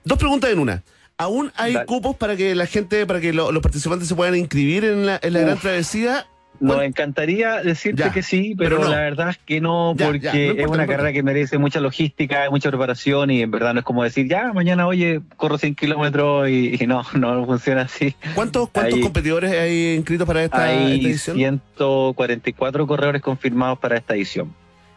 [0.04, 0.82] dos preguntas en una.
[1.22, 1.86] ¿Aún hay Dale.
[1.86, 5.18] cupos para que la gente, para que lo- los participantes se puedan inscribir en la,
[5.22, 6.26] en la gran travesía?
[6.60, 8.90] Nos encantaría decirte Ya, que sí, pero pero, no.
[8.90, 11.58] la verdad es que no, Ya, porque ya, no es una no carrera que merece
[11.58, 15.58] mucha logística, mucha preparación y en verdad no es como decir, ya, mañana, oye, corro
[15.58, 18.14] 100 kilómetros y, y no, no funciona así.
[18.36, 21.36] ¿Cuántos, competidores hay inscritos para esta, esta Hay edición?
[21.36, 24.54] 144 corredores confirmados para esta edición.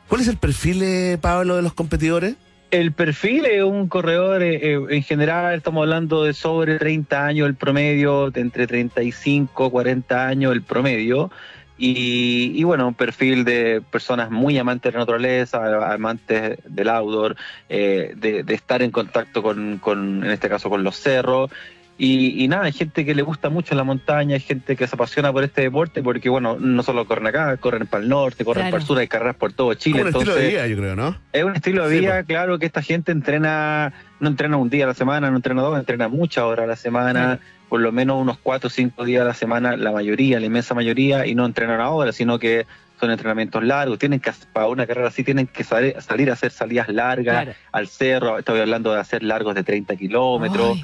[0.07, 2.35] ¿Cuál es el perfil, Pablo, de los competidores?
[2.75, 7.47] El perfil es un corredor, eh, eh, en general estamos hablando de sobre 30 años
[7.47, 11.31] el promedio, de entre 35 40 años el promedio.
[11.77, 17.37] Y, y bueno, un perfil de personas muy amantes de la naturaleza, amantes del outdoor,
[17.69, 21.51] eh, de, de estar en contacto con, con, en este caso, con los cerros.
[21.97, 24.95] Y, y nada, hay gente que le gusta mucho la montaña, hay gente que se
[24.95, 28.63] apasiona por este deporte, porque bueno, no solo corren acá, corren para el norte, corren
[28.63, 28.71] Claro.
[28.71, 29.99] para el sur, hay carreras por todo Chile.
[29.99, 31.15] Como un estilo entonces- de vida, yo creo, ¿no?
[31.31, 32.25] es un estilo de Sí, vida, pues.
[32.25, 35.79] claro, que esta gente entrena, no entrena un día a la semana, no entrena dos,
[35.79, 37.39] entrena muchas horas a la semana,
[37.69, 40.73] por lo menos unos cuatro o cinco días a la semana, la mayoría, la inmensa
[40.73, 42.65] mayoría, y no entrenan ahora, sino que
[42.99, 46.33] son entrenamientos largos, tienen que, hacer- para una carrera así, tienen que salir, salir a
[46.33, 47.53] hacer salidas largas Claro.
[47.71, 50.83] al cerro, estoy hablando de hacer largos de 30 kilómetros, Ay,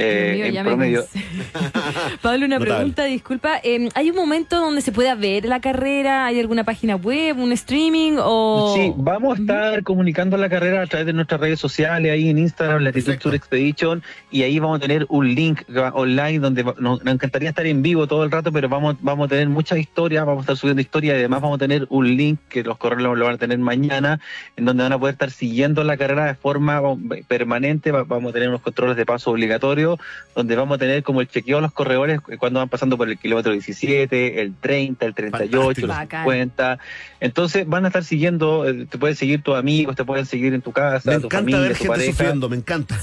[0.00, 1.04] eh, Dios mío, en ya me promedio.
[1.12, 1.24] cansé.
[2.22, 2.74] Pablo, una Notable.
[2.76, 3.60] pregunta, disculpa.
[3.62, 6.26] eh, ¿Hay un momento donde se pueda ver la carrera?
[6.26, 8.74] ¿Hay alguna página web, un streaming o...?
[8.76, 12.38] Sí, vamos a estar comunicando la carrera a través de nuestras redes sociales, ahí en
[12.38, 13.16] Instagram, Latitud.
[13.18, 15.62] Tour Expedition, y ahí vamos a tener un link
[15.94, 19.28] online donde nos, nos encantaría estar en vivo todo el rato, pero vamos, vamos a
[19.28, 22.38] tener muchas historias, vamos a estar subiendo historias y además vamos a tener un link
[22.48, 24.20] que los corredores lo van a tener mañana,
[24.56, 26.80] en donde van a poder estar siguiendo la carrera de forma
[27.28, 29.89] permanente, Va- vamos a tener unos controles de paso obligatorios,
[30.34, 33.18] donde vamos a tener como el chequeo de los corredores cuando van pasando por el
[33.18, 35.86] kilómetro 17, el 30, el 38, Fantástico.
[35.86, 36.24] los Bacán.
[36.24, 36.78] 50.
[37.20, 40.62] Entonces van a estar siguiendo, eh, te pueden seguir tus amigos, te pueden seguir en
[40.62, 42.12] tu casa, Me tu encanta familia, ver tu gente pareja.
[42.12, 42.98] sufriendo, me encanta.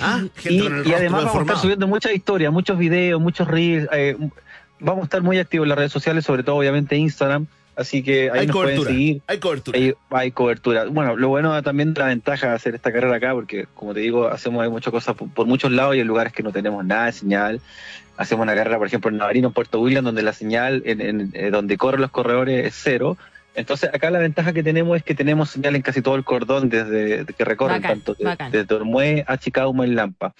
[0.00, 2.78] Ah, gente Y, con el y rostro además vamos a estar subiendo muchas historias, muchos
[2.78, 3.88] videos, muchos reels.
[3.92, 4.16] eh,
[4.80, 7.46] vamos a estar muy activos en las redes sociales, sobre todo obviamente Instagram.
[7.74, 8.84] Así que ahí Hay nos cobertura.
[8.84, 9.22] pueden seguir.
[9.26, 9.78] Hay cobertura.
[9.78, 10.84] Hay, hay cobertura.
[10.86, 14.28] Bueno, lo bueno también la ventaja de hacer esta carrera acá, porque como te digo,
[14.28, 17.06] hacemos hay muchas cosas por, por muchos lados y en lugares que no tenemos nada
[17.06, 17.60] de señal.
[18.18, 21.30] Hacemos una carrera, por ejemplo, en Navarino, en Puerto William, donde la señal, en, en-
[21.32, 23.16] eh, donde corren los corredores, es cero.
[23.54, 26.68] Entonces, acá la ventaja que tenemos es que tenemos señal en casi todo el cordón,
[26.68, 30.34] desde que recorren Bacán, tanto de- desde Ormue a Chicago en Lampa.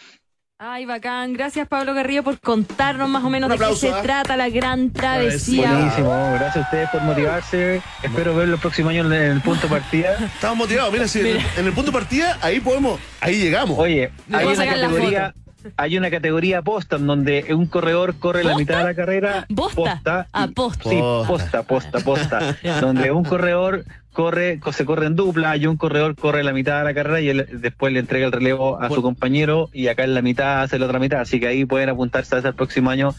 [0.64, 1.32] Ay, bacán.
[1.32, 4.00] Gracias, Pablo Garrido, por contarnos más o menos Un de qué se ¿ah?
[4.00, 5.72] trata la gran travesía.
[5.72, 6.10] Buenísimo.
[6.34, 7.82] Gracias a ustedes por motivarse.
[8.00, 10.14] Espero verlo el próximo año en el punto partida.
[10.34, 10.92] Estamos motivados.
[10.92, 13.76] Mira, si en el- en el punto de partida, ahí podemos, ahí llegamos.
[13.76, 15.34] Oye, Le hay puedo una sacar la categoría,
[15.76, 19.46] hay una categoría posta en donde un corredor corre la mitad de la carrera.
[19.54, 20.26] ¿Posta?
[20.32, 20.88] Ah, posta.
[20.90, 20.96] Sí,
[21.26, 21.62] Posta.
[21.62, 26.44] posta, posta, donde un corredor corre, co- se corre en dupla y un corredor corre
[26.44, 29.70] la mitad de la carrera y él después le entrega el relevo a su compañero
[29.72, 31.20] y acá en la mitad hace la otra mitad.
[31.20, 33.14] Así que ahí pueden apuntarse a ese el próximo año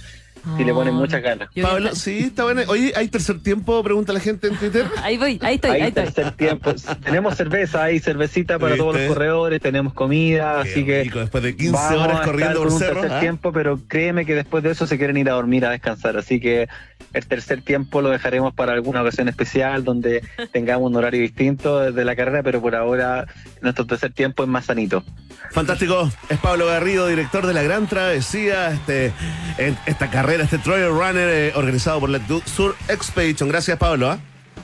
[0.57, 0.97] si le ponen Ah.
[0.97, 1.49] muchas ganas.
[1.61, 2.61] Pablo, sí, está bueno.
[2.67, 3.81] Oye, ¿hay tercer tiempo?
[3.83, 4.85] Pregunta la gente en Twitter.
[5.03, 6.03] Ahí voy, ahí estoy, ahí Hay estoy.
[6.05, 6.73] tercer tiempo.
[7.03, 9.13] Tenemos cerveza, hay cervecita para todos los ¿Viste?
[9.13, 12.79] corredores, tenemos comida, así Qué que rico, después de 15 vamos horas corriendo por un
[12.79, 13.01] cerro.
[13.01, 13.19] tercer ¿ah?
[13.19, 16.39] tiempo, pero créeme que después de eso se quieren ir a dormir a descansar, así
[16.39, 16.67] que
[17.13, 22.05] el tercer tiempo lo dejaremos para alguna ocasión especial donde tengamos un horario distinto de
[22.05, 23.27] la carrera, pero por ahora
[23.61, 25.03] nuestro tercer tiempo es más sanito.
[25.51, 26.09] Fantástico.
[26.29, 29.11] Es Pablo Garrido, director de la Gran Travesía, este,
[29.59, 33.49] en- esta carrera, este Trail Runner eh, organizado por la Sur Expedition.
[33.49, 34.09] Gracias, Pablo.
[34.09, 34.19] ¿ah?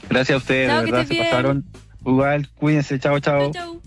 [0.09, 1.65] Gracias a ustedes, Chao, de que verdad se pasaron.
[2.05, 3.51] Igual, cuídense, chao, chao.
[3.51, 3.81] Chau, chau.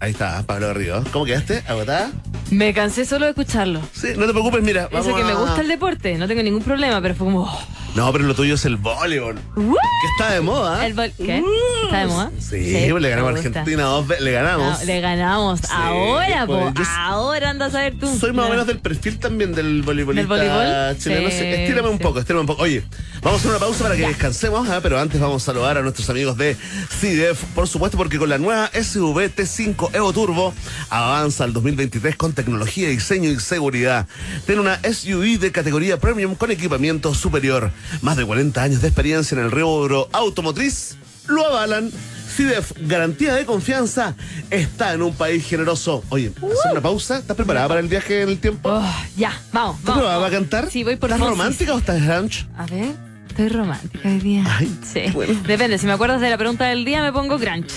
[0.00, 1.04] Ahí está, Pablo Garrido.
[1.12, 1.62] ¿Cómo quedaste?
[1.68, 2.10] ¿Agotada?
[2.50, 3.80] Me cansé solo de escucharlo.
[3.92, 4.88] Sí, no te preocupes, mira.
[4.90, 7.48] Eso vamos que me gusta el deporte, no tengo ningún problema, pero fue como.
[7.94, 9.38] No, pero lo tuyo es el voleibol.
[9.54, 9.72] ¡uh!
[9.74, 10.86] Que está de moda.
[10.86, 11.42] El ¿Qué?
[11.84, 12.30] ¿Está de moda?
[12.38, 13.36] Sí, pues le ganamos a.
[13.36, 14.24] Argentina dos veces.
[14.24, 14.78] Le ganamos.
[14.80, 15.60] No, le ganamos.
[15.70, 16.72] ahora, pues, po.
[16.74, 18.06] yo s- Ahora andas a ver tú.
[18.18, 18.50] Soy más o No.
[18.54, 20.96] menos del perfil también del voleibolista ¿Del voleibol?
[20.98, 21.28] chileno.
[21.30, 22.62] Sí, estírame un poco, estírame un poco.
[22.62, 22.82] Oye,
[23.20, 24.08] vamos a hacer una pausa para que Ya.
[24.08, 24.80] descansemos, ¿ah?
[24.82, 26.56] pero antes vamos a saludar a nuestros amigos de
[27.00, 30.54] CDF, por supuesto, porque con la nueva SUV T5 Evo Turbo
[30.88, 34.06] avanza al 2023 con tecnología, diseño y seguridad.
[34.46, 37.70] Tiene una SUV de categoría premium con equipamiento superior.
[38.00, 40.96] Más de 40 años de experiencia en el rubro automotriz
[41.28, 41.90] lo avalan.
[42.34, 44.14] CIDEF, garantía de confianza,
[44.48, 46.02] está en un país generoso.
[46.08, 47.18] Oye, ¿hacer una pausa?
[47.18, 48.70] ¿Estás preparada para el viaje en el tiempo?
[48.72, 49.78] Oh, ya, vamos.
[49.80, 50.70] ¿Estás vamos, preparada para cantar?
[50.70, 51.38] Sí, voy por ¿Estás Fonsis.
[51.38, 52.46] romántica o estás ranch?
[52.56, 52.94] A ver,
[53.28, 54.44] estoy romántica hoy día.
[54.48, 55.02] Ay, sí.
[55.12, 55.38] bueno.
[55.46, 57.70] Depende, si me acuerdas de la pregunta del día, me pongo crunch.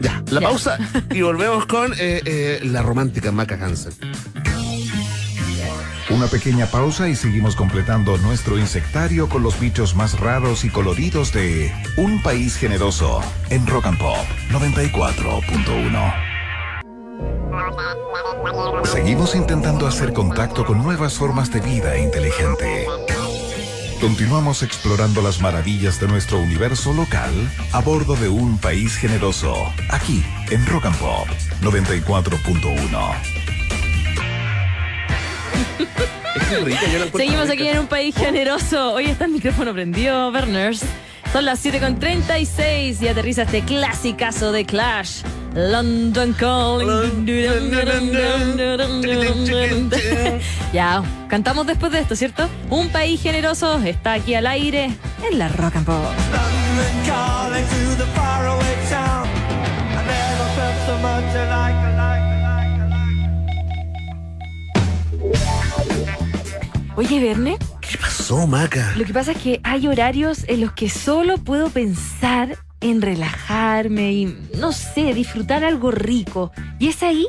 [0.00, 0.48] Ya, la Ya.
[0.48, 0.78] pausa
[1.14, 3.92] y volvemos con eh, eh, la romántica Maca Hansen.
[6.14, 11.32] Una pequeña pausa y seguimos completando nuestro insectario con los bichos más raros y coloridos
[11.32, 14.18] de Un País Generoso en Rock and Pop
[14.50, 16.14] 94.1.
[18.84, 22.86] Seguimos intentando hacer contacto con nuevas formas de vida inteligente.
[23.98, 27.32] Continuamos explorando las maravillas de nuestro universo local
[27.72, 29.54] a bordo de un país generoso,
[29.88, 31.28] aquí en Rock and Pop
[31.62, 33.61] 94.1.
[36.36, 37.52] Es que rica, yo la encuentro Seguimos rica.
[37.54, 38.92] aquí en un país generoso.
[38.94, 40.82] Hoy está el micrófono prendido, Berners.
[41.32, 45.22] Son las 7.36 y aterriza este clasicazo de Clash.
[45.54, 47.26] London Calling.
[50.72, 52.48] ya, cantamos después de esto, ¿cierto?
[52.70, 54.90] Un país generoso está aquí al aire
[55.30, 56.04] en la Rock and Pop.
[66.96, 68.92] Oye, Verne, ¿Qué pasó, Maca?
[68.96, 74.12] lo que pasa es que hay horarios en los que solo puedo pensar en relajarme
[74.12, 76.52] y, no sé, disfrutar algo rico.
[76.78, 77.26] Y es ahí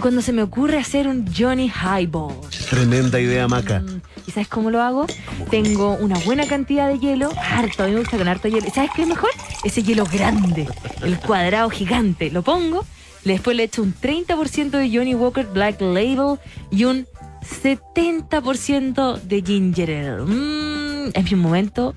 [0.00, 2.34] cuando se me ocurre hacer un Johnny Highball.
[2.70, 3.80] Tremenda idea, Maca.
[3.80, 5.06] Mm, ¿Y sabes cómo lo hago?
[5.50, 8.66] Tengo una buena cantidad de hielo, harto, a mí me gusta con harto hielo.
[8.66, 9.30] ¿Y ¿Sabes qué es mejor?
[9.64, 10.66] Ese hielo grande,
[11.02, 12.30] el cuadrado gigante.
[12.30, 12.86] Lo pongo,
[13.24, 16.38] después le echo un 30% de Johnny Walker Black Label
[16.70, 17.06] y un
[17.44, 20.22] 70% de Ginger Ale.
[20.24, 21.94] Mm, es mi momento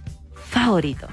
[0.49, 1.07] favorito.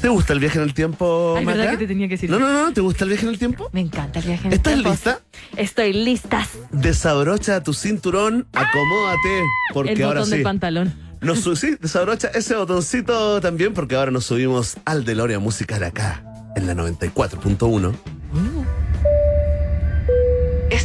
[0.00, 1.58] ¿Te gusta el viaje en el tiempo, Ay, Maca?
[1.58, 2.30] ¿verdad que te tenía que decir?
[2.30, 3.68] No, no, no, ¿te gusta el viaje en el tiempo?
[3.72, 4.90] Me encanta el viaje en el ¿Estás tiempo.
[4.90, 5.20] lista?
[5.56, 6.46] Estoy lista.
[6.70, 9.42] Desabrocha tu cinturón, acomódate,
[9.74, 10.36] porque el ahora botón sí.
[10.36, 10.94] del pantalón.
[11.20, 16.22] Nos sí, desabrocha ese botoncito también, porque ahora nos subimos al DeLorean musical acá,
[16.54, 17.92] en la 94.1.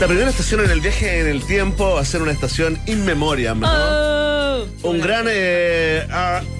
[0.00, 3.04] La primera estación en el viaje en el tiempo va a ser una estación in
[3.04, 3.68] memoriam, ¿no?
[3.68, 4.40] Oh.
[4.82, 6.06] Un gran eh,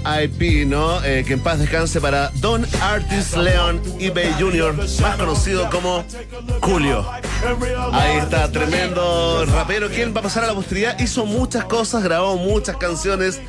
[0.04, 1.02] RIP, ¿no?
[1.02, 6.04] Eh, que en paz descanse para Don Artis Leon eBay Jr., más conocido como
[6.60, 7.06] Julio.
[7.92, 9.88] Ahí está, tremendo rapero.
[9.88, 10.98] ¿Quién va a pasar a la posteridad?
[10.98, 13.40] Hizo muchas cosas, grabó muchas canciones,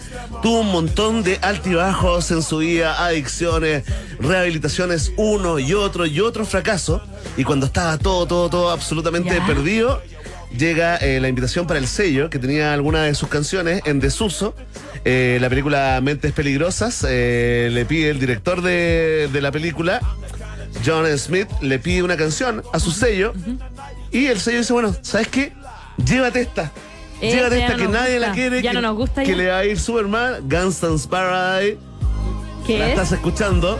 [0.42, 3.84] tuvo un montón de altibajos en su vida, adicciones,
[4.20, 7.02] rehabilitaciones, uno y otro y otro fracaso.
[7.36, 9.81] Y cuando estaba todo, todo, todo absolutamente perdido,
[10.58, 14.56] llega eh, la invitación para el sello, que tenía algunas de sus canciones en desuso.
[15.06, 20.00] Eh, la película Mentes Peligrosas eh, le pide el director de, de la película,
[20.86, 23.34] John Smith, le pide una canción a su sello.
[24.12, 25.54] Y el sello dice, bueno, ¿sabes qué?
[26.06, 26.72] Llévate esta.
[27.22, 28.62] Llévate esta que nadie la quiere.
[28.62, 29.38] Ya que, no nos gusta Que ya.
[29.38, 31.78] le va a ir Superman, Gunston's Paradise.
[32.66, 32.92] ¿Qué la es?
[32.92, 33.80] estás escuchando.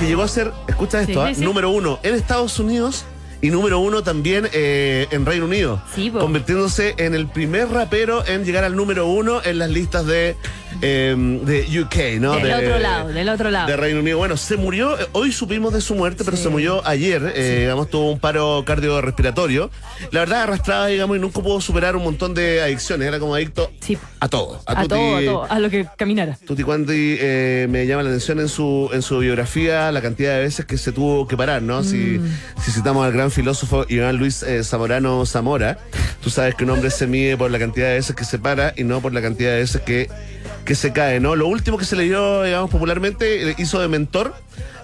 [0.00, 1.34] Que llegó a ser, escucha esto, Sí, ¿ah?
[1.34, 1.44] sí.
[1.44, 3.04] número uno en Estados Unidos
[3.40, 5.80] y número uno también eh, en Reino Unido.
[5.94, 10.36] Sí, convirtiéndose en el primer rapero en llegar al número uno en las listas de,
[10.82, 11.14] eh,
[11.44, 12.34] de UK, ¿no?
[12.36, 13.66] Del de, otro lado, del otro lado.
[13.68, 14.18] de Reino Unido.
[14.18, 16.44] Bueno, se murió, hoy supimos de su muerte, pero Sí.
[16.44, 19.70] se murió ayer, eh, digamos, tuvo un paro cardiorrespiratorio.
[20.12, 23.70] La verdad, arrastraba, digamos, y nunca pudo superar un montón de adicciones, era como adicto
[23.80, 23.98] Sí.
[24.20, 24.60] a todo.
[24.66, 26.38] A todo, a todo, a lo que caminara.
[26.46, 30.40] Tutti Quanti eh, me llama la atención en su, en su biografía la cantidad de
[30.40, 31.82] veces que se tuvo que parar, ¿no?
[31.82, 32.20] Si,
[32.62, 35.78] si citamos al gran filósofo Iván Luis eh, Zamorano Zamora,
[36.22, 38.72] tú sabes que un hombre se mide por la cantidad de veces que se para
[38.76, 40.08] y no por la cantidad de veces que,
[40.68, 41.34] que se cae, ¿no?
[41.34, 44.34] Lo último que se le dio, digamos, popularmente, eh, hizo de mentor.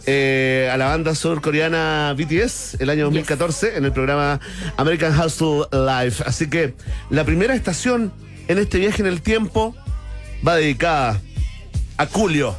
[0.07, 4.41] eh, a la banda surcoreana BTS el año 2014 en el programa
[4.79, 6.17] American Hustle Live.
[6.27, 6.75] Así que
[7.11, 8.13] la primera estación
[8.49, 9.75] en este viaje en el tiempo
[10.47, 11.21] va dedicada
[11.99, 12.55] a Julio.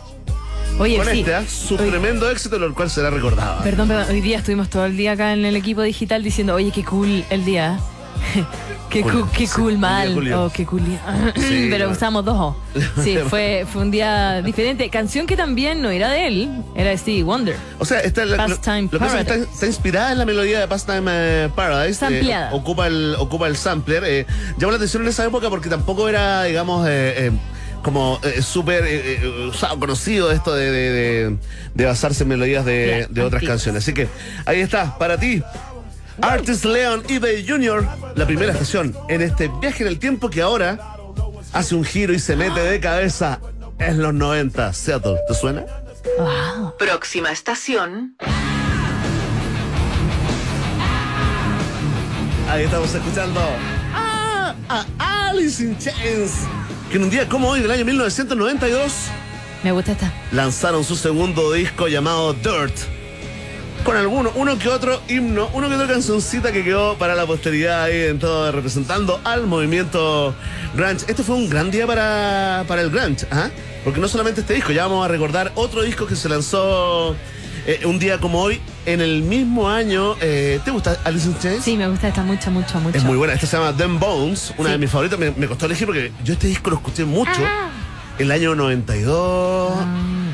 [0.79, 1.19] Oye, Con sí.
[1.19, 1.43] este, ¿ah?
[1.47, 3.63] su Oye, tremendo éxito, lo cual será recordado.
[3.63, 6.71] Perdón, perdón, hoy día estuvimos todo el día acá en el equipo digital diciendo, oye,
[6.71, 7.79] qué cool el día.
[8.89, 10.33] qué cool, qué sí, cool un mal.
[10.33, 10.81] Oh, qué cool.
[11.35, 12.55] Sí, Pero usamos dos O.
[13.03, 14.89] Sí, fue, fue un día diferente.
[14.89, 17.55] Canción que también no era de él, era de Stevie Wonder.
[17.79, 20.17] O sea, esta, la- lo, Pastime lo que pasa es que está, está inspirada en
[20.17, 22.05] la melodía de Pastime eh, Paradise.
[22.09, 24.03] Eh, ocupa, el, ocupa el sampler.
[24.05, 24.25] eh,
[24.57, 27.31] llamó la atención en esa época porque tampoco era, digamos, eh, eh,
[27.83, 31.37] como eh, súper eh, eh, conocido esto de, de- de-
[31.75, 33.83] de basarse en melodías de, otras canciones.
[33.83, 34.07] Así que
[34.45, 35.43] ahí está, para ti.
[36.21, 37.85] Artist Leon eBay Jr.,
[38.15, 40.79] la primera estación en este viaje en el tiempo que ahora
[41.53, 43.39] hace un giro y se mete de cabeza
[43.79, 44.73] en los 90.
[44.73, 45.65] Seattle, ¿te suena?
[46.17, 46.75] Wow.
[46.77, 48.15] Próxima estación.
[52.49, 53.41] Ahí estamos escuchando
[53.93, 56.31] a, a Alice in Chains,
[56.89, 58.93] que en un día como hoy del año 1992
[59.63, 60.13] Me gusta esta.
[60.31, 62.75] lanzaron su segundo disco llamado Dirt.
[63.85, 67.83] Con alguno, uno que otro himno, uno que otra cancioncita que quedó para la posteridad
[67.83, 70.33] ahí en todo, representando al movimiento
[70.75, 71.05] grunge.
[71.07, 73.49] Este fue un gran día para, para el grunge, ¿ah?
[73.83, 77.15] Porque no solamente este disco, ya vamos a recordar otro disco que se lanzó
[77.67, 80.15] eh, un día como hoy, en el mismo año.
[80.19, 81.63] eh, ¿Te gusta Alice in Chains?
[81.63, 82.97] Sí, me gusta esta mucho, mucho, mucho.
[82.97, 83.35] Es muy buena.
[83.35, 84.71] Esta se llama Them Bones, una Sí.
[84.73, 85.19] de mis favoritas.
[85.19, 87.29] Me, me costó elegir porque yo este disco lo escuché mucho.
[87.45, 87.69] Ah.
[88.17, 89.73] El año 92.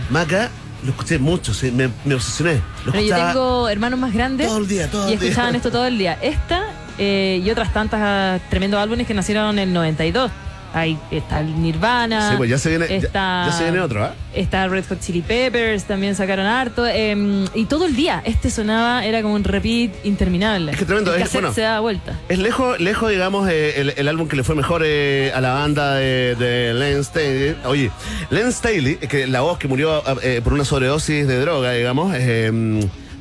[0.10, 0.49] Maca,
[0.84, 1.53] lo escuché mucho.
[1.53, 2.62] sí, me, me obsesioné.
[2.86, 5.30] Lo Pero yo tengo hermanos más grandes todo el día, todo y día.
[5.30, 6.18] escuchaban esto todo el día.
[6.22, 6.66] Esta
[6.98, 10.32] eh, y otras tantas ah, tremendos álbumes que nacieron en el 92.
[10.73, 12.30] Ahí está el Nirvana.
[12.31, 14.14] Sí, pues ya se viene, está, ya, se viene otro, ¿ah?
[14.34, 16.85] Está Red Hot Chili Peppers, también sacaron harto.
[16.88, 20.72] eh, y todo el día, este sonaba, era como un repeat interminable.
[20.72, 21.53] Es que tremendo, El es- bueno.
[21.53, 22.18] se daba vuelta.
[22.30, 25.52] Es lejos, lejos digamos, eh, el, el álbum que le fue mejor eh, a la
[25.53, 27.57] banda de, de Len Staley.
[27.65, 27.91] Oye,
[28.30, 32.15] Len Staley, es que la voz que murió eh, por una sobredosis de droga, digamos,
[32.18, 32.49] eh,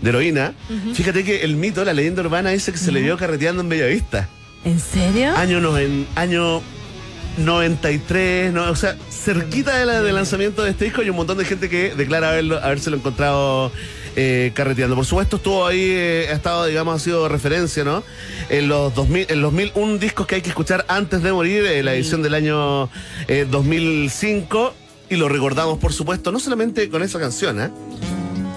[0.00, 0.52] de heroína.
[0.94, 4.28] Fíjate que el mito, la leyenda urbana dice que se le vio carreteando en Bellavista.
[4.64, 5.36] ¿En serio?
[5.36, 6.60] Año, noven- año
[7.38, 11.38] 93, no, o sea, cerquita de la- del lanzamiento de este disco hay un montón
[11.38, 13.72] de gente que declara haberlo, habérselo encontrado
[14.16, 14.96] eh, carreteando.
[14.96, 18.02] Por supuesto estuvo ahí, eh, ha estado, digamos, ha sido referencia, ¿no?
[18.48, 21.82] En los 2000, en los 1001 discos que hay que escuchar antes de morir, eh,
[21.84, 22.90] la edición del año
[23.28, 24.74] eh, 2005,
[25.10, 27.70] y lo recordamos, por supuesto, no solamente con esa canción, ¿eh?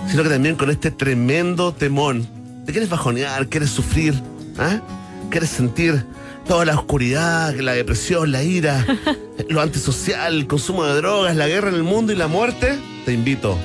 [0.10, 2.28] sino que también con este tremendo temón.
[2.66, 3.48] ¿Te quieres bajonear?
[3.48, 4.14] ¿Quieres sufrir?
[4.58, 4.82] ¿Ah?
[5.30, 6.04] ¿Quieres sentir
[6.48, 8.86] toda la oscuridad, la depresión, la ira,
[9.50, 12.80] lo antisocial, el consumo de drogas, la guerra en el mundo y la muerte?
[13.06, 13.58] Te invito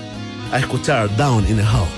[0.52, 1.88] a escuchar Down in the Hole.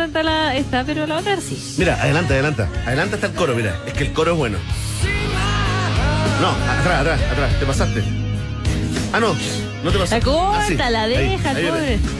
[0.00, 1.74] Tanto la esta, pero la otra sí.
[1.76, 2.62] Mira, adelante, adelante.
[2.86, 3.76] Adelante está el coro, mira.
[3.86, 4.56] Es que el coro es bueno.
[6.40, 7.52] No, atrás, atrás, atrás.
[7.60, 8.02] Te pasaste.
[9.12, 9.34] Ah, no.
[9.84, 10.16] No te pasaste.
[10.26, 10.74] La corta, Ah, sí.
[10.76, 11.98] la deja, ahí pobre.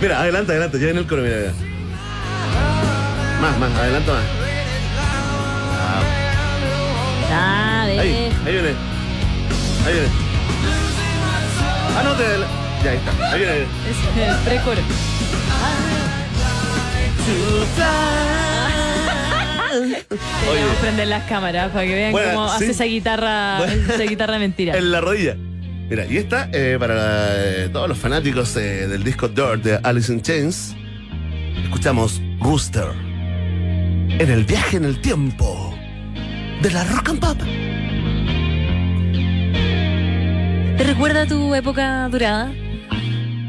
[0.00, 1.52] Mira, adelante, adelante, ya viene el coro, mira, mira.
[3.40, 4.22] Más, más, adelanta más.
[7.30, 7.71] Ah,
[8.44, 8.68] Ahí, viene.
[9.86, 10.08] Ahí viene.
[11.96, 12.24] Ah, no, te.
[12.84, 13.32] Ya ahí está.
[13.32, 13.54] Ahí viene.
[13.62, 14.80] Es el precoro.
[20.44, 22.54] Deberíamos prender las cámaras para que vean cómo sí.
[22.56, 24.76] hace esa guitarra, esa guitarra mentira.
[24.76, 25.36] En la rodilla.
[25.88, 30.12] Mira, y esta, eh, para eh, todos los fanáticos eh, del disco Dirt de Alice
[30.12, 30.74] in Chains,
[31.64, 32.88] escuchamos Rooster.
[34.08, 35.74] En el viaje en el tiempo
[36.62, 37.38] de la rock and pop.
[40.76, 42.52] ¿Te recuerda tu época dorada?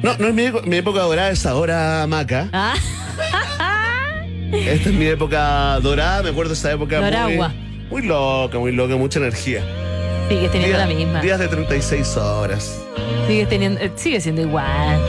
[0.02, 2.50] No, no es mi, mi época dorada, es ahora Maca.
[2.52, 2.74] Ah,
[4.52, 7.54] Esta es mi época dorada, me acuerdo de esa época muy, Doragua.
[7.90, 9.62] muy loca, muy loca, mucha energía.
[10.30, 11.22] sigues teniendo la misma.
[11.22, 12.80] días de 36 horas.
[13.28, 15.00] Sigues teniendo, eh, sigue siendo igual.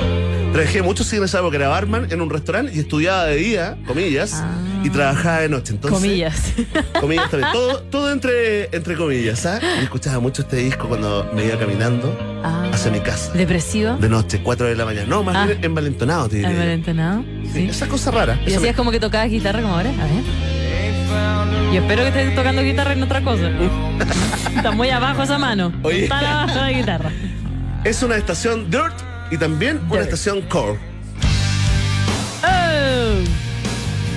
[0.52, 3.76] Trabajé mucho sí en esa época, era barman en un restaurante y estudiaba de día,
[3.86, 4.42] comillas,
[4.84, 5.72] y trabajaba de noche.
[5.72, 6.02] Entonces, Ah.
[6.02, 6.52] Comillas.
[7.00, 7.52] Comillas también.
[7.52, 9.64] Todo, todo entre, entre comillas, ¿sabes?
[9.80, 13.32] Y escuchaba mucho este disco cuando me iba caminando Ah, hacia mi casa.
[13.32, 13.96] depresivo.
[13.96, 15.06] De noche, 4 de la mañana.
[15.08, 15.46] No, más Ah.
[15.46, 16.50] bien envalentonado, te diría.
[16.50, 17.24] Al malentonado.
[17.52, 18.38] Sí, Esa cosa rara.
[18.44, 19.90] Y Esa decías como que tocabas guitarra como ahora.
[19.90, 20.24] A ver.
[21.72, 23.50] Yo espero que estés tocando guitarra en otra cosa.
[24.56, 25.72] Está muy abajo esa mano.
[25.82, 26.04] Oye.
[26.04, 27.10] Está abajo la guitarra.
[27.84, 28.94] Es una estación Dirt
[29.30, 30.78] y también una estación Core.
[32.44, 33.24] Oh.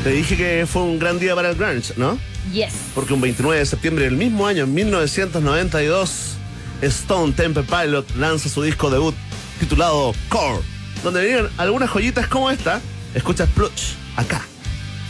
[0.04, 2.18] Te dije que fue un gran día para el grunge, ¿no?
[2.54, 2.74] Yes.
[2.96, 6.38] Porque un 29 de septiembre del mismo año, en 1992,
[6.82, 9.16] Stone Temple Pilot lanza su disco debut
[9.60, 10.62] titulado Core,
[11.04, 12.80] donde venían algunas joyitas como esta.
[13.14, 14.42] Escucha Splutch acá,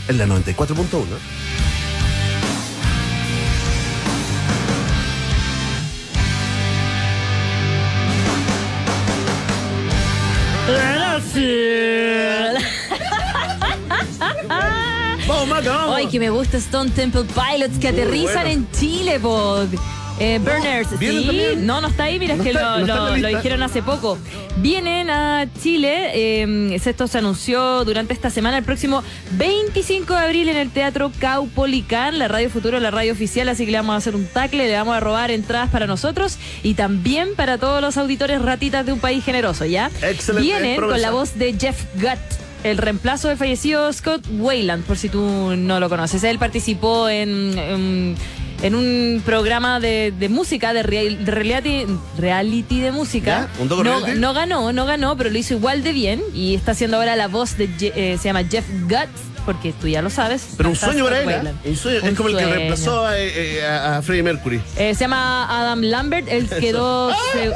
[0.08, 1.04] en la 94.1.
[14.46, 15.96] Vamos, Maca, vamos.
[15.96, 18.50] Ay, que me gusta Stone Temple Pilots que Muy aterrizan bueno.
[18.50, 19.66] en Chile, pod.
[20.20, 21.64] Eh, Burners, ¿vienen sí.
[21.64, 24.18] No, no está ahí, mira, No es que está- lo, no dijeron hace poco.
[24.56, 30.48] Vienen a Chile, eh, esto se anunció durante esta semana, el próximo 25 de abril
[30.48, 33.98] en el Teatro Caupolicán, la Radio Futuro, la radio oficial, así que le vamos a
[33.98, 37.96] hacer un tacle, le vamos a robar entradas para nosotros y también para todos los
[37.96, 39.88] auditores ratitas de un país generoso, ¿ya?
[40.02, 42.47] Excelente Vienen con la voz de Jeff Gutt.
[42.64, 46.24] El reemplazo del fallecido Scott Wayland, por si tú no lo conoces.
[46.24, 48.16] Él participó en, en,
[48.62, 51.86] en un programa de, de música, de, real- de reality,
[52.18, 53.48] reality de música.
[53.60, 54.18] ¿Un no, reality?
[54.18, 57.28] no ganó, no ganó, pero lo hizo igual de bien y está haciendo ahora la
[57.28, 60.42] voz de, eh, se llama Jeff Guts, porque tú ya lo sabes.
[60.58, 61.34] Pero un sueño para él, ¿eh?
[61.36, 61.58] Weiland.
[61.64, 62.00] Un sueño.
[62.02, 64.60] Un es como el que reemplazó a, eh, a- a Freddie Mercury.
[64.76, 67.52] Eh, se llama Adam Lambert, él quedó, se-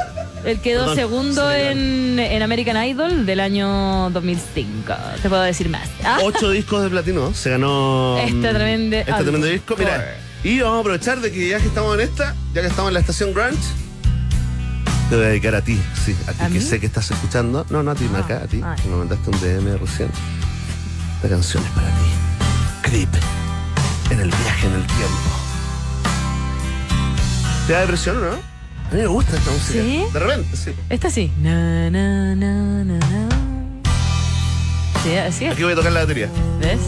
[0.49, 4.91] él quedó Perdón, segundo en, en American Idol del año 2005.
[5.21, 5.87] Te puedo decir más.
[6.03, 7.31] Ah, Ocho discos de platino.
[7.35, 8.17] Se ganó.
[8.17, 9.75] Este mm, tremendo Este tremendo disco.
[9.77, 10.17] Mira.
[10.43, 12.95] Y vamos a aprovechar de que ya que estamos en esta, ya que estamos en
[12.95, 13.59] la estación Grunge,
[15.11, 16.59] te voy a dedicar a ti, sí, a ti ¿A que mí?
[16.61, 17.65] sé que estás escuchando.
[17.69, 18.61] No, no a ti, Maca, a ti.
[18.65, 18.81] ay.
[18.81, 20.09] que me mandaste un DM recién.
[21.23, 21.93] Esta canción es para ti.
[22.81, 23.09] Creep.
[24.09, 25.29] En el viaje en el tiempo.
[27.65, 28.31] ¿Te da depresión o no?
[28.31, 29.81] A mí me gusta esta música.
[29.81, 30.03] ¿Sí?
[30.11, 30.71] De repente, sí.
[30.89, 31.31] esta sí.
[31.39, 33.29] Na, na, na, na, na.
[35.01, 35.53] Sí, así es.
[35.53, 36.27] Aquí voy a tocar la batería.
[36.59, 36.81] ¿Ves?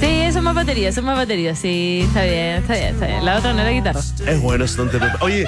[0.00, 1.54] Sí, es más batería, eso es más batería.
[1.54, 3.24] Sí, está bien, está bien, está bien.
[3.24, 4.00] La otra no era guitarra.
[4.00, 5.22] Es bueno eso, no te preocupes.
[5.22, 5.46] Oye,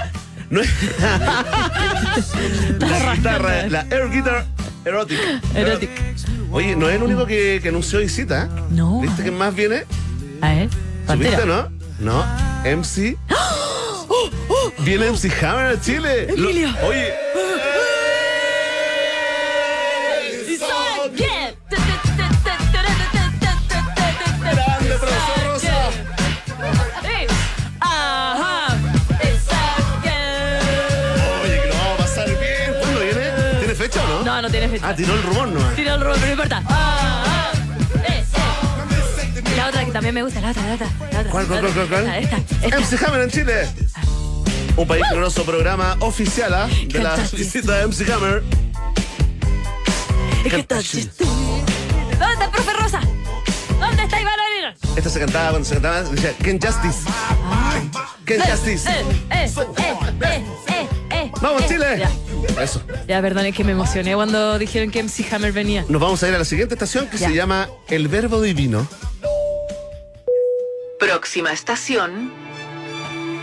[0.51, 0.70] no es.
[2.78, 4.47] la guitarra, la air guitar
[4.85, 5.18] erotic.
[5.56, 5.90] Erotic.
[6.52, 8.44] Oye, no es el único que, que anunció visita.
[8.44, 8.48] ¿eh?
[8.70, 9.01] No.
[9.01, 9.85] ¿Viste quién más viene?
[10.40, 10.68] A ver,
[11.06, 11.68] ¿Supiste, no?
[12.01, 12.24] No.
[12.64, 13.16] MC.
[14.81, 16.27] Viene MC Hammer a Chile.
[16.36, 16.68] Lo- Emilio.
[16.86, 17.12] oye.
[34.82, 35.74] Ah, tiró el rumor nomás.
[35.77, 36.62] Tira el rol, pero no importa.
[36.66, 37.52] Ah, ah.
[38.09, 38.24] Eh,
[39.36, 39.57] eh.
[39.57, 40.86] La otra que también me gusta, la otra, la otra.
[41.12, 41.86] La otra ¿Cuál, la cuál, otra.
[41.86, 42.15] cuál, cuál?
[42.23, 42.81] Esta, esta, esta.
[42.97, 43.69] MC Hammer en Chile.
[44.77, 46.69] Un país generoso programa oficial ¿ah?
[46.86, 48.43] de la visita de MC Hammer.
[50.44, 53.01] Es que está ¿Dónde está el profe Rosa?
[53.78, 54.74] ¿Dónde está Iván Arena?
[54.97, 56.98] Esta se cantaba cuando se cantaba, decía Ken Justice.
[58.24, 58.89] Ken Justice.
[58.90, 61.66] Eh, eh, eh, eh, eh, eh, ¡Vamos.
[61.66, 61.98] Chile!
[61.98, 62.11] Ya,
[62.60, 62.82] Eso.
[63.09, 65.85] ya, perdón, es que me emocioné cuando dijeron que MC Hammer venía.
[65.89, 67.28] Nos vamos a ir a la siguiente estación que Ya.
[67.28, 68.86] se llama El Verbo Divino.
[70.98, 72.31] Próxima estación,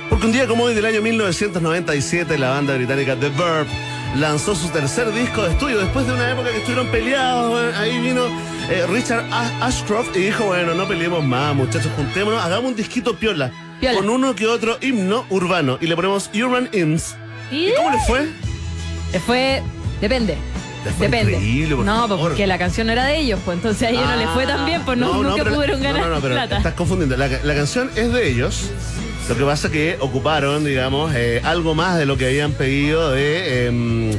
[0.10, 3.68] Porque un día como hoy del año 1997 la banda británica The Verb
[4.16, 7.76] lanzó su tercer disco de estudio después de una época que estuvieron peleados.
[7.76, 8.26] Ahí vino
[8.70, 9.26] eh, Richard
[9.62, 13.52] Ashcroft y dijo, bueno, no peleemos más muchachos, juntémonos, hagamos un disquito piola,
[13.82, 13.98] Piola.
[13.98, 17.16] con uno que otro himno urbano y le ponemos Urban Hymns.
[17.52, 18.28] ¿Y cómo le fue?
[19.12, 19.62] Le fue.
[20.02, 20.38] Depende.
[20.98, 21.76] Fue Depende.
[21.76, 22.30] por no, favor.
[22.30, 24.66] porque la canción no era de ellos, pues entonces a ellos no les fue tan
[24.66, 26.58] bien, pues no, nunca pero- pudieron ganar No, no, no, pero plata.
[26.58, 27.18] estás confundiendo.
[27.18, 28.70] La, la canción es de ellos.
[29.28, 33.68] Lo que pasa que ocuparon, digamos, eh, algo más de lo que habían pedido de.
[33.68, 34.12] em,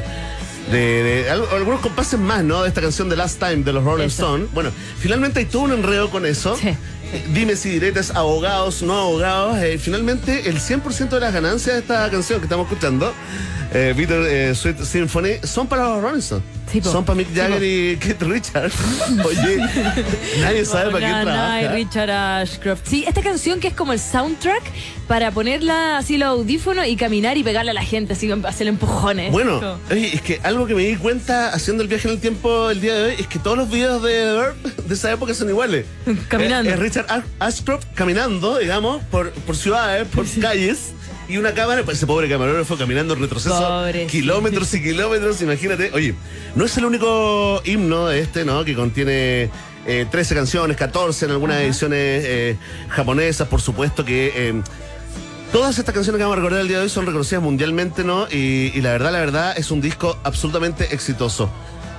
[0.70, 2.62] de, de al- algunos compases más, ¿no?
[2.62, 4.08] De esta canción de Last Time de los Rolling.
[4.08, 4.48] Stones.
[4.52, 6.54] Bueno, finalmente hay todo un enredo con eso.
[6.60, 6.74] Sí.
[7.32, 9.58] Dime si diretes, abogados, no abogados.
[9.58, 13.14] Eh, finalmente, el 100% de las ganancias de esta canción que estamos escuchando,
[13.72, 16.20] eh, Peter eh, Sweet Symphony, son para los Rolling
[16.82, 18.74] Son para Mick Jagger y Keith Richards.
[19.24, 19.56] Oye,
[20.40, 21.60] nadie sabe para Hola, trabaja.
[21.60, 22.80] Nye, Richard Ashcroft.
[22.84, 24.62] Sí, esta canción que es como el soundtrack
[25.06, 29.32] para ponerla así los audífonos y caminar y pegarle a la gente, así hacerle empujones.
[29.32, 32.70] Bueno, oye, es que algo que me di cuenta haciendo el viaje en el tiempo
[32.70, 35.32] el día de hoy es que todos los videos de The Verb de esa época
[35.34, 35.86] son iguales.
[36.28, 36.70] Caminando.
[36.70, 40.92] Es, Richard Ash- Ashcroft caminando, digamos, por, por ciudades, por calles.
[41.28, 43.54] Y una cámara, pues ese pobre camarógrafo caminando en retroceso
[44.06, 45.90] kilómetros y kilómetros, imagínate.
[45.92, 46.14] Oye,
[46.54, 48.64] no es el único himno de este, ¿no?
[48.64, 49.50] Que contiene
[49.86, 52.56] eh, 13 canciones, 14 en algunas ediciones eh,
[52.88, 54.32] japonesas, por supuesto que...
[54.34, 54.62] eh,
[55.52, 58.26] Todas estas canciones que vamos a recordar el día de hoy son reconocidas mundialmente, ¿no?
[58.30, 61.48] Y, y la verdad, la verdad, es un disco absolutamente exitoso.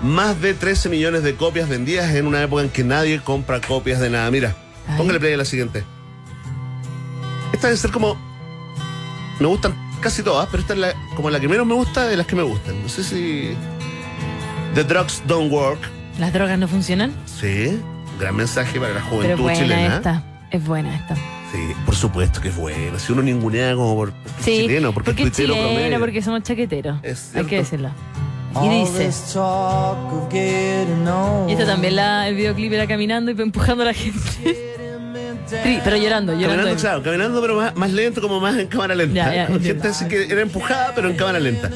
[0.03, 3.99] Más de 13 millones de copias vendidas en una época en que nadie compra copias
[3.99, 4.30] de nada.
[4.30, 4.56] Mira,
[4.88, 4.97] Ay.
[4.99, 5.84] póngale play a la siguiente.
[7.51, 8.28] Esta debe ser como.
[9.40, 12.18] Me gustan casi todas, pero esta es la- como la que menos me gusta de
[12.18, 12.82] las que me gustan.
[12.82, 13.52] No sé si.
[14.76, 15.80] The Drugs Don't Work.
[16.20, 17.14] ¿Las drogas no funcionan?
[17.26, 17.80] Sí,
[18.20, 19.95] gran mensaje para la juventud buena chilena.
[19.98, 20.24] esta.
[20.52, 21.16] Es buena esta.
[21.16, 22.99] Sí, por supuesto que es bueno.
[22.99, 25.99] Si uno ningunea como por, Sí, chileno, porque, porque es chileno, promedio.
[25.99, 26.99] porque somos chaqueteros.
[27.36, 27.90] Hay que decirlo.
[28.64, 29.10] Y dice.
[31.48, 34.76] Y esta también la, el videoclip era caminando y empujando a la gente.
[35.51, 36.55] Tri- pero llorando, llorando.
[36.57, 39.13] Caminando, claro, caminando, pero más, más lento, como más en cámara lenta.
[39.34, 41.69] Ya, ya, gente así que era empujada, pero en cámara lenta.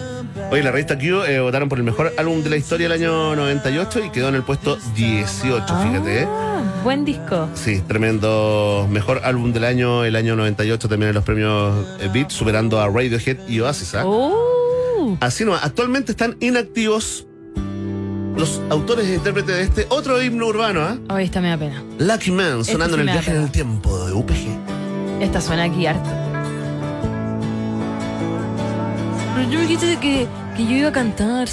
[0.51, 3.35] Oye, la revista Q eh, votaron por el mejor álbum de la historia del año
[3.35, 6.21] 98 y quedó en el puesto 18, fíjate.
[6.21, 6.27] ¿eh?
[6.29, 7.49] Ah, buen disco.
[7.55, 8.87] Sí, tremendo.
[8.89, 12.87] Mejor álbum del año, el año 98 también en los premios eh, Beat, superando a
[12.87, 13.95] Radiohead y Oasis.
[13.95, 14.03] ¿ah?
[14.05, 15.17] Oh.
[15.19, 17.25] Así no, actualmente están inactivos
[18.35, 20.97] los autores e intérpretes de este otro himno urbano, ¿ah?
[21.14, 21.84] Hoy esta me da pena.
[21.99, 23.45] Lucky Man, sonando sí en el viaje en pena.
[23.45, 25.22] el tiempo de UPG.
[25.22, 26.10] Esta suena aquí harto.
[29.35, 31.47] Pero yo me dijiste que, que yo iba a cantar.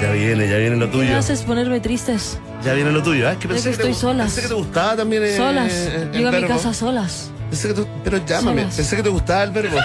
[0.00, 1.04] Ya viene, ya viene lo ¿Qué tuyo.
[1.10, 2.38] me haces ponerme tristes?
[2.64, 3.32] Ya viene lo tuyo, ¿eh?
[3.32, 4.26] Es que pensé que que, te, estoy solas.
[4.26, 5.72] pensé que te gustaba también eh, solas.
[5.72, 7.30] el Llego a mi casa solas.
[7.50, 8.76] Pensé que tú- pero llámame, Solas.
[8.76, 9.76] pensé que te gustaba el verbo.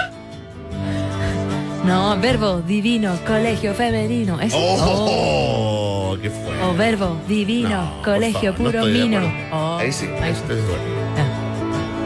[1.84, 4.40] No, verbo divino, colegio femenino.
[4.40, 4.56] ¿Eso?
[4.58, 6.16] ¡Oh!
[6.22, 6.62] ¿Qué fue?
[6.62, 9.32] O verbo divino, No, colegio favor, no puro de mino.
[9.52, 10.84] Oh, Ahí sí, ahí estoy de acuerdo.
[11.16, 11.26] Ya.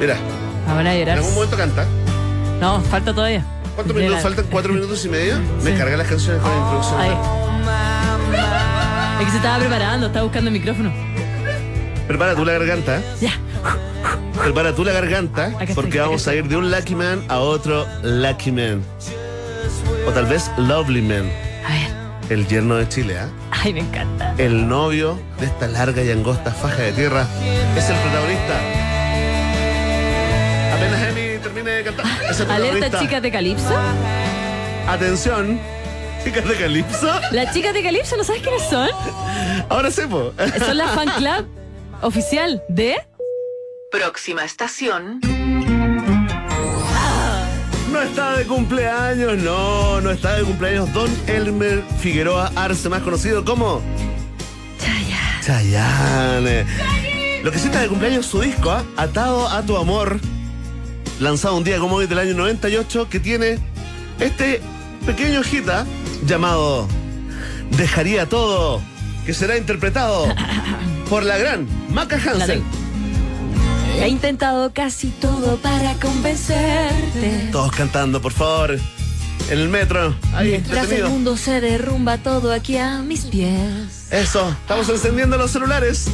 [0.00, 0.16] Mira,
[0.68, 1.18] Ahora a en llorar.
[1.18, 1.84] algún momento canta.
[2.60, 3.44] No, falta todavía.
[3.74, 4.46] ¿Cuántos minutos faltan?
[4.50, 5.36] ¿Cuatro minutos y medio?
[5.62, 7.00] Me carga las canciones con la introducción.
[7.00, 7.12] Ahí.
[9.20, 10.90] Es que se estaba preparando, estaba buscando el micrófono.
[12.08, 13.02] Prepara tú la garganta.
[13.20, 13.32] Ya.
[14.42, 15.46] Prepara tú la garganta.
[15.58, 18.82] Acá porque vamos a ir de un Lucky Man a otro Lucky Man.
[20.06, 21.30] O tal vez Lovely Man.
[21.66, 22.30] A ver.
[22.30, 23.28] El yerno de Chile, ¿ah?
[23.50, 24.34] Ay, me encanta.
[24.38, 27.26] El novio de esta larga y angosta faja de tierra
[27.76, 28.60] es el protagonista.
[30.74, 32.06] Apenas Emi termine de cantar.
[32.28, 33.74] Es el Alerta chicas de Calipso.
[34.88, 35.60] Atención,
[36.24, 37.20] chicas de Calipso.
[37.32, 38.88] Las chicas de Calipso, ¿no sabes quiénes son?
[39.68, 40.32] Ahora sepo.
[40.64, 41.46] Son la fan club
[42.02, 42.96] oficial de.
[43.90, 45.20] Próxima estación.
[47.92, 53.44] No está de cumpleaños, no, no está de cumpleaños Don Elmer Figueroa Arce, más conocido
[53.44, 53.80] como
[55.42, 56.66] Chayanne.
[57.44, 58.84] Lo que sí está de cumpleaños es su disco, ¿ah?
[58.96, 60.18] Atado a tu amor,
[61.20, 63.58] lanzado un día como hoy del año 98, que tiene
[64.18, 64.60] este
[65.06, 65.86] pequeño hit ¿ah?
[66.26, 66.88] llamado
[67.76, 68.80] Dejaría todo,
[69.24, 70.26] que será interpretado
[71.08, 72.64] por la gran Maca Hansen.
[73.98, 77.48] He intentado casi todo para convencerte.
[77.50, 78.78] Todos cantando, por favor.
[79.50, 84.08] En el metro, ahí, Mientras el mundo se derrumba todo aquí a mis pies.
[84.10, 86.08] Eso, estamos encendiendo los celulares.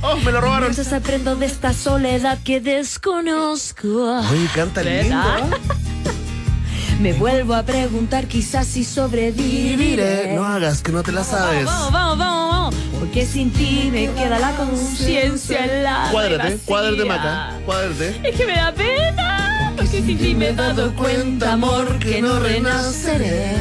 [0.00, 0.70] Oh, me lo robaron.
[0.70, 4.20] Entonces aprendo de esta soledad que desconozco.
[4.30, 5.16] Oye, canta lindo.
[5.16, 5.48] ¿ah?
[7.00, 10.34] Me vuelvo a preguntar quizás si sobreviviré.
[10.34, 11.64] No hagas que no te la sabes.
[11.64, 12.74] Vamos, vamos, vamos, vamos.
[12.98, 17.58] Porque sin ti me queda la conciencia en la Cuádrate, cuádrate, Maca.
[17.64, 18.20] Cuádrate.
[18.24, 19.72] Es que me da pena.
[19.76, 23.52] Porque sin ti me he dado cuenta, amor, que no renaceré.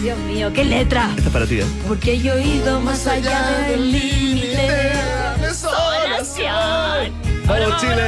[0.00, 1.10] Dios mío, qué letra.
[1.16, 1.66] Esta es para ti, ¿eh?
[1.88, 7.12] Porque yo he ido más allá del límite de la desolación.
[7.46, 8.04] ¡Vamos, Chile!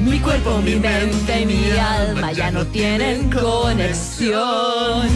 [0.00, 5.08] Mi cuerpo, mi mente y mi alma ya no tienen conexión.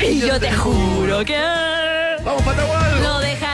[0.00, 1.38] Y yo te juro que
[2.24, 3.00] ¡Vamos, Patagual!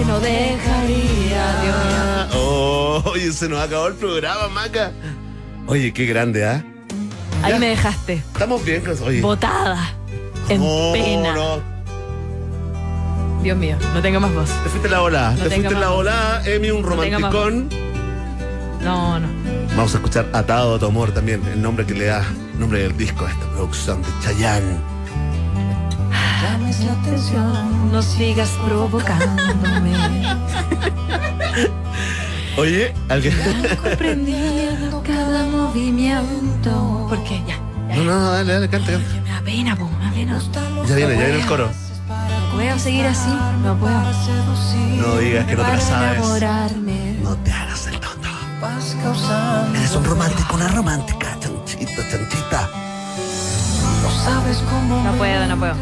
[0.00, 1.74] Que no dejaría, mío.
[1.76, 4.92] Ah, oh, oye, se nos acabó el programa, Maca.
[5.66, 6.64] Oye, qué grande, ¿ah?
[7.42, 9.20] Ahí me dejaste, Estamos bien, oye.
[9.20, 9.92] botada,
[10.48, 10.62] en
[10.94, 11.34] pena.
[11.34, 11.60] no.
[13.42, 14.48] Dios mío, no tengo más voz.
[14.62, 15.32] Te fuiste la volada.
[15.32, 17.68] No te fuiste la volada, Emi, un romanticón.
[18.82, 19.28] No, no.
[19.76, 22.24] Vamos a escuchar Atado a tu amor también, el nombre que le da,
[22.54, 24.78] el nombre del disco a esta producción de Chayanne.
[26.42, 29.92] Llames la atención, no sigas provocándome.
[32.56, 33.34] Oye, alguien.
[33.82, 37.06] Comprendiendo cada movimiento.
[37.08, 37.42] ¿Por qué?
[37.46, 37.58] Ya.
[37.96, 39.08] No, no, dale, dale, canta, canta.
[39.22, 40.40] Me da pena, po, me da pena.
[40.88, 41.68] Ya viene, ya viene el coro.
[42.08, 43.30] No puedo seguir así,
[43.62, 44.00] no puedo.
[44.96, 46.20] No digas que no te la sabes.
[47.22, 48.28] No te hagas el tonto.
[49.74, 52.68] Eres un romántico, una romántica, chanchita, chanchita.
[55.04, 55.74] No puedo, no puedo.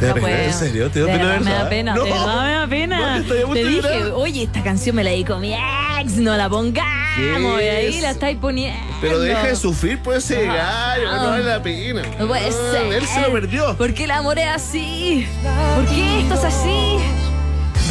[0.00, 0.26] ¿Te No.
[0.28, 0.90] ¿En serio?
[0.90, 2.04] ¿Te De pena verdad Me da pena, No.
[2.04, 3.24] de verdad me da pena.
[3.26, 4.12] Te dije, llorar.
[4.14, 7.60] oye, esta canción me la dedico a mi ex, no la pongamos.
[7.62, 8.78] Y ahí la estáis poniendo.
[9.00, 12.02] Pero deja de sufrir por ese gallo, no vale la pena.
[12.18, 12.92] No puede Ah, ser.
[12.92, 13.74] Él se lo perdió.
[13.76, 15.26] ¿Por qué el amor es así?
[15.74, 16.98] ¿Por qué esto es así?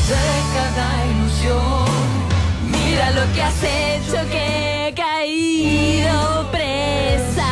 [0.08, 0.16] De
[0.54, 1.86] cada ilusión.
[2.70, 7.48] Mira lo que has hecho que he caído presa.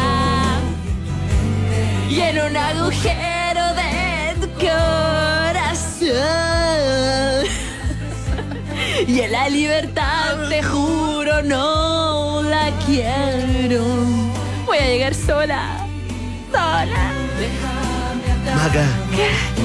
[2.10, 3.43] Y en un agujero
[4.68, 6.14] corazón.
[9.08, 13.84] Y en la libertad te juro no la quiero.
[14.66, 15.86] Voy a llegar sola.
[16.52, 17.12] Sola.
[18.56, 18.86] Maca.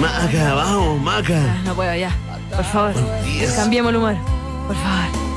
[0.00, 1.40] Maca, vamos, Maca.
[1.64, 2.10] No puedo ya.
[2.54, 2.94] Por favor,
[3.54, 4.16] cambiemos el humor.
[4.66, 5.27] Por favor.